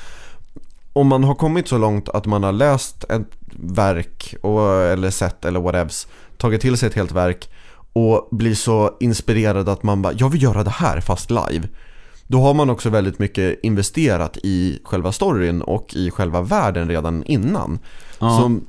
om 0.92 1.06
man 1.06 1.24
har 1.24 1.34
kommit 1.34 1.68
så 1.68 1.78
långt 1.78 2.08
att 2.08 2.26
man 2.26 2.42
har 2.42 2.52
läst 2.52 3.04
ett 3.04 3.26
verk 3.60 4.34
och, 4.42 4.72
eller 4.74 5.10
sett 5.10 5.44
eller 5.44 5.60
whatevs, 5.60 6.06
tagit 6.36 6.60
till 6.60 6.76
sig 6.76 6.88
ett 6.88 6.94
helt 6.94 7.12
verk 7.12 7.50
och 7.92 8.28
blir 8.30 8.54
så 8.54 8.96
inspirerad 9.00 9.68
att 9.68 9.82
man 9.82 10.02
bara, 10.02 10.12
jag 10.12 10.28
vill 10.28 10.42
göra 10.42 10.64
det 10.64 10.70
här 10.70 11.00
fast 11.00 11.30
live. 11.30 11.68
Då 12.26 12.40
har 12.40 12.54
man 12.54 12.70
också 12.70 12.90
väldigt 12.90 13.18
mycket 13.18 13.58
investerat 13.62 14.36
i 14.42 14.80
själva 14.84 15.12
storyn 15.12 15.62
och 15.62 15.94
i 15.94 16.10
själva 16.10 16.40
världen 16.42 16.88
redan 16.88 17.24
innan. 17.24 17.78
Ja. 18.18 18.38
Så 18.38 18.60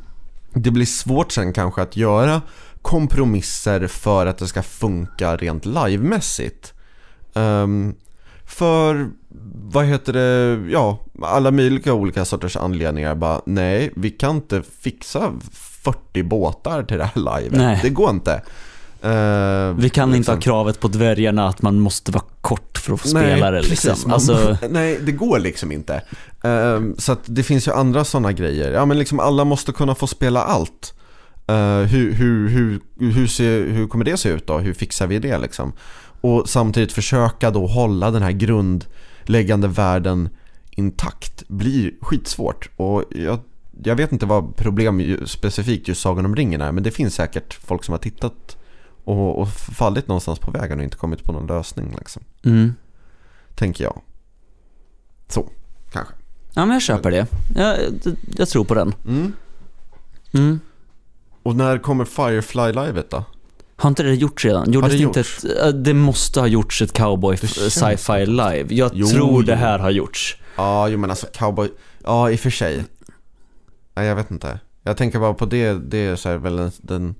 det 0.53 0.71
blir 0.71 0.85
svårt 0.85 1.31
sen 1.31 1.53
kanske 1.53 1.81
att 1.81 1.97
göra 1.97 2.41
kompromisser 2.81 3.87
för 3.87 4.25
att 4.25 4.37
det 4.37 4.47
ska 4.47 4.63
funka 4.63 5.35
rent 5.35 5.65
livemässigt. 5.65 6.73
Ehm, 7.33 7.95
för, 8.45 9.09
vad 9.71 9.85
heter 9.85 10.13
det, 10.13 10.59
ja, 10.71 10.99
alla 11.21 11.51
möjliga 11.51 11.93
olika 11.93 12.25
sorters 12.25 12.57
anledningar 12.57 13.15
bara, 13.15 13.41
nej, 13.45 13.91
vi 13.95 14.09
kan 14.09 14.35
inte 14.35 14.61
fixa 14.81 15.33
40 15.83 16.23
båtar 16.23 16.83
till 16.83 16.97
det 16.97 17.03
här 17.03 17.39
live. 17.41 17.57
Nej. 17.57 17.79
Det 17.83 17.89
går 17.89 18.09
inte. 18.09 18.41
Ehm, 19.01 19.77
Vi 19.79 19.89
kan 19.89 20.09
inte 20.09 20.17
liksom. 20.17 20.35
ha 20.35 20.41
kravet 20.41 20.79
på 20.79 20.87
dvärgarna 20.87 21.47
att 21.47 21.61
man 21.61 21.79
måste 21.79 22.11
vara 22.11 22.23
kort 22.41 22.77
för 22.77 22.93
att 22.93 22.99
få 23.01 23.09
Nej, 23.13 23.31
spela 23.31 23.51
det 23.51 23.61
precis. 23.61 23.85
liksom. 23.85 24.09
Man- 24.09 24.13
Alltså, 24.13 24.57
nej, 24.69 24.99
det 25.05 25.11
går 25.11 25.39
liksom 25.39 25.71
inte. 25.71 26.01
Ehm, 26.43 26.95
så 26.97 27.15
det 27.25 27.43
finns 27.43 27.67
ju 27.67 27.71
andra 27.71 28.03
sådana 28.05 28.31
grejer. 28.31 28.71
Ja, 28.71 28.85
men 28.85 28.99
liksom 28.99 29.19
alla 29.19 29.43
måste 29.45 29.71
kunna 29.71 29.95
få 29.95 30.07
spela 30.07 30.43
allt. 30.43 30.93
Eh, 31.47 31.77
hur, 31.79 32.13
hur, 32.13 32.49
hur, 32.49 32.79
hur, 32.99 33.27
ser, 33.27 33.65
hur 33.69 33.87
kommer 33.87 34.05
det 34.05 34.17
se 34.17 34.29
ut 34.29 34.47
då? 34.47 34.57
Hur 34.57 34.73
fixar 34.73 35.07
vi 35.07 35.19
det 35.19 35.37
liksom? 35.37 35.73
Och 36.21 36.49
samtidigt 36.49 36.91
försöka 36.91 37.51
då 37.51 37.67
hålla 37.67 38.11
den 38.11 38.21
här 38.21 38.31
grundläggande 38.31 39.67
världen 39.67 40.29
intakt 40.71 41.43
blir 41.47 41.91
skitsvårt. 42.01 42.69
Och 42.75 43.03
jag, 43.09 43.39
jag 43.83 43.95
vet 43.95 44.11
inte 44.11 44.25
vad 44.25 44.55
problem 44.55 45.17
specifikt 45.25 45.87
just 45.87 46.01
Sagan 46.01 46.25
om 46.25 46.35
ringen 46.35 46.61
är, 46.61 46.71
men 46.71 46.83
det 46.83 46.91
finns 46.91 47.15
säkert 47.15 47.53
folk 47.53 47.83
som 47.83 47.91
har 47.91 47.99
tittat 47.99 48.57
och, 49.03 49.39
och 49.41 49.49
fallit 49.49 50.07
någonstans 50.07 50.39
på 50.39 50.51
vägen 50.51 50.77
och 50.77 50.83
inte 50.83 50.97
kommit 50.97 51.23
på 51.23 51.31
någon 51.31 51.47
lösning 51.47 51.95
liksom. 51.97 52.23
mm. 52.43 52.73
Tänker 53.55 53.83
jag. 53.83 54.01
Så, 55.27 55.49
kanske. 55.91 56.13
Ja 56.53 56.65
men 56.65 56.73
jag 56.73 56.81
köper 56.81 57.11
det. 57.11 57.27
Jag, 57.55 57.77
jag 58.35 58.49
tror 58.49 58.63
på 58.63 58.73
den. 58.73 58.93
Mm. 59.07 59.33
Mm. 60.33 60.59
Och 61.43 61.55
när 61.55 61.77
kommer 61.77 62.05
Firefly-livet 62.05 63.09
då? 63.09 63.23
Har 63.75 63.89
inte 63.89 64.03
det 64.03 64.15
gjorts 64.15 64.45
redan? 64.45 64.71
Gjordes 64.71 64.91
det 64.91 64.97
det, 64.97 65.03
inte 65.03 65.19
gjorts? 65.19 65.43
ett, 65.45 65.65
äh, 65.65 65.67
det 65.67 65.93
måste 65.93 66.39
ha 66.39 66.47
gjorts 66.47 66.81
ett 66.81 66.93
cowboy 66.93 67.37
sci-fi 67.37 68.25
live. 68.25 68.65
Jag 68.69 68.91
Jo, 68.93 69.07
tror 69.07 69.43
det 69.43 69.55
här 69.55 69.79
har 69.79 69.89
gjorts. 69.91 70.37
Ja, 70.55 70.87
jo 70.87 70.97
men 70.97 71.09
alltså 71.09 71.27
cowboy, 71.33 71.69
ja 72.03 72.31
i 72.31 72.35
och 72.35 72.39
för 72.39 72.49
sig. 72.49 72.85
Nej, 73.95 74.07
jag 74.07 74.15
vet 74.15 74.31
inte. 74.31 74.59
Jag 74.83 74.97
tänker 74.97 75.19
bara 75.19 75.33
på 75.33 75.45
det, 75.45 75.73
det 75.73 75.97
är 75.97 76.15
så 76.15 76.29
här 76.29 76.37
väl 76.37 76.59
en, 76.59 76.71
den 76.77 77.15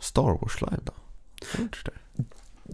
Star 0.00 0.38
Wars 0.40 0.60
live 0.60 0.76
då? 0.84 0.92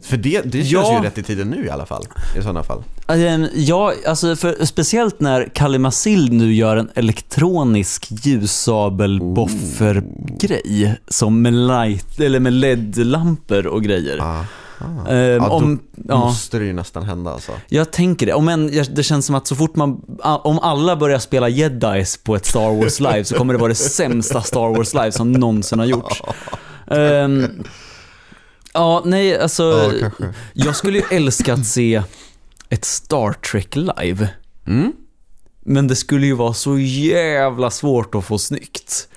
För 0.03 0.17
det, 0.17 0.41
det 0.45 0.59
känns 0.59 0.73
Ja. 0.73 0.99
ju 0.99 1.05
rätt 1.07 1.19
i 1.19 1.23
tiden 1.23 1.51
nu 1.51 1.67
i 1.67 1.71
alla 1.71 1.87
fall. 1.87 2.05
I 2.39 2.43
sådana 2.43 2.63
fall. 2.63 2.83
Ehm, 3.09 3.47
Ja, 3.55 3.93
alltså 4.07 4.37
för, 4.37 4.65
speciellt 4.65 5.21
när 5.21 5.49
Kalle 5.55 5.79
Masil 5.79 6.33
nu 6.33 6.55
gör 6.55 6.77
en 6.77 6.91
elektronisk 6.95 8.07
ljussabelboffer-grej. 8.11 10.97
Som 11.09 11.43
med, 11.43 11.53
light, 11.55 12.21
eller 12.21 12.41
med 12.41 12.53
LED-lampor 12.53 13.67
och 13.67 13.83
grejer. 13.83 14.19
Ah, 14.23 14.45
ah. 14.79 15.09
Ehm, 15.09 15.43
Ja, 15.43 15.49
då 15.49 15.55
om, 15.55 15.79
ja, 16.09 16.17
måste 16.17 16.59
det 16.59 16.65
ju 16.65 16.73
nästan 16.73 17.03
hända 17.03 17.33
alltså. 17.33 17.53
jag 17.69 17.91
tänker 17.93 18.27
det. 18.27 18.33
Om 18.35 18.49
en, 18.49 18.67
det 18.95 19.03
känns 19.03 19.27
som 19.27 19.35
att 19.35 19.47
så 19.47 19.57
fort 19.57 19.77
man, 19.77 20.01
om 20.23 20.59
alla 20.59 20.97
börjar 20.97 21.19
spela 21.19 21.49
jedis 21.49 22.17
på 22.17 22.37
ett 22.37 22.47
Star 22.47 22.77
Wars 22.81 23.01
live 23.01 23.25
så 23.25 23.35
kommer 23.35 23.55
det 23.55 23.61
vara 23.61 23.69
det 23.69 23.75
sämsta 23.75 24.43
Star 24.43 24.77
Wars 24.77 24.95
live 24.95 25.13
som 25.13 25.33
någonsin 25.33 25.79
har 25.79 25.87
gjorts. 25.87 26.23
Ehm, 26.91 27.65
ja, 28.73 29.03
nej, 29.05 29.39
alltså. 29.39 29.63
Ja, 29.63 29.93
kanske. 30.01 30.25
Jag 30.53 30.77
skulle 30.77 30.99
ju 30.99 31.05
älska 31.11 31.55
att 31.55 31.67
se 31.67 32.03
ett 32.69 32.85
Star 32.85 33.33
Trek 33.33 33.77
live. 33.77 34.29
Mm? 34.67 34.93
Men 35.65 35.87
det 35.89 35.97
skulle 35.97 36.27
ju 36.27 36.33
vara 36.35 36.53
så 36.55 36.79
jävla 36.79 37.71
svårt 37.71 38.15
att 38.15 38.25
få 38.25 38.39
snyggt. 38.39 39.09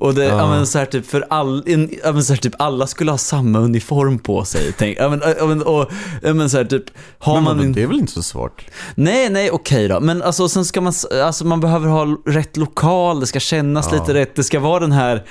Och 0.00 0.14
det, 0.14 0.24
Ja. 0.24 0.48
men 0.50 0.66
så 0.66 0.78
här 0.78 0.86
typ 0.86 1.06
för 1.06 1.24
all, 1.30 1.62
en, 1.66 1.90
men 2.04 2.24
så 2.24 2.32
här 2.32 2.40
typ 2.40 2.54
alla 2.58 2.86
skulle 2.86 3.10
ha 3.10 3.18
samma 3.18 3.58
uniform 3.58 4.18
på 4.18 4.44
sig. 4.44 4.72
Tänk, 4.78 4.98
men, 4.98 5.22
men, 5.48 5.62
och, 5.62 5.90
men 6.22 6.50
så 6.50 6.56
här 6.56 6.64
typ, 6.64 6.84
har 7.18 7.34
Men 7.34 7.44
man 7.44 7.56
vadå, 7.56 7.66
en, 7.66 7.72
det 7.72 7.82
är 7.82 7.86
väl 7.86 7.98
inte 7.98 8.12
så 8.12 8.22
svårt? 8.22 8.64
Nej, 8.94 9.30
nej, 9.30 9.50
okej 9.50 9.88
då. 9.88 10.00
Men 10.00 10.22
alltså 10.22 10.48
sen 10.48 10.64
ska 10.64 10.80
man, 10.80 10.92
alltså 11.24 11.46
man 11.46 11.60
behöver 11.60 11.88
ha 11.88 12.16
rätt 12.26 12.56
lokal, 12.56 13.20
det 13.20 13.26
ska 13.26 13.40
kännas 13.40 13.88
Ja. 13.92 13.98
lite 13.98 14.14
rätt. 14.14 14.34
Det 14.34 14.44
ska 14.44 14.60
vara 14.60 14.80
den 14.80 14.92
här 14.92 15.24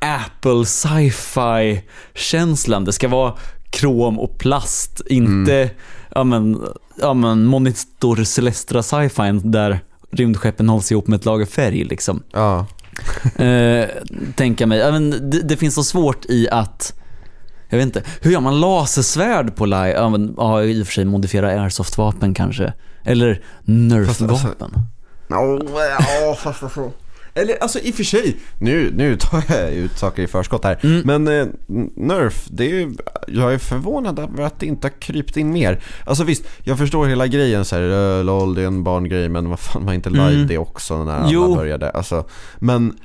Apple 0.00 0.66
sci-fi 0.66 1.82
känslan. 2.14 2.84
Det 2.84 2.92
ska 2.92 3.08
vara 3.08 3.34
krom 3.70 4.18
och 4.18 4.38
plast, 4.38 5.00
inte 5.06 5.54
Mm. 5.62 5.68
ja, 6.14 6.24
men, 6.24 6.60
ja, 7.00 7.14
men 7.14 7.44
monitor 7.44 8.24
celestra 8.24 8.82
sci-fi 8.82 9.40
där 9.44 9.80
rymdskeppen 10.12 10.68
hålls 10.68 10.92
ihop 10.92 11.06
med 11.06 11.16
ett 11.16 11.24
lager 11.24 11.46
färg 11.46 11.84
liksom. 11.84 12.22
Ja. 12.32 12.66
Eh, 13.44 13.88
tänka 14.36 14.66
mig. 14.66 14.78
Ja, 14.78 14.90
men 14.92 15.30
det, 15.30 15.40
det 15.42 15.56
finns 15.56 15.74
så 15.74 15.84
svårt 15.84 16.24
i 16.28 16.48
att 16.50 16.94
jag 17.68 17.78
vet 17.78 17.86
inte, 17.86 18.02
hur 18.20 18.30
gör 18.30 18.40
man 18.40 18.60
lasersvärd 18.60 19.56
på 19.56 19.66
live? 19.66 19.90
Ja, 19.92 20.08
men, 20.08 20.34
ja, 20.36 20.62
i 20.62 20.82
och 20.82 20.86
för 20.86 20.92
sig 20.92 21.04
modifiera 21.04 21.50
airsoft-vapen 21.62 22.34
kanske. 22.34 22.72
Eller 23.04 23.42
nerf-vapen. 23.64 24.70
Ja, 25.28 26.36
fast 26.38 26.62
alltså. 26.62 26.92
Eller 27.34 27.62
alltså 27.62 27.78
i 27.78 27.90
och 27.90 27.94
för 27.94 28.04
sig, 28.04 28.36
nu, 28.58 28.92
nu 28.96 29.16
tar 29.16 29.44
jag 29.48 29.72
ut 29.72 29.98
saker 29.98 30.22
i 30.22 30.26
förskott 30.26 30.64
här. 30.64 30.78
Mm. 30.82 31.02
Men 31.04 31.40
eh, 31.40 31.46
Nerf, 31.94 32.46
det 32.50 32.82
är 32.82 32.90
jag 33.26 33.54
är 33.54 33.58
förvånad 33.58 34.18
över 34.18 34.42
att 34.42 34.60
det 34.60 34.66
inte 34.66 34.86
har 34.86 35.00
krypt 35.00 35.36
in 35.36 35.52
mer. 35.52 35.80
Alltså 36.04 36.24
visst, 36.24 36.44
jag 36.64 36.78
förstår 36.78 37.06
hela 37.06 37.26
grejen 37.26 37.64
så 37.64 37.76
här, 37.76 38.18
äh, 38.18 38.24
lol 38.24 38.54
det 38.54 38.62
är 38.62 38.66
en 38.66 38.84
barngrej 38.84 39.28
men 39.28 39.48
vad 39.50 39.60
fan 39.60 39.86
var 39.86 39.92
inte 39.92 40.10
live 40.10 40.30
Mm. 40.34 40.46
det 40.46 40.58
också 40.58 41.04
när 41.04 41.12
alla 41.16 41.30
Jo. 41.30 41.54
började? 41.54 41.90
Alltså, 41.90 42.24
men 42.58 42.98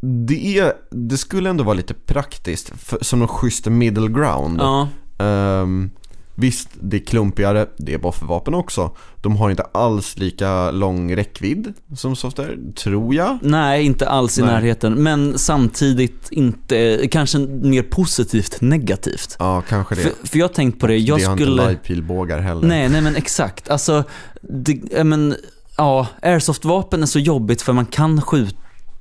det, 0.00 0.58
är, 0.58 0.72
det 0.90 1.16
skulle 1.16 1.50
ändå 1.50 1.64
vara 1.64 1.74
lite 1.74 1.94
praktiskt, 1.94 2.72
för, 2.78 2.98
som 3.00 3.18
någon 3.18 3.28
schysst 3.28 3.66
middle 3.66 4.08
ground. 4.08 4.60
Ja. 4.60 4.88
Ehm, 5.18 5.90
visst, 6.34 6.68
det 6.80 6.96
är 6.96 7.00
klumpigare, 7.00 7.66
det 7.76 7.94
är 7.94 7.98
boffervapen 7.98 8.54
också. 8.54 8.90
De 9.22 9.36
har 9.36 9.50
inte 9.50 9.62
alls 9.62 10.18
lika 10.18 10.70
lång 10.70 11.16
räckvidd 11.16 11.74
som 11.96 12.16
software, 12.16 12.56
tror 12.74 13.14
jag. 13.14 13.38
Nej, 13.42 13.84
inte 13.84 14.08
alls 14.08 14.38
i 14.38 14.42
Nej. 14.42 14.50
närheten. 14.50 15.02
Men 15.02 15.38
samtidigt 15.38 16.28
inte, 16.30 17.08
kanske 17.10 17.38
mer 17.38 17.82
positivt 17.82 18.60
negativt. 18.60 19.36
Ja, 19.38 19.62
kanske 19.68 19.94
det. 19.94 20.00
För, 20.00 20.26
för 20.26 20.38
jag 20.38 20.48
har 20.48 20.54
tänkt 20.54 20.80
på 20.80 20.86
det, 20.86 20.96
jag 20.96 21.18
det 21.18 21.24
har 21.24 21.36
skulle... 21.36 21.52
inte 21.52 21.68
livepilbågar 21.68 22.38
heller. 22.38 22.68
Nej, 22.68 22.88
nej 22.88 23.00
men 23.00 23.16
exakt. 23.16 23.70
Alltså, 23.70 24.04
det, 24.42 25.04
men, 25.04 25.34
ja, 25.76 26.06
airsoft-vapen 26.22 27.02
är 27.02 27.06
så 27.06 27.18
jobbigt 27.18 27.62
för 27.62 27.72
man 27.72 27.86
kan 27.86 28.22
skjuta 28.22 28.56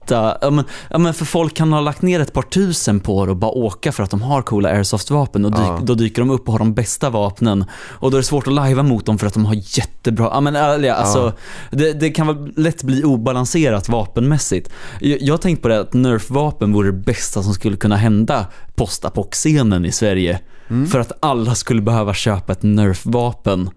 hitta, 0.09 0.37
ja 0.41 0.49
men, 0.49 0.65
ja 0.89 0.97
men 0.97 1.13
för 1.13 1.25
folk 1.25 1.53
kan 1.53 1.73
ha 1.73 1.81
lagt 1.81 2.01
ner 2.01 2.19
ett 2.19 2.33
par 2.33 2.41
tusen 2.41 2.99
på 2.99 3.25
det 3.25 3.31
och 3.31 3.37
bara 3.37 3.51
åka 3.51 3.91
för 3.91 4.03
att 4.03 4.11
de 4.11 4.21
har 4.21 4.41
coola 4.41 4.69
airsoft-vapen 4.69 5.45
och 5.45 5.51
dyk, 5.51 5.59
Ja. 5.59 5.79
då 5.83 5.95
dyker 5.95 6.21
de 6.21 6.29
upp 6.29 6.47
och 6.47 6.51
har 6.51 6.59
de 6.59 6.73
bästa 6.73 7.09
vapnen. 7.09 7.65
Och 7.71 8.11
då 8.11 8.17
är 8.17 8.21
det 8.21 8.25
svårt 8.27 8.47
att 8.47 8.53
lajva 8.53 8.83
mot 8.83 9.05
dem 9.05 9.17
för 9.17 9.27
att 9.27 9.33
de 9.33 9.45
har 9.45 9.55
jättebra, 9.77 10.29
ja 10.33 10.41
men 10.41 10.55
ärliga, 10.55 10.95
alltså 10.95 11.33
det, 11.71 11.93
det 11.93 12.09
kan 12.09 12.27
väl 12.27 12.53
lätt 12.55 12.83
bli 12.83 13.03
obalanserat 13.03 13.89
vapenmässigt. 13.89 14.69
Jag, 14.99 15.21
jag 15.21 15.33
har 15.33 15.37
tänkt 15.37 15.61
på 15.61 15.67
det 15.67 15.79
att 15.79 15.93
nerf-vapen 15.93 16.73
vore 16.73 16.87
det 16.87 16.97
bästa 16.97 17.43
som 17.43 17.53
skulle 17.53 17.77
kunna 17.77 17.95
hända 17.95 18.45
postapock-scenen 18.75 19.85
i 19.85 19.91
Sverige. 19.91 20.39
Mm. 20.69 20.87
För 20.87 20.99
att 20.99 21.11
alla 21.19 21.55
skulle 21.55 21.81
behöva 21.81 22.13
köpa 22.13 22.51
ett 22.51 22.63
nerf-vapen. 22.63 23.69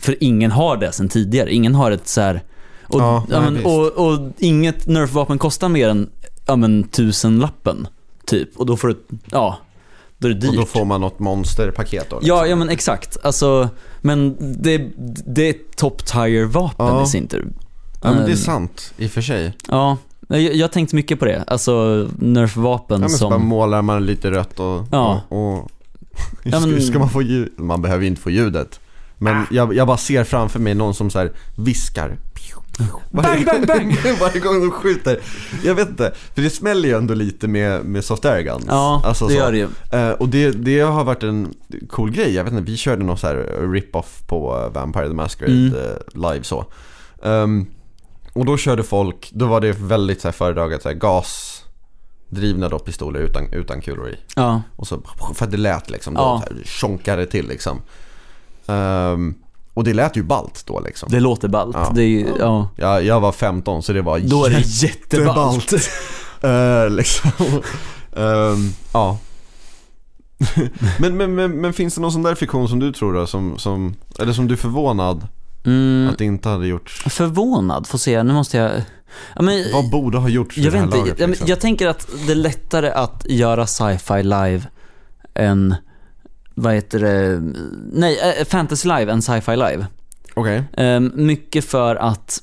För 0.00 0.16
ingen 0.20 0.50
har 0.50 0.76
det 0.76 0.92
sen 0.92 1.08
tidigare. 1.08 1.52
Ingen 1.52 1.74
har 1.74 1.90
ett 1.90 2.08
så 2.08 2.20
här. 2.20 2.42
Och, 2.88 3.00
Ja, 3.00 3.24
ja, 3.30 3.40
nej, 3.40 3.50
men, 3.50 3.64
och, 3.64 3.86
och 3.92 4.18
inget 4.38 4.86
nerf-vapen 4.86 5.38
kostar 5.38 5.68
mer 5.68 5.88
än 5.88 6.10
ja, 6.46 6.56
men, 6.56 6.82
tusenlappen. 6.88 7.86
Typ. 8.26 8.56
Och 8.56 8.66
då 8.66 8.76
får 8.76 8.88
du, 8.88 8.96
ja, 9.30 9.58
då 10.18 10.28
är 10.28 10.32
det 10.32 10.38
dyrt. 10.40 10.50
Och 10.50 10.56
då 10.56 10.64
får 10.64 10.84
man 10.84 11.00
något 11.00 11.18
monsterpaket 11.18 12.10
då? 12.10 12.16
Ja, 12.22 12.34
liksom. 12.42 12.50
ja 12.50 12.56
men 12.56 12.68
exakt. 12.68 13.16
Alltså, 13.24 13.68
men 14.00 14.36
det, 14.62 14.90
det 15.26 15.48
är 15.48 15.54
top 15.76 16.06
tier 16.06 16.44
vapen 16.44 16.86
Ja. 16.86 17.02
i 17.04 17.06
sin 17.06 17.26
tur. 17.28 17.48
ja, 18.02 18.12
men 18.12 18.26
det 18.26 18.32
är 18.32 18.36
sant 18.36 18.92
i 18.96 19.06
och 19.06 19.10
för 19.10 19.22
sig. 19.22 19.52
Ja, 19.68 19.96
jag, 20.28 20.40
jag 20.42 20.64
har 20.64 20.68
tänkt 20.72 20.92
mycket 20.92 21.18
på 21.18 21.24
det. 21.24 21.44
Alltså 21.46 21.72
nerf-vapen 22.18 22.94
Ja, 23.00 23.08
men 23.08 23.10
så 23.10 23.28
bara 23.28 23.38
målar 23.38 23.82
man 23.82 24.06
lite 24.06 24.30
rött 24.30 24.60
och... 24.60 24.84
Ja. 24.92 25.20
och, 25.28 25.54
och 25.58 25.70
Ja, 26.42 26.50
ska, 26.60 26.66
men- 26.70 26.82
ska 26.82 26.98
man 26.98 27.10
få 27.10 27.22
ljud? 27.22 27.52
Man 27.56 27.82
behöver 27.82 28.02
ju 28.02 28.08
inte 28.08 28.22
få 28.22 28.30
ljudet. 28.30 28.80
Men 29.18 29.46
jag, 29.50 29.74
jag 29.74 29.86
bara 29.86 29.96
ser 29.96 30.24
framför 30.24 30.60
mig 30.60 30.74
någon 30.74 30.94
som 30.94 31.10
så 31.10 31.18
här 31.18 31.32
viskar. 31.56 32.08
Varje, 32.08 32.53
Bang, 33.10 33.44
bang, 33.44 33.66
bang! 33.66 33.96
varje 34.20 34.40
gång 34.40 34.60
de 34.60 34.70
skjuter. 34.70 35.20
Jag 35.64 35.74
vet 35.74 35.88
inte, 35.88 36.12
för 36.34 36.42
det 36.42 36.50
smäller 36.50 36.88
ju 36.88 36.96
ändå 36.96 37.14
lite 37.14 37.48
med, 37.48 37.84
med 37.84 38.04
soft 38.04 38.24
air 38.24 38.42
guns. 38.42 38.64
Ja, 38.68 39.02
Alltså 39.04 39.26
det 39.26 39.32
så. 39.32 39.38
gör 39.38 39.52
det 39.52 39.58
ju. 39.58 39.68
Eh, 39.92 40.10
och 40.10 40.28
det, 40.28 40.50
det 40.50 40.80
har 40.80 41.04
varit 41.04 41.22
en 41.22 41.54
cool 41.90 42.10
grej, 42.10 42.34
jag 42.34 42.44
vet 42.44 42.52
inte, 42.52 42.64
vi 42.70 42.76
körde 42.76 43.04
någon 43.04 43.18
så 43.18 43.26
här 43.26 43.68
rip-off 43.72 44.22
på 44.26 44.56
eh, 44.66 44.72
Vampire 44.72 45.08
the 45.08 45.14
Masquerade 45.14 45.54
Mm. 45.56 45.74
eh, 45.74 46.32
live 46.32 46.44
så. 46.44 46.64
Ehm, 47.22 47.66
och 48.32 48.44
då 48.44 48.56
körde 48.56 48.82
folk, 48.82 49.30
då 49.34 49.46
var 49.46 49.60
det 49.60 49.72
väldigt 49.72 50.20
så 50.20 50.28
här 50.28 50.32
föredraget 50.32 50.82
så 50.82 50.88
här, 50.88 50.96
gasdrivna 50.96 52.68
då 52.68 52.78
pistoler 52.78 53.20
utan, 53.20 53.52
utan 53.52 53.80
kulor 53.80 54.08
i. 54.08 54.16
Ja, 54.36 54.62
Och 54.76 54.86
så, 54.86 55.02
för 55.34 55.44
att 55.44 55.50
det 55.50 55.56
lät 55.56 55.90
liksom, 55.90 56.14
då 56.14 56.20
Ja. 56.20 56.42
så 56.48 56.54
här, 56.54 56.62
tjonkade 56.64 57.26
till 57.26 57.48
liksom. 57.48 57.80
Ehm, 58.66 59.34
och 59.74 59.84
det 59.84 59.94
lät 59.94 60.16
ju 60.16 60.22
ballt 60.22 60.62
då 60.66 60.80
liksom. 60.80 61.08
det 61.12 61.20
låter 61.20 61.48
ballt. 61.48 61.76
Ja. 61.76 61.92
Det 61.94 62.02
är, 62.02 62.08
ju- 62.08 62.32
ja. 62.38 62.68
Jag, 62.76 63.04
jag 63.04 63.20
var 63.20 63.32
15 63.32 63.82
så 63.82 63.92
det 63.92 64.02
var 64.02 64.18
Då 64.18 64.44
är 64.44 64.50
det 64.50 64.60
jätteballt. 64.66 65.72
Eh, 66.42 66.90
liksom. 66.90 67.30
Ehm, 68.16 68.72
ja. 68.92 69.18
men, 70.98 71.16
men, 71.16 71.34
men, 71.34 71.60
men 71.60 71.72
finns 71.72 71.94
det 71.94 72.00
någon 72.00 72.12
sån 72.12 72.22
där 72.22 72.34
fiktion 72.34 72.68
som 72.68 72.78
du 72.78 72.92
tror 72.92 73.14
då, 73.14 73.26
som, 73.26 73.58
som, 73.58 73.94
eller 74.18 74.32
som 74.32 74.46
du 74.48 74.54
är 74.54 74.58
förvånad 74.58 75.28
Mm, 75.66 76.08
att 76.08 76.18
det 76.18 76.24
inte 76.24 76.48
hade 76.48 76.66
gjorts? 76.66 77.02
förvånad, 77.08 77.86
får 77.86 77.98
se, 77.98 78.22
nu 78.22 78.32
måste 78.32 78.56
jag... 78.56 78.70
Ja, 79.36 79.42
men, 79.42 79.64
Vad 79.72 79.90
borde 79.90 80.18
ha 80.18 80.28
gjorts 80.28 80.58
jag 80.58 80.70
vet 80.70 80.82
inte, 80.82 80.96
laget? 80.96 81.18
jag, 81.20 81.30
liksom? 81.30 81.46
jag 81.48 81.60
tänker 81.60 81.88
att 81.88 82.08
det 82.26 82.32
är 82.32 82.36
lättare 82.36 82.90
att 82.90 83.26
göra 83.28 83.66
sci-fi 83.66 84.22
live 84.22 84.62
än, 85.34 85.74
vad 86.54 86.74
heter 86.74 86.98
det, 86.98 87.40
nej, 87.92 88.18
äh, 88.40 88.44
fantasy 88.44 88.88
live 88.88 89.12
än 89.12 89.22
sci-fi 89.22 89.56
live. 89.56 89.86
Okej. 90.34 90.64
Ehm, 90.76 91.12
mycket 91.14 91.64
för 91.64 91.96
att 91.96 92.42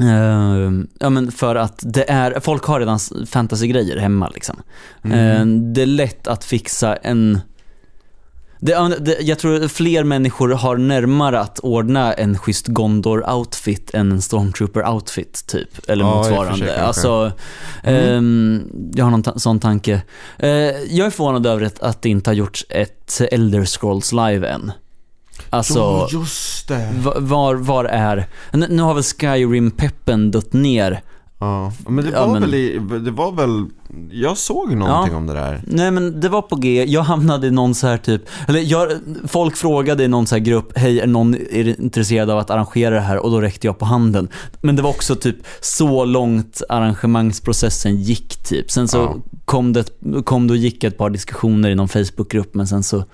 ehm, 0.00 0.88
ja 0.98 1.10
men 1.10 1.32
för 1.32 1.56
att 1.56 1.82
det 1.82 2.10
är, 2.10 2.40
folk 2.40 2.64
har 2.64 2.80
redan 2.80 2.98
fantasy-grejer 3.26 3.96
hemma 3.96 4.28
liksom. 4.28 4.62
Mm. 5.02 5.18
Ehm, 5.18 5.72
det 5.72 5.82
är 5.82 5.86
lätt 5.86 6.26
att 6.26 6.44
fixa 6.44 6.96
en 6.96 7.40
det, 8.66 8.96
det, 9.00 9.16
jag 9.20 9.38
tror 9.38 9.68
fler 9.68 10.04
människor 10.04 10.48
har 10.48 10.76
närmare 10.76 11.40
att 11.40 11.58
ordna 11.58 12.12
en 12.12 12.38
schysst 12.38 12.66
Gondor-outfit 12.68 13.90
än 13.94 14.12
en 14.12 14.20
Stormtrooper-outfit 14.20 15.46
typ. 15.46 15.88
Eller 15.90 16.04
Ja, 16.04 16.14
motsvarande. 16.16 16.66
kanske. 16.66 16.82
Alltså, 16.82 17.32
Mm. 17.82 18.16
ehm, 18.16 18.62
jag 18.94 19.04
har 19.04 19.10
någon 19.10 19.40
sån 19.40 19.60
tanke. 19.60 20.02
Eh, 20.38 20.48
jag 20.88 21.06
är 21.06 21.10
förvånad 21.10 21.46
över 21.46 21.62
att, 21.80 22.02
det 22.02 22.08
inte 22.08 22.30
har 22.30 22.34
gjorts 22.34 22.66
ett 22.68 23.20
Elder 23.30 23.64
Scrolls 23.64 24.12
live 24.12 24.48
än. 24.48 24.72
Alltså, 25.50 25.78
Ja, 25.78 26.08
just 26.12 26.68
det. 26.68 26.90
Va- 27.02 27.14
Var, 27.18 27.54
var 27.54 27.84
är, 27.84 28.26
nu 28.52 28.66
nu 28.70 28.82
har 28.82 28.94
väl 28.94 29.02
Skyrim-peppen 29.02 30.30
dött 30.30 30.52
ner. 30.52 31.02
Ja, 31.44 31.72
men 31.90 32.04
det 32.04 32.10
Ja, 32.10 32.26
var 32.26 32.32
men- 32.32 32.42
väl 32.42 32.54
i, 32.54 32.78
det 33.04 33.10
var 33.10 33.32
väl, 33.32 33.66
jag 34.10 34.38
såg 34.38 34.74
någonting 34.76 35.12
Ja. 35.12 35.18
om 35.18 35.26
det 35.26 35.32
där. 35.34 35.62
Nej 35.66 35.90
men 35.90 36.20
det 36.20 36.28
var 36.28 36.42
på 36.42 36.56
G, 36.56 36.84
jag 36.88 37.02
hamnade 37.02 37.46
i 37.46 37.50
någon 37.50 37.74
så 37.74 37.86
här 37.86 37.96
typ, 37.98 38.22
eller 38.48 38.60
jag, 38.60 38.92
folk 39.26 39.56
frågade 39.56 40.04
i 40.04 40.08
någon 40.08 40.26
så 40.26 40.34
här 40.34 40.40
grupp, 40.42 40.78
hej 40.78 41.00
är 41.00 41.06
någon 41.06 41.34
intresserad 41.54 42.30
av 42.30 42.38
att 42.38 42.50
arrangera 42.50 42.94
det 42.94 43.00
här? 43.00 43.16
Och 43.18 43.30
då 43.30 43.40
räckte 43.40 43.66
jag 43.66 43.78
på 43.78 43.84
handen. 43.84 44.28
Men 44.62 44.76
det 44.76 44.82
var 44.82 44.90
också 44.90 45.14
typ 45.16 45.36
så 45.60 46.04
långt 46.04 46.62
arrangemangsprocessen 46.68 47.96
gick 48.02 48.36
typ. 48.36 48.70
Sen 48.70 48.88
så 48.88 48.96
Ja. 48.98 49.16
kom 49.44 49.72
det, 49.72 49.90
kom 50.24 50.46
det 50.46 50.52
och 50.52 50.58
gick 50.58 50.84
ett 50.84 50.98
par 50.98 51.10
diskussioner 51.10 51.70
i 51.70 51.74
någon 51.74 51.88
Facebookgrupp 51.88 52.54
men 52.54 52.66
sen 52.66 52.82
så 52.82 53.04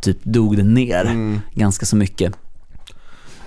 typ 0.00 0.18
dog 0.24 0.56
det 0.56 0.62
ner 0.62 1.04
Mm. 1.04 1.40
ganska 1.54 1.86
så 1.86 1.96
mycket. 1.96 2.32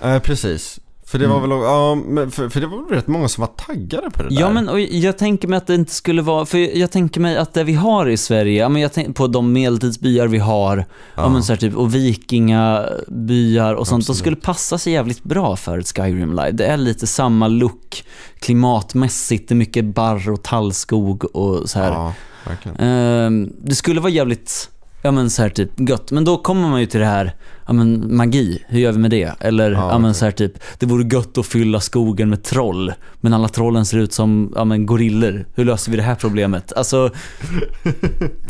Eh, 0.02 0.18
precis. 0.18 0.80
För 1.10 1.18
det 1.18 1.26
var 1.26 1.36
Mm. 1.38 1.50
väl, 1.50 1.58
ja, 1.58 2.30
för, 2.30 2.48
för 2.48 2.60
det 2.60 2.66
var 2.66 2.76
väl 2.88 2.96
rätt 2.96 3.06
många 3.06 3.28
som 3.28 3.40
var 3.40 3.48
taggade 3.48 4.10
på 4.10 4.22
det 4.22 4.28
där. 4.28 4.40
Ja 4.40 4.50
men 4.50 4.68
och 4.68 4.80
jag 4.80 5.18
tänker 5.18 5.48
mig 5.48 5.56
att 5.56 5.66
det 5.66 5.74
inte 5.74 5.94
skulle 5.94 6.22
vara, 6.22 6.46
för 6.46 6.58
jag 6.58 6.90
tänker 6.90 7.20
mig 7.20 7.36
att 7.36 7.54
det 7.54 7.64
vi 7.64 7.74
har 7.74 8.08
i 8.08 8.16
Sverige, 8.16 8.60
ja 8.60 8.68
men 8.68 8.82
jag 8.82 8.92
tänker 8.92 9.12
på 9.12 9.26
de 9.26 9.52
medeltidsbyar 9.52 10.26
vi 10.26 10.38
har, 10.38 10.84
ja, 11.14 11.28
men 11.28 11.42
så 11.42 11.52
här 11.52 11.58
typ, 11.58 11.76
och 11.76 11.94
vikingabyar 11.94 13.74
och 13.74 13.86
sånt, 13.86 14.06
de 14.06 14.12
Absolut. 14.12 14.18
skulle 14.18 14.36
passa 14.36 14.78
sig 14.78 14.92
jävligt 14.92 15.22
bra 15.24 15.56
för 15.56 15.78
ett 15.78 15.96
Skyrim 15.96 16.30
Live. 16.30 16.50
Det 16.52 16.66
är 16.66 16.76
lite 16.76 17.06
samma 17.06 17.48
look 17.48 18.04
klimatmässigt, 18.38 19.48
det 19.48 19.52
är 19.52 19.56
mycket 19.56 19.84
barr 19.84 20.30
och 20.30 20.42
tallskog 20.42 21.36
och 21.36 21.70
så 21.70 21.78
här. 21.78 21.92
Ja, 21.92 22.14
verkligen. 22.46 22.76
Ehm, 22.80 23.52
det 23.64 23.74
skulle 23.74 24.00
vara 24.00 24.12
jävligt, 24.12 24.70
ja 25.02 25.10
men 25.10 25.30
så 25.30 25.42
här 25.42 25.48
typ 25.48 25.70
gött. 25.76 26.10
Men 26.10 26.24
då 26.24 26.36
kommer 26.36 26.68
man 26.68 26.80
ju 26.80 26.86
till 26.86 27.00
det 27.00 27.06
här, 27.06 27.34
ja 27.66 27.72
men 27.72 28.16
magi, 28.16 28.64
hur 28.68 28.80
gör 28.80 28.92
vi 28.92 28.98
med 28.98 29.10
det? 29.10 29.32
Eller 29.40 29.70
Ja, 29.70 29.78
ja, 29.78 29.98
men 29.98 30.10
okej. 30.10 30.14
så 30.18 30.24
här 30.24 30.32
typ, 30.32 30.52
det 30.78 30.86
vore 30.86 31.08
gött 31.16 31.38
att 31.38 31.46
fylla 31.46 31.80
skogen 31.80 32.30
med 32.30 32.42
troll. 32.44 32.92
Men 33.20 33.34
alla 33.34 33.48
trollen 33.48 33.86
ser 33.86 33.98
ut 33.98 34.12
som, 34.12 34.52
ja 34.56 34.64
men 34.64 34.86
gorillor. 34.86 35.46
Hur 35.54 35.64
löser 35.64 35.90
vi 35.90 35.96
det 35.96 36.02
här 36.02 36.14
problemet? 36.14 36.72
Alltså, 36.72 37.10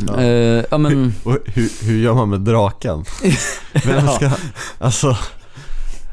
ja, 0.09 0.23
ja 0.71 0.79
men, 0.79 1.15
Och 1.25 1.39
hur, 1.47 1.87
hur 1.87 1.99
gör 1.99 2.15
man 2.15 2.29
med 2.31 2.41
draken? 2.41 3.05
Vem 3.87 4.05
Ja. 4.07 4.13
ska, 4.13 4.31
alltså, 4.79 5.17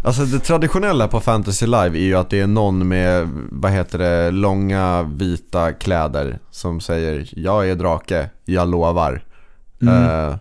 alltså 0.04 0.26
det 0.26 0.40
traditionella 0.40 1.08
på 1.08 1.20
Fantasy 1.20 1.66
Live 1.66 1.90
är 2.00 2.04
ju 2.04 2.16
att 2.16 2.30
det 2.30 2.40
är 2.40 2.48
någon 2.48 2.88
med, 2.88 3.30
vad 3.52 3.72
heter 3.72 3.98
det, 3.98 4.32
långa 4.32 5.04
vita 5.04 5.72
kläder 5.74 6.40
som 6.52 6.80
säger 6.80 7.30
Jag 7.32 7.70
är 7.70 7.76
drake, 7.76 8.30
jag 8.46 8.70
lovar. 8.70 9.24
Mm, 9.82 10.30
Eh, 10.30 10.36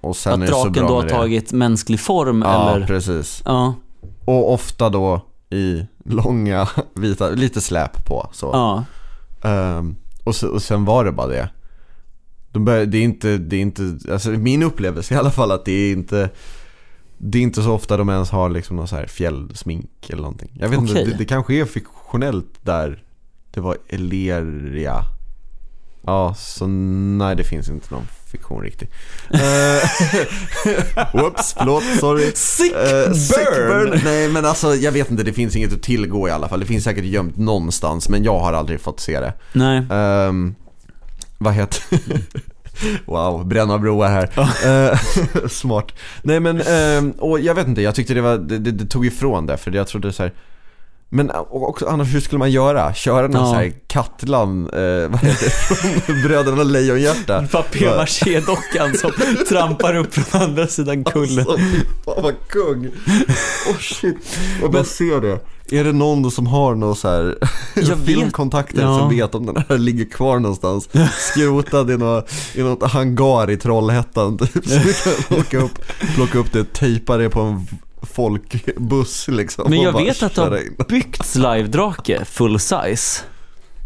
och 0.00 0.16
sen 0.16 0.32
att 0.32 0.38
är 0.38 0.42
det 0.42 0.52
så 0.52 0.64
draken 0.64 0.72
bra 0.72 0.88
då 0.88 0.94
har 0.94 1.02
med 1.02 1.10
det. 1.12 1.16
tagit 1.16 1.52
mänsklig 1.52 2.00
form 2.00 2.42
Ja, 2.42 2.70
eller? 2.76 2.86
precis. 2.86 3.42
Ja, 3.44 3.74
Och 4.24 4.52
ofta 4.52 4.88
då 4.90 5.20
i 5.50 5.86
långa 6.04 6.68
vita, 6.94 7.30
lite 7.30 7.60
släp 7.60 8.04
på 8.04 8.28
så. 8.32 8.50
ja. 8.52 8.84
Ehm, 9.48 9.96
och, 10.24 10.34
så, 10.34 10.48
och 10.48 10.62
sen 10.62 10.84
var 10.84 11.04
det 11.04 11.12
bara 11.12 11.26
det. 11.26 11.48
De 12.52 12.64
bör, 12.64 12.86
det 12.86 12.98
är 12.98 13.02
inte, 13.02 13.38
det 13.38 13.56
är 13.56 13.60
inte, 13.60 13.98
alltså 14.12 14.30
min 14.30 14.62
upplevelse 14.62 15.14
i 15.14 15.16
alla 15.16 15.30
fall 15.30 15.50
att 15.50 15.64
det 15.64 15.72
är 15.72 15.92
inte 15.92 16.30
Det 17.18 17.38
är 17.38 17.42
inte 17.42 17.62
så 17.62 17.72
ofta 17.72 17.96
de 17.96 18.08
ens 18.08 18.30
har 18.30 18.50
liksom 18.50 18.76
någon 18.76 18.88
så 18.88 18.96
här 18.96 19.06
fjällsmink 19.06 20.10
eller 20.10 20.22
någonting. 20.22 20.50
Jag 20.54 20.68
vet 20.68 20.78
inte, 20.80 20.92
Okej. 20.92 21.04
det, 21.04 21.16
det 21.18 21.24
kanske 21.24 21.54
är 21.54 21.64
fiktionellt 21.64 22.58
där 22.62 23.02
det 23.54 23.60
var 23.60 23.76
Eleria. 23.88 25.02
Ja, 26.06 26.34
så 26.34 26.66
nej 26.66 27.36
det 27.36 27.44
finns 27.44 27.68
inte 27.68 27.94
någon 27.94 28.06
fiktion 28.32 28.62
riktigt. 28.62 28.90
Eh, 29.30 29.40
Whoops, 31.12 31.54
förlåt, 31.58 31.82
sorry. 32.00 32.32
Sick 32.34 32.72
Eh, 32.72 33.12
sick 33.12 33.36
burn! 33.36 33.90
burn. 33.90 34.00
Nej 34.04 34.28
men 34.28 34.44
alltså 34.44 34.74
jag 34.74 34.92
vet 34.92 35.10
inte, 35.10 35.22
det 35.22 35.32
finns 35.32 35.56
inget 35.56 35.72
att 35.72 35.82
tillgå 35.82 36.28
i 36.28 36.30
alla 36.30 36.48
fall. 36.48 36.60
Det 36.60 36.66
finns 36.66 36.84
säkert 36.84 37.04
gömt 37.04 37.36
någonstans 37.36 38.08
men 38.08 38.24
jag 38.24 38.38
har 38.38 38.52
aldrig 38.52 38.80
fått 38.80 39.00
se 39.00 39.20
det. 39.20 39.32
Nej. 39.52 39.82
Ehm, 39.90 40.54
vad 41.38 41.54
heter 41.54 41.82
Wow, 43.04 43.46
bränna 43.46 43.78
broar 43.78 44.08
här. 44.08 44.28
Eh, 44.92 44.98
smart. 45.48 45.86
Nej 46.22 46.40
men, 46.40 46.60
ehm, 46.60 47.10
och 47.10 47.40
jag 47.40 47.54
vet 47.54 47.66
inte, 47.68 47.82
jag 47.82 47.94
tyckte 47.94 48.14
det 48.14 48.20
var, 48.20 48.36
det, 48.38 48.58
det, 48.58 48.70
det 48.70 48.86
tog 48.86 49.06
ifrån 49.06 49.46
det 49.46 49.56
för 49.56 49.70
jag 49.70 49.86
trodde 49.88 50.12
så 50.12 50.22
här. 50.22 50.32
Men 51.14 51.30
också, 51.50 51.86
annars 51.86 52.14
hur 52.14 52.20
skulle 52.20 52.38
man 52.38 52.50
göra? 52.50 52.94
Köra 52.94 53.28
någon 53.28 53.40
Ja. 53.40 53.46
så 53.46 53.54
här 53.54 53.72
Katlan, 53.86 54.66
eh, 54.66 55.08
vad 55.10 55.20
heter 55.20 55.44
det, 55.44 56.00
från 56.00 56.22
Bröderna 56.22 56.62
Lejonhjärta? 56.62 57.46
Papier-maché-dockan 57.52 58.94
som 58.94 59.10
trampar 59.48 59.96
upp 59.96 60.14
från 60.14 60.42
andra 60.42 60.66
sidan 60.66 61.04
kullen. 61.04 61.38
Alltså, 61.48 61.66
fan 62.04 62.22
vad 62.22 62.34
kung. 62.48 62.86
Oh 63.70 63.78
shit. 63.80 64.38
Och 64.62 64.70
bara 64.70 64.84
se 64.84 65.20
det. 65.20 65.38
Är 65.70 65.84
det 65.84 65.92
någon 65.92 66.30
som 66.30 66.46
har 66.46 66.74
någon 66.74 66.96
så 66.96 67.08
här 67.08 67.38
Jag 67.74 67.98
filmkontakter 67.98 68.82
ja. 68.82 68.98
som 68.98 69.10
vet 69.10 69.34
om 69.34 69.46
den 69.46 69.64
här 69.68 69.78
ligger 69.78 70.04
kvar 70.04 70.38
någonstans 70.38 70.88
Skrotad 71.18 71.90
i 71.90 71.96
något, 71.96 72.30
i 72.54 72.62
något 72.62 72.90
hangar 72.90 73.50
i 73.50 73.56
Trollhättan 73.56 74.38
typ 74.38 74.66
Så 74.68 74.78
vi 74.78 74.92
kan 74.94 75.38
åka 75.38 75.58
upp, 75.58 75.78
plocka 76.14 76.38
upp 76.38 76.52
det, 76.52 76.72
tejpa 76.72 77.16
det 77.16 77.30
på 77.30 77.40
en 77.40 77.66
folkbuss 78.02 79.28
liksom 79.28 79.70
Men 79.70 79.80
jag 79.80 79.92
vet 80.04 80.22
att 80.22 80.34
det 80.34 80.40
har 80.42 80.84
byggts 80.88 81.36
live-drake 81.36 82.24
full 82.24 82.58
size. 82.60 83.22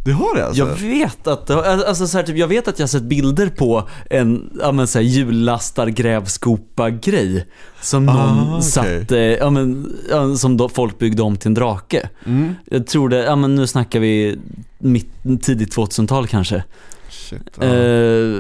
Det 0.05 0.12
har 0.12 0.35
det 0.37 0.47
alltså? 0.47 0.62
Jag 0.62 0.75
vet 0.77 1.27
att, 1.27 1.49
har- 1.49 1.62
alltså 1.62 2.07
så 2.07 2.17
här, 2.19 2.25
typ, 2.25 2.37
jag 2.37 2.49
vet 2.49 2.69
att 2.69 2.79
jag 2.79 2.83
har 2.87 2.89
sett 2.89 3.03
bilder 3.03 3.49
på 3.49 3.89
en, 4.11 4.51
ja 4.61 4.73
men 4.73 4.87
så 4.87 4.99
här, 4.99 5.07
hjulllastar 5.07 5.87
grävskopa 5.87 6.91
grej 6.91 7.47
Som 7.81 8.07
någon 8.07 8.17
Ah, 8.17 8.51
okej. 8.59 8.62
satte, 8.62 9.17
ja 9.17 9.51
men, 9.51 9.97
som 10.39 10.57
då 10.57 10.69
folk 10.69 10.99
byggde 10.99 11.23
om 11.23 11.37
till 11.37 11.49
en 11.49 11.55
drake. 11.55 12.09
Mm. 12.27 12.55
Jag 12.64 12.87
tror 12.87 13.09
det, 13.09 13.17
ja 13.25 13.37
men 13.37 13.55
nu 13.55 13.67
snackar 13.67 14.01
vi 14.01 14.39
mitt, 14.79 15.11
tidigt 15.43 15.77
2000-tal 15.77 16.27
kanske. 16.27 16.64
Shit, 17.11 17.43
ja. 17.61 17.64
Eh, 17.64 18.37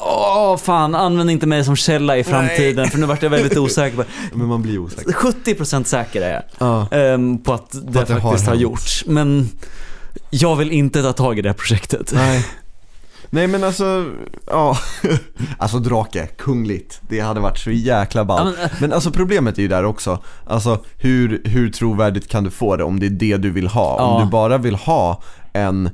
Åh 0.00 0.56
fan, 0.56 0.94
använd 0.94 1.30
inte 1.30 1.46
mig 1.46 1.64
som 1.64 1.76
källa 1.76 2.16
i 2.16 2.24
framtiden 2.24 2.90
för 2.90 2.98
nu 2.98 3.06
vart 3.06 3.22
jag 3.22 3.30
väldigt 3.30 3.58
osäker 3.58 3.96
på 3.96 4.04
Men 4.32 4.46
man 4.46 4.62
blir 4.62 4.78
osäker 4.78 5.12
70% 5.12 5.84
säker 5.84 6.22
är 6.22 6.32
jag 6.32 6.42
Ja, 6.58 6.96
ehm, 6.96 7.38
på 7.38 7.52
att 7.54 7.70
det, 7.72 8.00
att 8.00 8.06
det 8.06 8.14
har 8.14 8.20
faktiskt 8.20 8.46
har, 8.46 8.52
hänt. 8.54 8.62
gjorts. 8.62 9.04
Men 9.06 9.48
jag 10.30 10.56
vill 10.56 10.70
inte 10.72 11.02
ta 11.02 11.12
tag 11.12 11.38
i 11.38 11.42
det 11.42 11.48
här 11.48 11.56
projektet. 11.56 12.12
nej 12.14 12.46
Nej 13.32 13.46
men 13.46 13.64
alltså, 13.64 14.04
ja 14.46 14.78
Alltså 15.58 15.78
drake, 15.78 16.26
kungligt 16.26 17.00
Det 17.08 17.20
hade 17.20 17.40
varit 17.40 17.58
så 17.58 17.70
jäkla 17.70 18.24
ballt 18.24 18.56
Ja, 18.62 18.68
men, 18.80 18.92
alltså 18.92 19.10
problemet 19.10 19.58
är 19.58 19.62
ju 19.62 19.68
där 19.68 19.84
också 19.84 20.18
Alltså 20.46 20.78
hur, 20.98 21.42
hur 21.44 21.70
trovärdigt 21.70 22.28
kan 22.28 22.44
du 22.44 22.50
få 22.50 22.76
det 22.76 22.84
om 22.84 23.00
det 23.00 23.06
är 23.06 23.10
det 23.10 23.36
du 23.36 23.50
vill 23.50 23.66
ha? 23.68 23.96
Ja. 23.98 24.04
Om 24.04 24.24
du 24.24 24.30
bara 24.30 24.58
vill 24.58 24.74
ha 24.74 25.22
en 25.52 25.90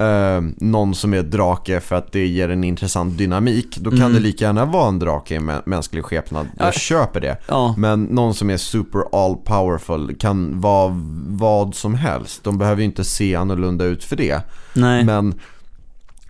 eh, 0.00 0.40
någon 0.56 0.94
som 0.94 1.14
är 1.14 1.22
drake 1.22 1.80
för 1.80 1.96
att 1.96 2.12
det 2.12 2.26
ger 2.26 2.48
en 2.48 2.64
intressant 2.64 3.18
dynamik 3.18 3.76
Då 3.76 3.90
kan 3.90 3.98
Mm. 4.00 4.12
det 4.12 4.20
lika 4.20 4.44
gärna 4.44 4.64
vara 4.64 4.88
en 4.88 4.98
drake 4.98 5.34
i 5.34 5.38
mä- 5.38 5.62
mänsklig 5.66 6.04
skepnad 6.04 6.46
Jag 6.58 6.66
Ja. 6.68 6.72
köper 6.72 7.20
det 7.20 7.36
Ja, 7.48 7.74
Men 7.78 8.04
någon 8.04 8.34
som 8.34 8.50
är 8.50 8.56
super 8.56 9.02
all 9.12 9.36
powerful 9.36 10.14
kan 10.18 10.60
vara 10.60 10.92
vad 11.28 11.74
som 11.74 11.94
helst 11.94 12.44
De 12.44 12.58
behöver 12.58 12.80
ju 12.80 12.86
inte 12.86 13.04
se 13.04 13.34
annorlunda 13.34 13.84
ut 13.84 14.04
för 14.04 14.16
det 14.16 14.40
nej. 14.74 15.04
men 15.04 15.34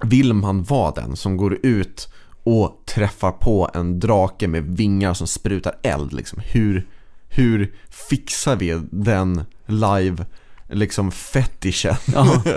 vill 0.03 0.33
man 0.35 0.63
vara 0.63 0.91
den 0.91 1.17
som 1.17 1.37
går 1.37 1.59
ut 1.63 2.09
och 2.45 2.83
träffar 2.95 3.33
på 3.33 3.71
en 3.75 4.01
drake 4.01 4.49
med 4.49 4.65
vingar 4.77 5.15
som 5.15 5.27
sprutar 5.27 5.75
eld 5.83 6.13
liksom, 6.13 6.41
hur, 6.45 6.87
hur 7.29 7.75
fixar 8.11 8.57
vi 8.57 8.81
den 8.91 9.43
live 9.67 10.27
liksom 10.73 11.13
fetischen? 11.13 11.97
Ja. 12.15 12.43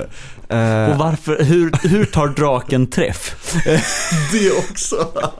Eh, 0.49 0.91
Och 0.91 0.97
varför, 0.97 1.43
hur, 1.43 1.88
hur 1.88 2.05
tar 2.05 2.28
draken 2.28 2.88
träff? 2.88 3.53
det 4.32 4.51
också! 4.51 5.07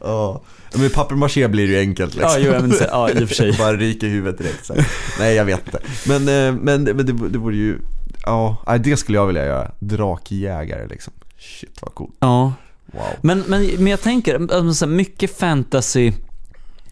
ja. 0.00 0.42
Men 0.74 0.90
papier-maché 0.90 1.48
blir 1.48 1.66
ju 1.66 1.78
enkelt 1.78 2.14
liksom. 2.14 2.42
Ja, 2.42 2.58
jo, 2.62 2.72
så- 2.72 2.84
ja, 2.90 3.10
i 3.10 3.24
och 3.24 3.28
för 3.28 3.34
sig. 3.34 3.52
Bara 3.58 3.76
ryka 3.76 4.06
i 4.06 4.08
huvudet 4.08 4.38
direkt 4.38 4.66
så. 4.66 4.74
Nej 5.18 5.34
jag 5.34 5.44
vet 5.44 5.60
inte. 5.66 5.78
Men, 6.06 6.16
eh, 6.22 6.60
men, 6.62 6.82
men 6.82 6.96
det, 7.06 7.28
det 7.28 7.38
vore 7.38 7.56
ju, 7.56 7.78
ja, 8.24 8.76
det 8.80 8.96
skulle 8.96 9.18
jag 9.18 9.26
vilja 9.26 9.44
göra. 9.44 9.70
Drakjägare 9.78 10.86
liksom. 10.86 11.12
Shit 11.38 11.78
vad 11.80 11.94
coolt. 11.94 12.16
Ja. 12.20 12.52
Wow. 12.92 13.02
Men, 13.22 13.44
men, 13.46 13.66
men 13.66 13.86
jag 13.86 14.00
tänker, 14.02 14.52
alltså, 14.52 14.86
mycket 14.86 15.38
fantasy 15.38 16.12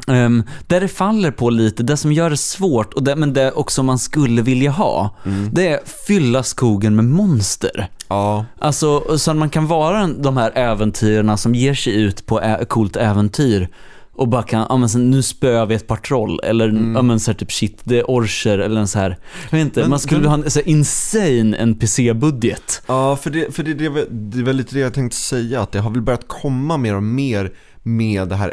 ehm, 0.08 0.42
där 0.66 0.80
det 0.80 0.88
faller 0.88 1.30
på 1.30 1.50
lite, 1.50 1.82
det 1.82 1.96
som 1.96 2.12
gör 2.12 2.30
det 2.30 2.36
svårt 2.36 2.94
och 2.94 3.02
det, 3.02 3.16
men 3.16 3.32
det 3.32 3.52
också 3.52 3.82
man 3.82 3.98
skulle 3.98 4.42
vilja 4.42 4.70
ha, 4.70 5.16
Mm. 5.26 5.48
det 5.52 5.68
är 5.68 5.80
fylla 6.06 6.42
skogen 6.42 6.96
med 6.96 7.04
monster. 7.04 7.88
Ja, 8.08 8.44
Alltså, 8.58 9.18
så 9.18 9.30
att 9.30 9.36
man 9.36 9.50
kan 9.50 9.66
vara 9.66 10.06
de 10.06 10.36
här 10.36 10.52
äventyrarna 10.54 11.36
som 11.36 11.54
ger 11.54 11.74
sig 11.74 11.94
ut 12.02 12.26
på 12.26 12.40
ä- 12.40 12.64
coolt 12.68 12.96
äventyr 12.96 13.68
och 14.16 14.28
bara 14.28 14.42
kan, 14.42 14.66
ja 14.68 14.76
men 14.76 14.88
sen, 14.88 15.10
nu 15.10 15.22
spöar 15.22 15.66
vi 15.66 15.74
ett 15.74 15.86
par 15.86 15.96
troll 15.96 16.40
eller 16.44 16.66
ja 16.94 17.02
men 17.02 17.20
så 17.20 17.30
här, 17.30 17.38
typ 17.38 17.52
shit, 17.52 17.80
det 17.84 17.98
är 17.98 18.10
orcher 18.10 18.58
eller 18.58 18.80
en 18.80 18.88
så 18.88 18.98
här, 18.98 19.18
jag 19.50 19.58
vet 19.58 19.64
inte, 19.66 19.80
Men- 19.80 19.90
man 19.90 19.98
skulle 19.98 20.20
men- 20.20 20.28
ha 20.30 20.36
en 20.44 20.50
så 20.50 20.58
här, 20.58 20.68
insane 20.68 21.56
NPC-budget. 21.56 22.82
ja 22.86 23.16
för, 23.16 23.30
det, 23.30 23.54
för 23.54 23.62
det, 23.62 23.74
det, 23.74 23.84
är 23.84 23.90
väl- 23.90 24.06
det 24.10 24.42
väl 24.42 24.56
lite 24.56 24.74
det 24.74 24.80
jag 24.80 24.94
tänkte 24.94 25.16
säga, 25.18 25.60
att 25.62 25.72
det 25.72 25.78
har 25.80 25.90
väl 25.90 26.02
börjat 26.02 26.28
komma 26.28 26.76
mer 26.76 26.96
och 26.96 27.02
mer 27.02 27.52
med 27.82 28.28
det 28.28 28.36
här 28.36 28.52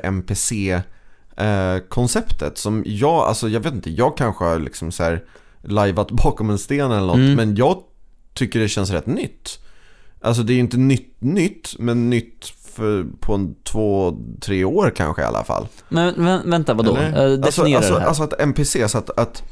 NPC-konceptet 1.42 2.58
som 2.58 2.84
jag, 2.86 3.14
alltså 3.14 3.50
jag 3.50 3.60
vet 3.60 3.74
inte, 3.74 3.90
jag 3.92 4.18
kanske 4.18 4.44
har 4.46 4.60
liksom 4.60 4.92
så 4.92 5.04
här 5.04 5.24
lajvat 5.64 6.12
bakom 6.24 6.50
en 6.50 6.58
sten 6.58 6.92
eller 6.92 7.08
något, 7.08 7.16
Mm. 7.16 7.34
men 7.34 7.56
jag 7.56 7.78
tycker 8.34 8.60
det 8.60 8.68
känns 8.70 8.90
rätt 8.92 9.06
nytt. 9.08 9.60
Alltså 10.22 10.44
det 10.44 10.54
är 10.54 10.56
ju 10.56 10.60
inte 10.60 10.78
nytt 10.78 11.16
nytt, 11.20 11.76
men 11.80 12.10
nytt 12.10 12.46
för, 12.76 13.06
på 13.20 13.34
en 13.34 13.56
två, 13.64 14.18
tre 14.42 14.64
år 14.64 14.94
kanske 14.96 15.22
i 15.22 15.26
alla 15.26 15.44
fall. 15.44 15.68
Men 15.90 16.16
vä- 16.16 16.50
vänta, 16.50 16.74
vadå? 16.74 16.96
Eller? 16.96 17.28
Uh, 17.38 17.44
alltså, 17.46 17.64
alltså, 17.76 17.96
alltså 17.96 18.24
att 18.24 18.40
NPC, 18.40 18.88
så 18.90 18.98
att, 18.98 19.20
att, 19.20 19.44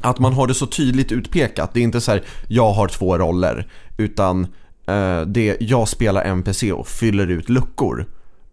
att 0.00 0.18
man 0.18 0.32
har 0.32 0.46
det 0.46 0.54
så 0.54 0.66
tydligt 0.66 1.12
utpekat. 1.12 1.74
Det 1.74 1.80
är 1.80 1.84
inte 1.84 2.00
så 2.00 2.10
här, 2.10 2.22
jag 2.48 2.72
har 2.72 2.88
två 2.88 3.18
roller. 3.18 3.68
Utan 3.96 4.46
eh, 4.86 5.20
det, 5.20 5.56
jag 5.60 5.88
spelar 5.88 6.24
NPC 6.24 6.72
och 6.72 6.88
fyller 6.88 7.26
ut 7.26 7.48
luckor. 7.48 8.06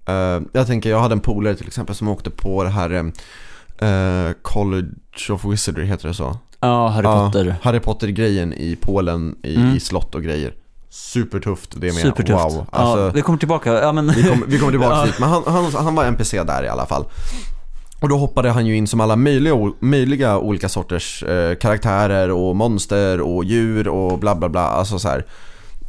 Eh, 0.08 0.42
jag 0.52 0.68
tänker, 0.68 0.90
jag 0.90 1.00
hade 1.00 1.14
en 1.14 1.20
polare 1.20 1.56
till 1.56 1.68
exempel 1.68 1.96
som 1.96 2.08
åkte 2.08 2.30
på 2.30 2.64
det 2.64 2.70
här 2.70 2.92
eh, 3.78 4.34
College 4.42 4.92
of 5.32 5.46
Wizardry, 5.46 5.86
heter 5.86 6.08
det 6.08 6.14
så? 6.14 6.38
ja, 6.60 6.88
Harry 6.88 7.04
Ja, 7.06 7.26
Potter. 7.26 7.56
Harry 7.62 7.80
Potter-grejen 7.80 8.54
i 8.54 8.78
Polen, 8.82 9.36
i, 9.44 9.56
Mm. 9.56 9.76
i 9.76 9.80
slott 9.80 10.16
och 10.16 10.24
grejer. 10.24 10.54
Supertufft 10.90 11.72
det 11.76 11.88
med. 11.88 11.94
Supertufft. 11.96 12.44
Wow. 12.44 12.66
Alltså, 12.72 13.00
ja, 13.06 13.10
vi 13.10 13.22
kommer 13.22 13.40
tillbaka. 13.40 13.74
Ja, 13.82 13.92
men... 13.92 14.08
vi 14.08 14.24
kommer, 14.24 14.46
vi 14.48 14.60
kommer 14.60 14.72
tillbaka 14.72 14.96
Ja. 15.00 15.06
dit, 15.06 15.20
men 15.20 15.30
han, 15.30 15.44
han, 15.46 15.66
han 15.74 15.96
var 15.96 16.06
NPC 16.06 16.44
där 16.44 16.64
i 16.64 16.68
alla 16.70 16.86
fall. 16.86 17.06
Och 18.02 18.10
då 18.10 18.18
hoppade 18.18 18.50
han 18.52 18.66
ju 18.66 18.76
in 18.76 18.88
som 18.88 19.02
alla 19.02 19.16
möjliga, 19.16 19.54
möjliga 19.80 20.38
olika 20.38 20.70
sorters 20.70 21.24
eh, 21.24 21.56
karaktärer 21.56 22.32
och 22.32 22.56
monster 22.56 23.22
och 23.22 23.44
djur 23.46 23.88
och 23.88 24.20
bla 24.20 24.36
bla 24.36 24.50
bla. 24.50 24.62
Alltså 24.68 25.00
så. 25.00 25.10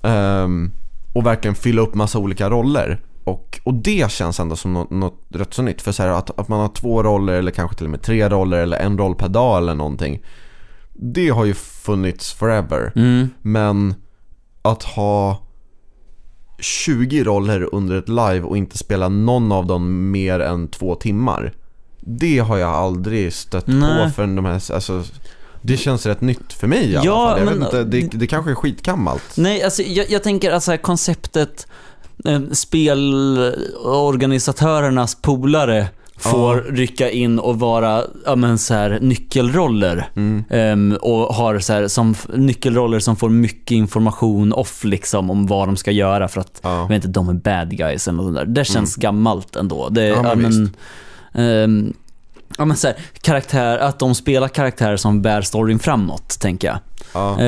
Ehm, 0.02 0.72
och 1.12 1.26
verkligen 1.26 1.54
fylla 1.54 1.82
upp 1.82 1.94
massa 1.94 2.18
olika 2.18 2.50
roller. 2.50 3.00
Och, 3.28 3.60
och 3.64 3.74
det 3.74 4.10
känns 4.10 4.40
ändå 4.40 4.56
som 4.56 4.72
något, 4.72 4.90
något 4.90 5.20
rätt 5.28 5.54
så 5.54 5.62
nytt. 5.62 5.82
För 5.82 5.92
så 5.92 6.02
här, 6.02 6.10
att, 6.10 6.38
att 6.38 6.48
man 6.48 6.60
har 6.60 6.68
två 6.68 7.02
roller 7.02 7.32
eller 7.32 7.50
kanske 7.50 7.76
till 7.76 7.86
och 7.86 7.90
med 7.90 8.02
tre 8.02 8.28
roller 8.28 8.58
eller 8.58 8.76
en 8.76 8.98
roll 8.98 9.14
per 9.14 9.28
dag 9.28 9.58
eller 9.58 9.74
någonting. 9.74 10.22
Det 10.92 11.28
har 11.28 11.44
ju 11.44 11.54
funnits 11.54 12.32
forever. 12.32 12.92
Mm. 12.96 13.28
Men 13.42 13.94
att 14.62 14.82
ha 14.82 15.42
20 16.60 17.24
roller 17.24 17.74
under 17.74 17.96
ett 17.96 18.08
live 18.08 18.40
och 18.40 18.56
inte 18.56 18.78
spela 18.78 19.08
någon 19.08 19.52
av 19.52 19.66
dem 19.66 20.10
mer 20.10 20.40
än 20.40 20.68
två 20.68 20.94
timmar. 20.94 21.52
Det 22.00 22.38
har 22.38 22.56
jag 22.58 22.70
aldrig 22.70 23.32
stött 23.32 23.66
Nej. 23.66 24.04
på 24.04 24.10
förrän 24.10 24.36
de 24.36 24.44
här, 24.44 24.72
alltså 24.72 25.02
det 25.62 25.76
känns 25.76 26.06
rätt 26.06 26.20
nytt 26.20 26.52
för 26.52 26.66
mig 26.66 26.90
i 26.90 26.96
alla 26.96 27.06
Ja, 27.06 27.26
fall. 27.28 27.38
Jag 27.38 27.44
men- 27.46 27.58
vet 27.58 27.64
inte, 27.66 27.84
det, 27.84 28.18
det 28.18 28.26
kanske 28.26 28.50
är 28.50 28.54
skitgammalt. 28.54 29.36
Nej, 29.36 29.62
alltså 29.62 29.82
jag, 29.82 30.10
jag 30.10 30.22
tänker 30.22 30.50
alltså 30.50 30.70
här, 30.70 30.78
konceptet 30.78 31.66
spelorganisatörernas 32.52 35.14
polare 35.14 35.86
får 36.18 36.56
rycka 36.72 37.10
in 37.10 37.38
och 37.38 37.58
vara, 37.58 38.02
ja 38.26 38.36
men 38.36 38.58
så 38.58 38.74
här, 38.74 38.98
nyckelroller. 39.02 40.10
Mm. 40.16 40.44
Ehm, 40.50 40.96
och 41.00 41.34
har 41.34 41.58
så 41.58 41.72
här, 41.72 41.88
som 41.88 42.14
nyckelroller 42.34 42.98
som 42.98 43.16
får 43.16 43.28
mycket 43.28 43.70
information 43.70 44.52
off 44.52 44.84
liksom 44.84 45.30
om 45.30 45.46
vad 45.46 45.68
de 45.68 45.76
ska 45.76 45.90
göra 45.90 46.28
för 46.28 46.40
att, 46.40 46.60
Ja. 46.62 46.86
vet 46.86 46.96
inte, 46.96 47.08
de 47.08 47.28
är 47.28 47.34
bad 47.34 47.76
guys 47.76 48.08
eller 48.08 48.22
något 48.22 48.34
där. 48.34 48.44
Det 48.44 48.64
känns 48.64 48.96
gammalt 48.96 49.56
ändå. 49.56 49.88
Det, 49.88 50.06
Ja, 50.06 50.20
ja, 50.24 50.34
men 50.34 50.70
ehm, 51.34 51.92
ja, 52.58 52.64
men 52.64 52.76
så 52.76 52.86
här, 52.86 52.96
karaktär, 53.20 53.78
att 53.78 53.98
de 53.98 54.14
spelar 54.14 54.48
karaktärer 54.48 54.96
som 54.96 55.22
bär 55.22 55.42
storyn 55.42 55.78
framåt, 55.78 56.40
tänker 56.40 56.68
jag. 56.68 56.78
Ja. 57.14 57.40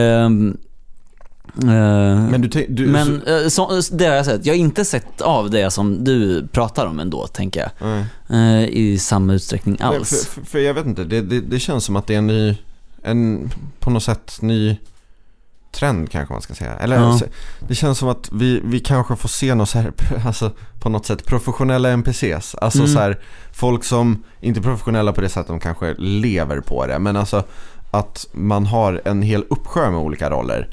Eh, 1.59 2.31
Men 2.31 2.41
du, 2.41 2.67
du 2.69 2.87
men 2.87 3.23
eh, 3.23 3.49
så, 3.49 3.81
det 3.93 4.05
har 4.07 4.15
jag 4.15 4.25
sett. 4.27 4.47
Jag 4.47 4.55
har 4.55 4.59
inte 4.59 4.85
sett 4.85 5.21
av 5.21 5.51
det 5.51 5.71
som 5.71 6.05
du 6.05 6.47
pratar 6.47 6.87
om 6.87 7.01
ändå, 7.01 7.27
tänker 7.27 7.61
jag. 7.61 7.71
Nej. 7.89 8.65
Eh, 8.65 8.69
I 8.69 8.99
samma 8.99 9.33
utsträckning 9.35 9.77
Nej, 9.81 9.97
alls. 9.97 10.09
För, 10.27 10.41
för, 10.41 10.47
för 10.51 10.59
jag 10.59 10.75
vet 10.75 10.87
inte, 10.87 11.05
det, 11.05 11.21
det, 11.21 11.41
det 11.41 11.59
känns 11.61 11.85
som 11.85 11.97
att 11.97 12.07
det 12.07 12.15
är 12.15 12.19
en 12.19 12.27
ny, 12.27 12.59
en 13.03 13.51
på 13.81 13.91
något 13.91 14.03
sätt 14.03 14.39
ny 14.41 14.77
trend 15.73 16.11
kanske 16.11 16.33
man 16.35 16.43
ska 16.43 16.55
säga. 16.55 16.77
Eller 16.77 16.97
Ja. 16.97 17.03
alltså, 17.11 17.25
det 17.69 17.75
känns 17.75 17.99
som 17.99 18.09
att 18.09 18.29
vi, 18.33 18.61
vi 18.65 18.81
kanske 18.81 19.17
får 19.17 19.29
se 19.29 19.55
något 19.55 19.69
så 19.69 19.79
här, 19.79 19.93
alltså 20.27 20.51
på 20.81 20.89
något 20.89 21.07
sätt 21.07 21.25
professionella 21.27 21.89
NPCs. 21.91 22.55
Alltså 22.55 22.79
Mm. 22.79 22.93
så 22.93 22.99
här, 22.99 23.19
folk 23.53 23.85
som, 23.85 24.23
inte 24.41 24.61
professionella 24.61 25.13
på 25.13 25.21
det 25.21 25.29
sättet 25.29 25.49
de 25.49 25.61
kanske 25.61 25.95
lever 25.99 26.61
på 26.61 26.87
det, 26.87 26.99
men 26.99 27.17
alltså 27.17 27.45
att 27.91 28.27
man 28.33 28.67
har 28.67 29.03
en 29.05 29.23
hel 29.23 29.45
uppsjö 29.51 29.91
med 29.91 30.01
olika 30.01 30.31
roller. 30.31 30.69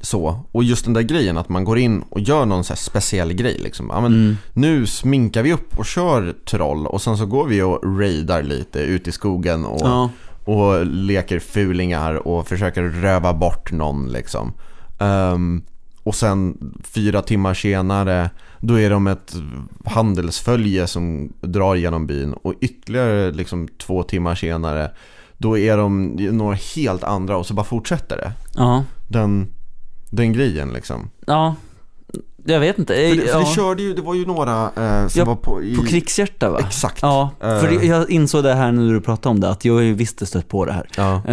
Så, 0.00 0.40
och 0.52 0.64
just 0.64 0.84
den 0.84 0.94
där 0.94 1.02
grejen 1.02 1.38
att 1.38 1.48
man 1.48 1.64
går 1.64 1.78
in 1.78 2.02
och 2.10 2.20
gör 2.20 2.44
någon 2.46 2.64
så 2.64 2.76
speciell 2.76 3.32
grej 3.32 3.58
liksom. 3.58 3.90
Ja, 3.92 4.00
men 4.00 4.12
Mm. 4.12 4.36
nu 4.52 4.86
sminkar 4.86 5.42
vi 5.42 5.52
upp 5.52 5.78
och 5.78 5.86
kör 5.86 6.34
troll 6.44 6.86
och 6.86 7.02
sen 7.02 7.16
så 7.16 7.26
går 7.26 7.46
vi 7.46 7.62
och 7.62 7.98
raidar 7.98 8.42
lite 8.42 8.78
ut 8.80 9.08
i 9.08 9.12
skogen 9.12 9.64
och, 9.64 9.80
Ja. 9.84 10.10
och 10.44 10.86
leker 10.86 11.38
fulingar 11.38 12.28
och 12.28 12.48
försöker 12.48 12.82
röva 12.82 13.34
bort 13.34 13.72
någon 13.72 14.12
liksom. 14.12 14.52
Ehm, 14.98 15.62
och 16.02 16.14
sen 16.14 16.56
fyra 16.84 17.22
timmar 17.22 17.54
senare 17.54 18.30
då 18.60 18.80
är 18.80 18.90
de 18.90 19.06
ett 19.06 19.34
handelsfölje 19.84 20.86
som 20.86 21.32
drar 21.40 21.74
genom 21.74 22.06
byn 22.06 22.32
och 22.32 22.54
ytterligare 22.60 23.30
liksom 23.32 23.68
två 23.78 24.02
timmar 24.02 24.34
senare 24.34 24.90
då 25.38 25.58
är 25.58 25.76
de 25.76 26.06
några 26.32 26.56
helt 26.76 27.04
andra 27.04 27.36
och 27.36 27.46
så 27.46 27.54
bara 27.54 27.64
fortsätter 27.64 28.16
det. 28.16 28.32
Ja. 28.54 28.84
Den, 29.08 29.48
den 30.16 30.32
grejen 30.32 30.72
liksom. 30.72 31.10
Ja. 31.26 31.54
Jag 32.44 32.60
vet 32.60 32.78
inte. 32.78 32.94
För, 32.94 33.16
det, 33.16 33.22
för 33.22 33.28
ja. 33.28 33.38
det 33.38 33.54
körde 33.54 33.82
ju, 33.82 33.94
det 33.94 34.02
var 34.02 34.14
ju 34.14 34.26
några 34.26 34.62
eh, 34.62 35.08
som 35.08 35.18
Ja, 35.18 35.24
var 35.24 35.36
på, 35.36 35.62
i, 35.62 35.76
På 35.76 35.82
krigshjärta 35.82 36.50
va? 36.50 36.60
Exakt. 36.66 36.98
Ja, 37.02 37.30
för 37.40 37.72
Eh. 37.72 37.78
det- 37.78 37.86
jag 37.86 38.10
insåg 38.10 38.44
det 38.44 38.54
här 38.54 38.72
när 38.72 38.92
du 38.92 39.00
pratade 39.00 39.28
om 39.28 39.40
det, 39.40 39.50
att 39.50 39.64
jag 39.64 39.74
har 39.74 39.80
ju 39.80 39.94
visst 39.94 40.26
stött 40.26 40.48
på 40.48 40.64
det 40.64 40.72
här. 40.72 40.88
Ja. 40.96 41.22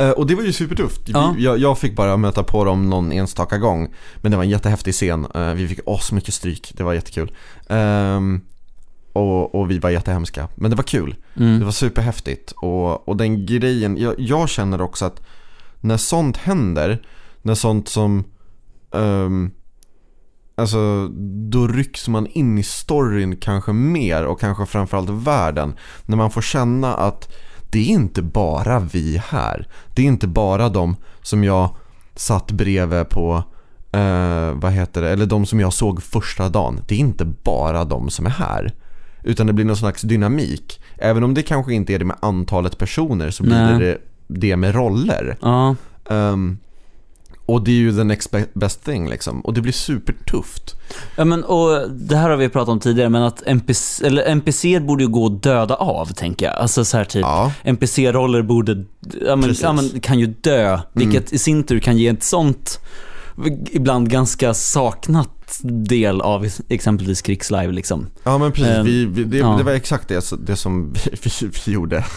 Eh, 0.00 0.10
och 0.10 0.26
det 0.26 0.34
var 0.34 0.42
ju 0.42 0.52
supertufft. 0.52 1.00
Ja. 1.06 1.34
Jag, 1.38 1.58
jag 1.58 1.78
fick 1.78 1.96
bara 1.96 2.16
möta 2.16 2.42
på 2.42 2.64
dem 2.64 2.90
någon 2.90 3.12
enstaka 3.12 3.58
gång. 3.58 3.94
Men 4.16 4.30
det 4.30 4.36
var 4.36 4.44
en 4.44 4.50
jättehäftig 4.50 4.94
scen. 4.94 5.26
Eh, 5.34 5.52
vi 5.52 5.68
fick 5.68 5.80
mycket 6.12 6.34
stryk. 6.34 6.72
Det 6.76 6.82
var 6.82 6.92
jättekul. 6.92 7.32
Ehm, 7.68 8.40
och, 9.12 9.54
och 9.54 9.70
vi 9.70 9.78
var 9.78 9.90
jättehemska. 9.90 10.48
Men 10.54 10.70
det 10.70 10.76
var 10.76 10.84
kul. 10.84 11.16
Det 11.34 11.44
mm. 11.44 11.64
var 11.64 11.72
superhäftigt. 11.72 12.52
Och, 12.52 13.08
och 13.08 13.16
den 13.16 13.46
grejen, 13.46 13.96
jag, 13.96 14.14
jag 14.18 14.48
känner 14.48 14.80
också 14.80 15.04
att 15.04 15.20
när 15.80 15.96
sånt 15.96 16.36
händer, 16.36 17.02
när 17.42 17.54
sånt 17.54 17.88
som 17.88 18.24
ehm, 18.94 19.50
Alltså, 20.58 21.08
då 21.50 21.66
rycks 21.66 22.08
man 22.08 22.26
in 22.26 22.58
i 22.58 22.62
storyn 22.62 23.36
kanske 23.36 23.72
mer 23.72 24.24
och 24.24 24.40
kanske 24.40 24.66
framförallt 24.66 25.10
världen. 25.10 25.74
När 26.06 26.16
man 26.16 26.30
får 26.30 26.42
känna 26.42 26.94
att 26.94 27.28
det 27.70 27.78
är 27.78 27.86
inte 27.86 28.22
bara 28.22 28.78
vi 28.78 29.22
här. 29.28 29.68
Det 29.94 30.02
är 30.02 30.06
inte 30.06 30.26
bara 30.26 30.68
de 30.68 30.96
som 31.22 31.44
jag 31.44 31.76
satt 32.14 32.50
bredvid 32.50 33.08
på, 33.08 33.42
eh, 33.92 34.52
vad 34.54 34.72
heter 34.72 35.02
det, 35.02 35.10
eller 35.10 35.26
de 35.26 35.46
som 35.46 35.60
jag 35.60 35.72
såg 35.72 36.02
första 36.02 36.48
dagen. 36.48 36.80
Det 36.88 36.94
är 36.94 36.98
inte 36.98 37.24
bara 37.24 37.84
de 37.84 38.10
som 38.10 38.26
är 38.26 38.30
här. 38.30 38.74
Utan 39.22 39.46
det 39.46 39.52
blir 39.52 39.64
någon 39.64 39.76
slags 39.76 40.02
dynamik. 40.02 40.80
Även 40.96 41.24
om 41.24 41.34
det 41.34 41.42
kanske 41.42 41.74
inte 41.74 41.94
är 41.94 41.98
det 41.98 42.04
med 42.04 42.16
antalet 42.22 42.78
personer 42.78 43.30
så 43.30 43.42
blir 43.42 43.54
Nej. 43.54 43.78
det 43.78 43.98
det 44.28 44.56
med 44.56 44.74
roller. 44.74 45.36
Ja, 45.40 45.76
Ehm, 46.10 46.58
och 47.48 47.64
det 47.64 47.70
är 47.70 47.74
ju 47.74 47.96
the 47.96 48.04
next 48.04 48.30
be- 48.30 48.46
best 48.54 48.84
thing 48.84 49.08
liksom. 49.08 49.40
Och 49.40 49.54
det 49.54 49.60
blir 49.60 49.72
supertufft. 49.72 50.74
ja 51.16 51.24
men 51.24 51.44
och 51.44 51.90
det 51.90 52.16
här 52.16 52.30
har 52.30 52.36
vi 52.36 52.48
pratat 52.48 52.68
om 52.68 52.80
tidigare, 52.80 53.08
men 53.08 53.22
att 53.22 53.42
NPC, 53.46 54.06
eller 54.06 54.22
NPC 54.26 54.80
borde 54.80 55.02
ju 55.02 55.08
gå 55.08 55.26
att 55.26 55.42
döda 55.42 55.74
av, 55.74 56.06
tänker 56.06 56.46
jag. 56.46 56.54
Alltså 56.56 56.84
så 56.84 56.96
här 56.96 57.04
typ, 57.04 57.22
Ja, 57.22 57.52
NPC-roller 57.64 58.42
borde, 58.42 58.84
ja 59.26 59.36
men, 59.36 59.54
ja 59.62 59.72
men 59.72 60.00
kan 60.00 60.18
ju 60.18 60.26
dö, 60.26 60.80
vilket 60.92 61.32
i 61.32 61.38
sin 61.38 61.64
tur 61.64 61.78
kan 61.80 61.96
ge 61.98 62.08
ett 62.08 62.22
sånt, 62.22 62.80
ibland 63.70 64.10
ganska 64.10 64.54
saknat 64.54 65.60
del 65.62 66.20
av 66.20 66.48
exempelvis 66.68 67.22
krigslive 67.22 67.72
liksom. 67.72 68.06
ja 68.24 68.38
men 68.38 68.52
precis. 68.52 68.76
Ehm, 68.76 68.84
vi, 68.84 69.04
vi, 69.04 69.24
det, 69.24 69.38
ja. 69.38 69.54
det 69.58 69.62
var 69.62 69.72
exakt 69.72 70.08
det, 70.08 70.32
det 70.46 70.56
som 70.56 70.92
vi, 71.22 71.50
vi, 71.66 71.72
gjorde. 71.72 72.04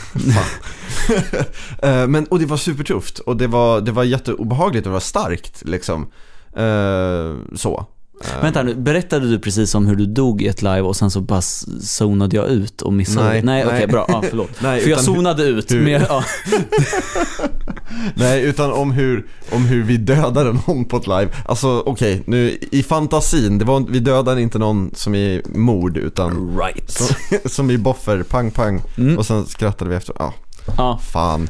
Eh, 1.83 2.07
men, 2.07 2.25
och 2.25 2.39
det 2.39 2.45
var 2.45 2.57
supertufft. 2.57 3.19
Och 3.19 3.37
det 3.37 3.47
var, 3.47 3.81
det 3.81 3.91
var 3.91 4.03
jätteobehagligt 4.03 4.85
och 4.85 4.89
det 4.89 4.93
var 4.93 4.99
starkt 4.99 5.61
liksom. 5.65 6.11
Eh, 6.55 7.55
så. 7.55 7.85
Eh, 8.23 8.41
Vänta 8.41 8.63
nu, 8.63 8.75
berättade 8.75 9.29
du 9.29 9.39
precis 9.39 9.75
om 9.75 9.85
hur 9.87 9.95
du 9.95 10.05
dog 10.05 10.41
i 10.41 10.47
ett 10.47 10.61
live 10.61 10.81
och 10.81 10.95
sen 10.95 11.11
så 11.11 11.21
bara 11.21 11.41
zonade 11.81 12.35
jag 12.35 12.47
ut 12.47 12.81
och 12.81 12.93
missade? 12.93 13.29
Nej, 13.29 13.41
nej 13.43 13.65
okej 13.65 13.87
bra, 13.87 14.05
ja, 14.07 14.23
förlåt. 14.29 14.49
Nej, 14.61 14.81
För 14.81 14.89
jag 14.89 14.99
zonade 14.99 15.43
ut, 15.43 15.71
hur- 15.71 15.87
jag, 15.87 16.01
ja. 16.01 16.23
Nej, 18.15 18.43
utan 18.43 18.71
om 18.73 18.91
hur, 18.91 19.27
om 19.51 19.65
hur 19.65 19.83
vi 19.83 19.97
dödade 19.97 20.53
någon 20.67 20.85
på 20.85 20.97
ett 20.97 21.07
live. 21.07 21.27
Alltså 21.45 21.83
okej, 21.85 22.23
nu 22.25 22.57
i 22.71 22.83
fantasin, 22.83 23.57
det 23.57 23.65
var, 23.65 23.85
vi 23.89 23.99
dödade 23.99 24.41
inte 24.41 24.59
någon 24.59 24.91
som 24.95 25.15
i 25.15 25.41
mord 25.55 25.97
utan 25.97 26.59
right. 26.59 26.91
som, 26.91 27.07
som 27.45 27.71
i 27.71 27.77
boffer, 27.77 28.23
pang 28.23 28.51
pang. 28.51 28.81
Mm. 28.97 29.17
Och 29.17 29.25
sen 29.25 29.45
skrattade 29.45 29.89
vi 29.89 29.95
efter, 29.95 30.15
ja, 30.19 30.33
Ja, 30.77 30.99
fan. 31.11 31.49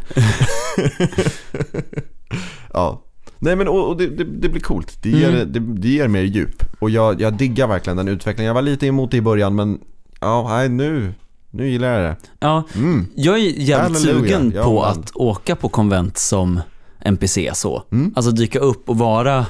ja. 2.74 3.02
Nej 3.44 3.56
men 3.56 3.68
och, 3.68 3.88
och 3.90 3.98
det, 3.98 4.08
det, 4.08 4.24
det 4.24 4.50
blir 4.50 4.62
coolt, 4.62 4.98
det 5.04 5.10
ger, 5.10 5.30
Mm. 5.30 5.52
det, 5.54 5.60
det 5.82 5.88
ger 5.88 6.08
mer 6.08 6.22
djup. 6.24 6.64
Och 6.80 6.90
jag, 6.90 7.22
jag 7.22 7.34
diggar 7.34 7.68
verkligen 7.68 7.98
den 7.98 8.08
utvecklingen. 8.08 8.48
Jag 8.48 8.54
var 8.54 8.62
lite 8.62 8.88
emot 8.88 9.12
det 9.12 9.18
i 9.18 9.22
början 9.22 9.56
men, 9.56 9.80
ja, 10.20 10.46
nej 10.50 10.70
nu, 10.70 11.14
nu 11.52 11.70
gillar 11.70 11.88
jag 12.00 12.02
det. 12.12 12.16
ja. 12.40 12.64
Mm. 12.76 13.08
Jag 13.16 13.36
är 13.36 13.40
jävligt 13.40 14.06
Halleluja, 14.06 14.38
sugen 14.38 14.52
ja, 14.56 14.64
på 14.64 14.74
man. 14.74 14.90
att 14.92 15.12
åka 15.16 15.56
på 15.56 15.70
konvent 15.70 16.18
som 16.18 16.60
NPC 17.06 17.52
så. 17.54 17.84
Mm. 17.92 18.14
Alltså 18.16 18.32
dyka 18.32 18.60
upp 18.60 18.90
och 18.90 18.98
vara 18.98 19.46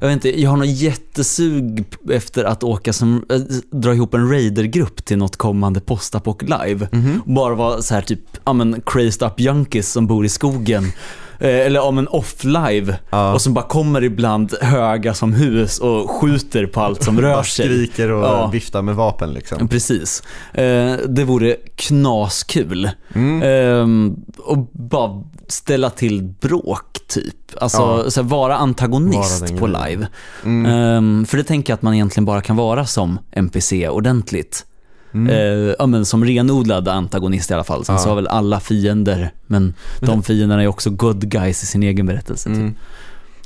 jag 0.00 0.06
vet 0.08 0.14
inte, 0.14 0.40
jag 0.40 0.50
har 0.50 0.56
någon 0.56 0.72
jättesug 0.72 1.84
efter 2.10 2.44
att 2.44 2.62
åka 2.62 2.92
som, 2.92 3.24
äh, 3.30 3.36
dra 3.70 3.94
ihop 3.94 4.14
en 4.14 4.30
raidergrupp 4.30 5.04
till 5.04 5.18
något 5.18 5.36
kommande 5.36 5.80
postapock 5.80 6.42
live. 6.42 6.88
Mhm. 6.92 7.20
Och 7.26 7.32
bara 7.32 7.54
vara 7.54 7.82
så 7.82 7.94
här 7.94 8.02
typ, 8.02 8.20
ja 8.44 8.52
men 8.52 8.82
crazed 8.86 9.22
up 9.28 9.40
junkies 9.40 9.92
som 9.92 10.06
bor 10.06 10.24
i 10.24 10.28
skogen. 10.28 10.84
Eh, 11.40 11.48
Eller 11.66 11.80
om 11.80 11.98
en 11.98 12.08
off-live 12.08 12.96
Ja. 13.10 13.32
och 13.34 13.40
som 13.40 13.54
bara 13.54 13.64
kommer 13.64 14.04
ibland 14.04 14.54
höga 14.62 15.14
som 15.14 15.32
hus 15.32 15.78
och 15.78 16.10
skjuter 16.10 16.66
på 16.66 16.80
allt 16.80 17.02
som 17.04 17.20
rör 17.20 17.42
sig. 17.42 17.66
skriker 17.66 18.10
och 18.10 18.24
Ja. 18.24 18.46
viftar 18.46 18.82
med 18.82 18.94
vapen 18.96 19.32
liksom. 19.32 19.68
Precis. 19.68 20.22
Eh, 20.54 20.94
det 21.08 21.24
vore 21.24 21.56
knaskul. 21.76 22.90
Mm. 23.14 23.42
Ehm, 23.42 24.16
och 24.38 24.58
bara 24.72 25.22
ställa 25.48 25.90
till 25.90 26.22
bråk 26.22 26.98
typ. 27.08 27.34
Alltså 27.60 28.04
Ja. 28.16 28.22
vara 28.22 28.56
antagonist 28.56 29.50
Vara 29.50 29.58
på 29.60 29.66
live. 29.66 30.06
Mm. 30.44 30.66
Ehm, 30.72 31.26
för 31.26 31.36
det 31.36 31.44
tänker 31.44 31.70
jag 31.72 31.74
att 31.76 31.82
man 31.82 31.94
egentligen 31.94 32.24
bara 32.24 32.40
kan 32.40 32.56
vara 32.56 32.86
som 32.86 33.18
NPC 33.32 33.88
ordentligt. 33.88 34.66
Mm. 35.14 35.30
Eh, 35.30 35.74
ja, 35.78 35.86
men 35.86 36.06
som 36.06 36.24
renodlad 36.24 36.88
antagonist 36.88 37.50
i 37.50 37.54
alla 37.54 37.64
fall. 37.64 37.84
Sen 37.84 37.94
Ja. 37.94 37.98
så 37.98 38.08
har 38.08 38.16
väl 38.16 38.26
alla 38.26 38.60
fiender, 38.60 39.30
men 39.46 39.74
de 40.00 40.22
fienderna 40.22 40.62
är 40.62 40.66
också 40.66 40.90
good 40.90 41.28
guys 41.28 41.62
i 41.62 41.66
sin 41.66 41.82
egen 41.82 42.06
berättelse. 42.06 42.48
Typ. 42.48 42.56
Mm. 42.58 42.74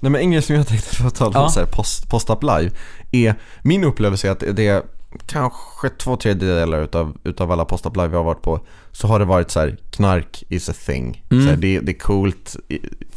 Nej 0.01 0.13
men 0.13 0.21
en 0.21 0.31
grej 0.31 0.43
som 0.43 0.55
jag 0.57 0.67
tänkte 0.67 1.05
att 1.07 1.15
tala 1.15 1.41
om 1.41 1.51
Ja. 1.57 1.61
här, 1.61 1.67
post, 1.67 2.09
post-up 2.09 2.43
live 2.43 2.71
är 3.13 3.35
min 3.63 3.85
upplevelse 3.85 4.29
är 4.29 4.33
att 4.33 4.45
det 4.53 4.67
är 4.69 4.83
kanske 5.27 5.89
två 5.89 6.17
tredjedelar 6.17 6.83
utav, 6.83 7.17
utav 7.25 7.53
alla 7.53 7.65
post-up 7.65 7.97
live 7.97 8.09
jag 8.09 8.19
har 8.19 8.25
varit 8.25 8.43
på 8.43 8.61
så 8.93 9.07
har 9.09 9.19
det 9.19 9.25
varit 9.25 9.51
så 9.51 9.61
här 9.61 9.77
knark 9.91 10.45
is 10.49 10.69
a 10.69 10.73
thing. 10.87 11.25
Mm. 11.31 11.45
Så 11.45 11.51
här, 11.51 11.57
det, 11.57 11.81
det 11.81 11.93
är 11.93 11.99
coolt, 11.99 12.57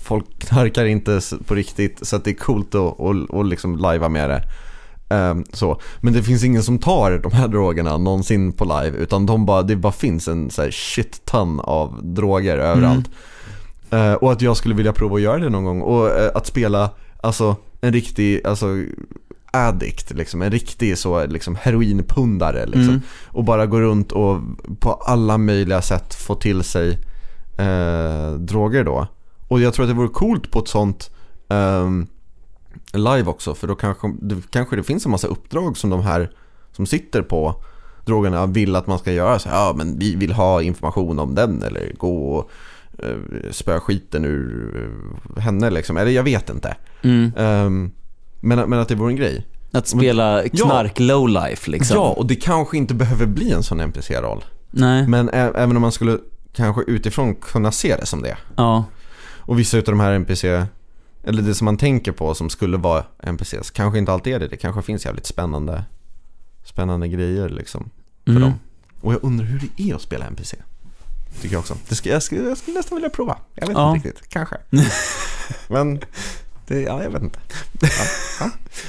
folk 0.04 0.26
knarkar 0.40 0.86
inte 0.86 1.22
på 1.48 1.56
riktigt 1.56 2.08
så 2.08 2.18
det 2.18 2.30
är 2.30 2.34
coolt 2.36 2.76
att 2.76 3.00
och, 3.00 3.30
och 3.30 3.46
liksom 3.46 3.76
livea 3.78 4.10
med 4.10 4.30
det. 4.30 4.44
Ehm, 5.12 5.46
så. 5.54 5.82
Men 6.00 6.14
det 6.14 6.24
finns 6.24 6.44
ingen 6.44 6.64
som 6.64 6.80
tar 6.80 7.20
de 7.24 7.32
här 7.32 7.48
drogerna 7.48 7.98
någonsin 7.98 8.52
på 8.54 8.66
live 8.66 8.98
utan 8.98 9.26
de 9.26 9.46
bara, 9.46 9.62
det 9.62 9.76
bara 9.76 9.94
finns 9.94 10.28
en 10.28 10.50
så 10.50 10.62
här 10.62 10.72
shit 10.72 11.26
ton 11.26 11.60
av 11.60 12.00
droger 12.04 12.58
överallt. 12.58 13.10
Eh, 13.90 14.14
och 14.14 14.32
att 14.32 14.42
jag 14.42 14.58
skulle 14.58 14.76
vilja 14.76 14.94
prova 14.94 15.16
att 15.16 15.22
göra 15.22 15.40
det 15.40 15.50
någon 15.50 15.66
gång. 15.66 15.82
Och 15.82 16.10
eh, 16.10 16.32
att 16.36 16.48
spela, 16.48 16.90
alltså 17.24 17.56
en 17.82 17.94
riktig, 17.94 18.48
alltså 18.48 18.68
addict 19.54 20.12
liksom. 20.12 20.42
En 20.42 20.52
riktig 20.52 20.98
så 20.98 21.26
liksom 21.26 21.56
heroinpundare 21.56 22.66
liksom. 22.66 22.82
Mm. 22.82 23.02
Och 23.26 23.44
bara 23.44 23.66
gå 23.66 23.80
runt 23.80 24.12
och 24.12 24.40
på 24.80 24.94
alla 24.94 25.38
möjliga 25.38 25.82
sätt 25.82 26.14
få 26.14 26.36
till 26.36 26.64
sig 26.64 27.00
eh, 27.58 28.32
droger 28.32 28.84
då. 28.84 29.08
Och 29.48 29.62
jag 29.62 29.74
tror 29.74 29.86
att 29.86 29.90
det 29.90 29.96
vore 29.96 30.08
coolt 30.08 30.52
på 30.52 30.60
ett 30.60 30.68
sånt 30.68 31.10
ehm, 31.50 32.08
live 32.94 33.24
också. 33.30 33.56
För 33.56 33.68
då 33.68 33.76
kanske 33.76 34.14
det, 34.22 34.36
kanske 34.52 34.76
det 34.76 34.84
finns 34.84 35.06
en 35.06 35.12
massa 35.12 35.28
uppdrag 35.28 35.78
som 35.78 35.90
de 35.90 36.02
här 36.02 36.32
som 36.72 36.86
sitter 36.86 37.22
på 37.22 37.64
drogerna 38.06 38.46
vill 38.46 38.76
att 38.76 38.88
man 38.88 39.00
ska 39.00 39.12
göra. 39.12 39.40
Så, 39.40 39.50
här, 39.50 39.56
ja, 39.56 39.74
men 39.76 40.00
vi 40.00 40.16
vill 40.16 40.32
ha 40.34 40.62
information 40.62 41.20
om 41.20 41.36
den 41.36 41.64
eller 41.64 41.94
gå 41.98 42.36
och 42.36 42.52
eh, 43.04 43.52
spöa 43.52 43.80
skiten 43.80 44.26
ur 44.26 44.90
eh, 45.38 45.42
henne 45.42 45.70
liksom. 45.70 45.98
Eller 45.98 46.12
jag 46.12 46.24
vet 46.24 46.50
inte. 46.50 46.76
Mm. 47.02 47.32
Ehm, 47.38 47.92
men, 48.40 48.70
men 48.70 48.80
att 48.80 48.88
det 48.88 48.96
vore 48.96 49.12
en 49.12 49.16
grej. 49.16 49.48
Att 49.74 49.88
spela 49.88 50.44
knark 50.50 51.00
lowlife 51.00 51.72
liksom. 51.72 51.98
Ja, 51.98 52.10
och 52.10 52.26
det 52.26 52.36
kanske 52.36 52.78
inte 52.78 52.94
behöver 52.94 53.26
bli 53.26 53.52
en 53.52 53.64
sån 53.64 53.80
NPC-roll. 53.80 54.44
Nej. 54.72 55.08
Men 55.08 55.30
ä- 55.30 55.52
även 55.56 55.76
om 55.76 55.82
man 55.82 55.92
skulle 55.92 56.18
kanske 56.54 56.82
utifrån 56.88 57.36
kunna 57.36 57.72
se 57.72 57.96
det 57.96 58.06
som 58.06 58.22
det. 58.22 58.38
Ja. 58.56 58.84
Och 59.40 59.60
vissa 59.60 59.78
utav 59.78 59.92
de 59.92 60.00
här 60.00 60.12
NPC, 60.14 60.44
eller 61.24 61.42
det 61.42 61.56
som 61.56 61.66
man 61.66 61.78
tänker 61.78 62.12
på 62.12 62.36
som 62.36 62.50
skulle 62.50 62.78
vara 62.78 63.04
NPCs, 63.24 63.72
kanske 63.72 64.00
inte 64.00 64.12
alltid 64.14 64.34
är 64.34 64.40
det. 64.40 64.48
Det 64.48 64.58
kanske 64.58 64.82
finns 64.82 65.06
jävligt 65.06 65.26
spännande, 65.26 65.84
spännande 66.64 67.08
grejer 67.08 67.50
liksom 67.50 67.90
för 68.26 68.32
Mm. 68.32 68.42
dem. 68.42 68.54
Och 69.02 69.14
jag 69.14 69.24
undrar 69.24 69.46
hur 69.46 69.60
det 69.76 69.84
är 69.92 69.96
att 69.96 70.02
spela 70.02 70.26
NPC. 70.26 70.58
Tycker 71.42 71.56
jag 71.56 71.60
också. 71.60 71.78
Det 71.90 71.96
ska, 71.96 72.10
jag, 72.10 72.24
skulle, 72.24 72.42
jag 72.50 72.58
skulle 72.58 72.78
nästan 72.78 72.96
vilja 72.96 73.10
prova. 73.10 73.38
Jag 73.56 73.68
vet 73.68 73.78
Ja. 73.78 73.96
inte 73.96 74.08
riktigt, 74.10 74.30
kanske. 74.30 74.58
Men, 75.68 76.00
det, 76.68 76.82
ja 76.82 77.04
jag 77.04 77.10
vet 77.10 77.22
inte. 77.22 77.40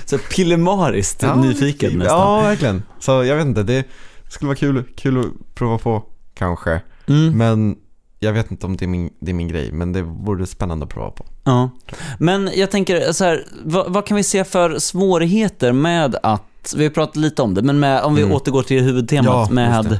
Så 0.05 0.19
pillemariskt 0.19 1.23
Ja, 1.23 1.35
nyfiken 1.35 1.99
nästan. 1.99 2.19
Ja, 2.19 2.43
verkligen. 2.43 2.83
Så 3.01 3.25
jag 3.25 3.37
vet 3.37 3.47
inte, 3.47 3.63
det 3.63 3.85
skulle 4.29 4.47
vara 4.49 4.57
kul, 4.59 4.85
kul 4.97 5.19
att 5.21 5.55
prova 5.55 5.79
på 5.79 6.05
kanske. 6.35 6.81
Mm. 7.07 7.39
Men 7.39 7.77
jag 8.23 8.33
vet 8.33 8.51
inte 8.51 8.67
om 8.67 8.77
det 8.77 8.85
är, 8.85 8.89
min, 8.89 9.11
det 9.21 9.31
är 9.31 9.35
min 9.35 9.49
grej, 9.49 9.73
men 9.73 9.93
det 9.93 10.03
vore 10.03 10.47
spännande 10.47 10.85
att 10.85 10.91
prova 10.91 11.11
på. 11.11 11.25
Ja. 11.45 11.71
Men 12.19 12.51
jag 12.55 12.71
tänker 12.71 13.13
så 13.13 13.25
här, 13.25 13.47
vad, 13.65 13.93
vad 13.93 14.07
kan 14.07 14.17
vi 14.17 14.23
se 14.23 14.45
för 14.45 14.79
svårigheter 14.79 15.73
med 15.73 16.17
att, 16.23 16.75
vi 16.77 16.85
har 16.85 16.91
pratat 16.91 17.17
lite 17.17 17.43
om 17.43 17.55
det, 17.55 17.63
men 17.63 17.81
med, 17.81 18.03
om 18.03 18.15
vi 18.15 18.23
Mm. 18.23 18.35
återgår 18.35 18.63
till 18.63 18.83
huvudtemat 18.83 19.49
Ja, 19.49 19.55
med, 19.55 19.99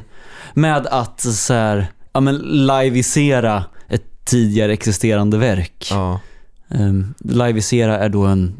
med 0.53 0.87
att 0.87 1.21
så 1.21 1.53
här, 1.53 1.87
ja 2.13 2.19
men 2.19 2.35
liveisera 2.37 3.63
ett 3.89 4.25
tidigare 4.25 4.73
existerande 4.73 5.37
verk. 5.37 5.87
Ja, 5.91 6.19
Um, 6.69 7.13
liveisera 7.19 7.97
är 7.99 8.09
då 8.09 8.23
en 8.25 8.55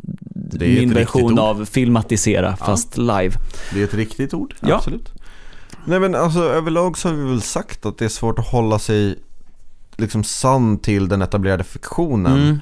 min 0.59 0.93
version 0.93 1.39
av 1.39 1.65
filmatisera, 1.65 2.55
fast 2.55 2.97
live. 2.97 3.31
det 3.73 3.79
är 3.79 3.83
ett 3.83 3.93
riktigt 3.93 4.33
ord, 4.33 4.55
Ja. 4.59 4.75
absolut. 4.75 5.11
Nej 5.85 5.99
men 5.99 6.15
alltså 6.15 6.39
överlag 6.39 6.97
så 6.97 7.09
har 7.09 7.15
vi 7.15 7.23
väl 7.23 7.41
sagt 7.41 7.85
att 7.85 7.97
det 7.97 8.05
är 8.05 8.09
svårt 8.09 8.39
att 8.39 8.47
hålla 8.47 8.79
sig 8.79 9.19
liksom 9.95 10.23
sann 10.23 10.77
till 10.77 11.07
den 11.07 11.21
etablerade 11.21 11.63
fiktionen. 11.63 12.41
Mm. 12.41 12.59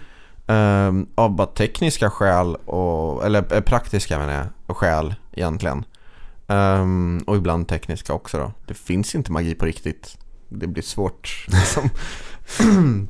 Ehm, 0.48 1.08
av 1.16 1.36
bara 1.36 1.48
tekniska 1.48 2.10
skäl, 2.10 2.56
och, 2.56 3.26
eller 3.26 3.54
eh, 3.54 3.62
praktiska 3.62 4.20
menar 4.20 4.34
jag, 4.34 4.46
och 4.66 4.78
skäl 4.78 5.16
egentligen. 5.32 5.86
Ehm, 6.48 7.24
och 7.28 7.36
ibland 7.36 7.68
tekniska 7.68 8.14
också 8.14 8.38
då. 8.38 8.52
Det 8.68 8.74
finns 8.74 9.16
inte 9.16 9.32
magi 9.32 9.56
på 9.56 9.66
riktigt. 9.66 10.18
Det 10.50 10.68
blir 10.68 10.84
svårt 10.84 11.46
liksom. 11.48 11.90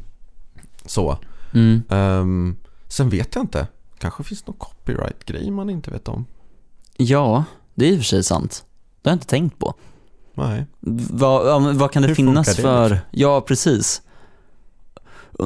Så. 0.86 1.18
Mm. 1.54 1.84
Ehm, 1.90 2.56
sen 2.88 3.10
vet 3.10 3.36
jag 3.36 3.44
inte. 3.44 3.68
Kanske 3.98 4.24
finns 4.24 4.48
någon 4.48 4.56
copyright-grej 4.56 5.52
man 5.52 5.70
inte 5.70 5.92
vet 5.92 6.08
om. 6.08 6.26
Ja, 6.98 7.44
det 7.76 7.86
är 7.86 7.92
i 7.92 7.94
och 7.94 7.98
för 7.98 8.06
sig 8.06 8.24
sant. 8.24 8.66
Det 9.02 9.10
har 9.10 9.12
jag 9.12 9.16
inte 9.16 9.28
tänkt 9.28 9.60
på. 9.60 9.74
Nej. 10.34 10.66
Vad, 11.10 11.76
vad 11.76 11.92
kan 11.92 12.02
det 12.02 12.08
Hur 12.08 12.16
finnas 12.16 12.56
det, 12.56 12.62
för... 12.62 13.00
Ja, 13.12 13.42
precis. 13.42 14.02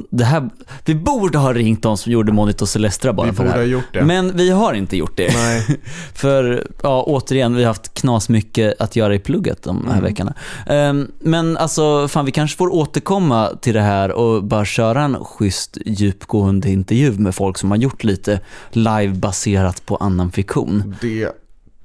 Det 0.10 0.24
här, 0.26 0.50
vi 0.86 0.96
borde 0.96 1.38
ha 1.38 1.54
ringt 1.54 1.82
de 1.84 1.98
som 1.98 2.12
gjorde 2.12 2.32
Monitor 2.32 2.66
Celestra 2.66 3.14
bara 3.14 3.28
Vi 3.28 3.34
för 3.34 3.44
det 3.44 3.50
borde 3.50 3.60
ha 3.60 3.64
här. 3.66 3.72
gjort 3.72 3.94
det. 3.94 4.06
Men 4.06 4.38
vi 4.38 4.50
har 4.50 4.74
inte 4.74 4.98
gjort 4.98 5.18
det. 5.18 5.34
Nej. 5.34 5.80
För, 6.14 6.68
ja, 6.84 7.04
återigen, 7.08 7.56
vi 7.56 7.64
har 7.64 7.68
haft 7.68 7.94
knas 7.94 8.30
mycket 8.30 8.82
att 8.82 8.96
göra 8.96 9.16
i 9.16 9.20
plugget 9.20 9.64
de 9.64 9.86
här 9.86 9.92
Mm. 9.92 10.04
veckorna. 10.04 10.34
Ehm, 10.68 11.12
men 11.20 11.58
alltså, 11.58 12.08
fan 12.08 12.26
vi 12.26 12.32
kanske 12.32 12.58
får 12.58 12.74
återkomma 12.74 13.50
till 13.62 13.74
det 13.74 13.82
här 13.82 14.12
och 14.12 14.44
bara 14.44 14.66
köra 14.66 15.02
en 15.04 15.16
schysst 15.24 15.78
djupgående 15.86 16.70
intervju 16.72 17.12
med 17.12 17.36
folk 17.36 17.58
som 17.58 17.72
har 17.72 17.78
gjort 17.78 18.04
lite 18.04 18.40
live 18.72 19.14
baserat 19.14 19.86
på 19.86 19.96
annan 19.96 20.32
fiktion. 20.32 20.96
Det 21.02 21.32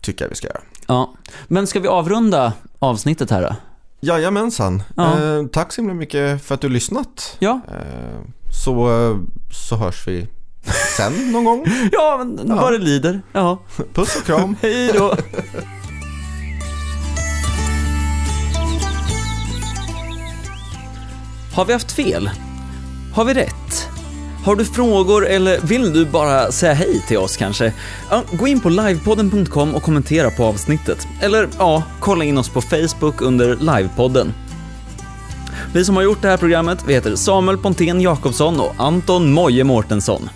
tycker 0.01 0.25
jag 0.25 0.29
vi 0.31 0.35
ska 0.37 0.47
göra. 0.47 0.61
Ja, 0.87 1.15
men 1.49 1.67
ska 1.67 1.81
vi 1.81 1.89
avrunda 1.89 2.53
avsnittet 2.79 3.31
här 3.31 3.43
då? 3.43 3.55
Jajamensan. 4.01 4.83
Ja. 4.97 5.21
Eh, 5.21 5.47
tack 5.53 5.73
så 5.73 5.81
himla 5.81 5.95
mycket 5.95 6.45
för 6.45 6.55
att 6.55 6.61
du 6.61 6.67
har 6.67 6.73
lyssnat. 6.73 7.37
Ja, 7.39 7.61
Eh, 7.69 8.21
så, 8.65 8.91
eh, 9.11 9.17
så 9.53 9.77
hörs 9.77 10.07
vi 10.09 10.27
sen 10.97 11.13
någon 11.33 11.45
gång. 11.45 11.65
ja 11.93 12.17
men 12.25 12.49
Ja. 12.49 12.55
vad 12.55 12.73
det 12.73 12.79
lider. 12.79 13.23
Ja, 13.33 13.59
Puss 13.95 14.17
och 14.17 14.25
kram. 14.25 14.57
hej 14.63 14.91
då. 14.95 15.15
Har 21.55 21.65
vi 21.65 21.73
haft 21.73 21.93
fel? 21.93 22.31
Har 23.15 23.25
vi 23.25 23.35
rätt? 23.35 23.89
Har 24.45 24.57
du 24.57 24.64
frågor 24.64 25.26
eller 25.26 25.61
vill 25.61 25.93
du 25.93 26.07
bara 26.07 26.53
säga 26.53 26.72
hej 26.72 27.03
till 27.09 27.18
oss 27.18 27.36
kanske? 27.36 27.72
Ja, 28.11 28.22
gå 28.32 28.49
in 28.49 28.61
på 28.61 28.68
livepodden.com 28.68 29.74
och 29.74 29.82
kommentera 29.82 30.30
på 30.30 30.45
avsnittet. 30.45 31.09
Eller 31.20 31.49
ja, 31.59 31.82
kolla 32.01 32.24
in 32.24 32.38
oss 32.38 32.49
på 32.49 32.61
Facebook 32.61 33.22
under 33.22 33.57
livepodden. 33.57 34.34
Vi 35.72 35.84
som 35.84 35.97
har 35.97 36.03
gjort 36.03 36.22
det 36.22 36.28
här 36.28 36.36
programmet, 36.36 36.84
vi 36.86 36.95
heter 36.95 37.16
Samuel 37.16 37.59
Pontén 37.59 38.01
Jakobsson 38.01 38.61
och 38.61 38.74
Anton 38.78 39.32
Moje 39.32 39.64
Mårtensson. 39.64 40.28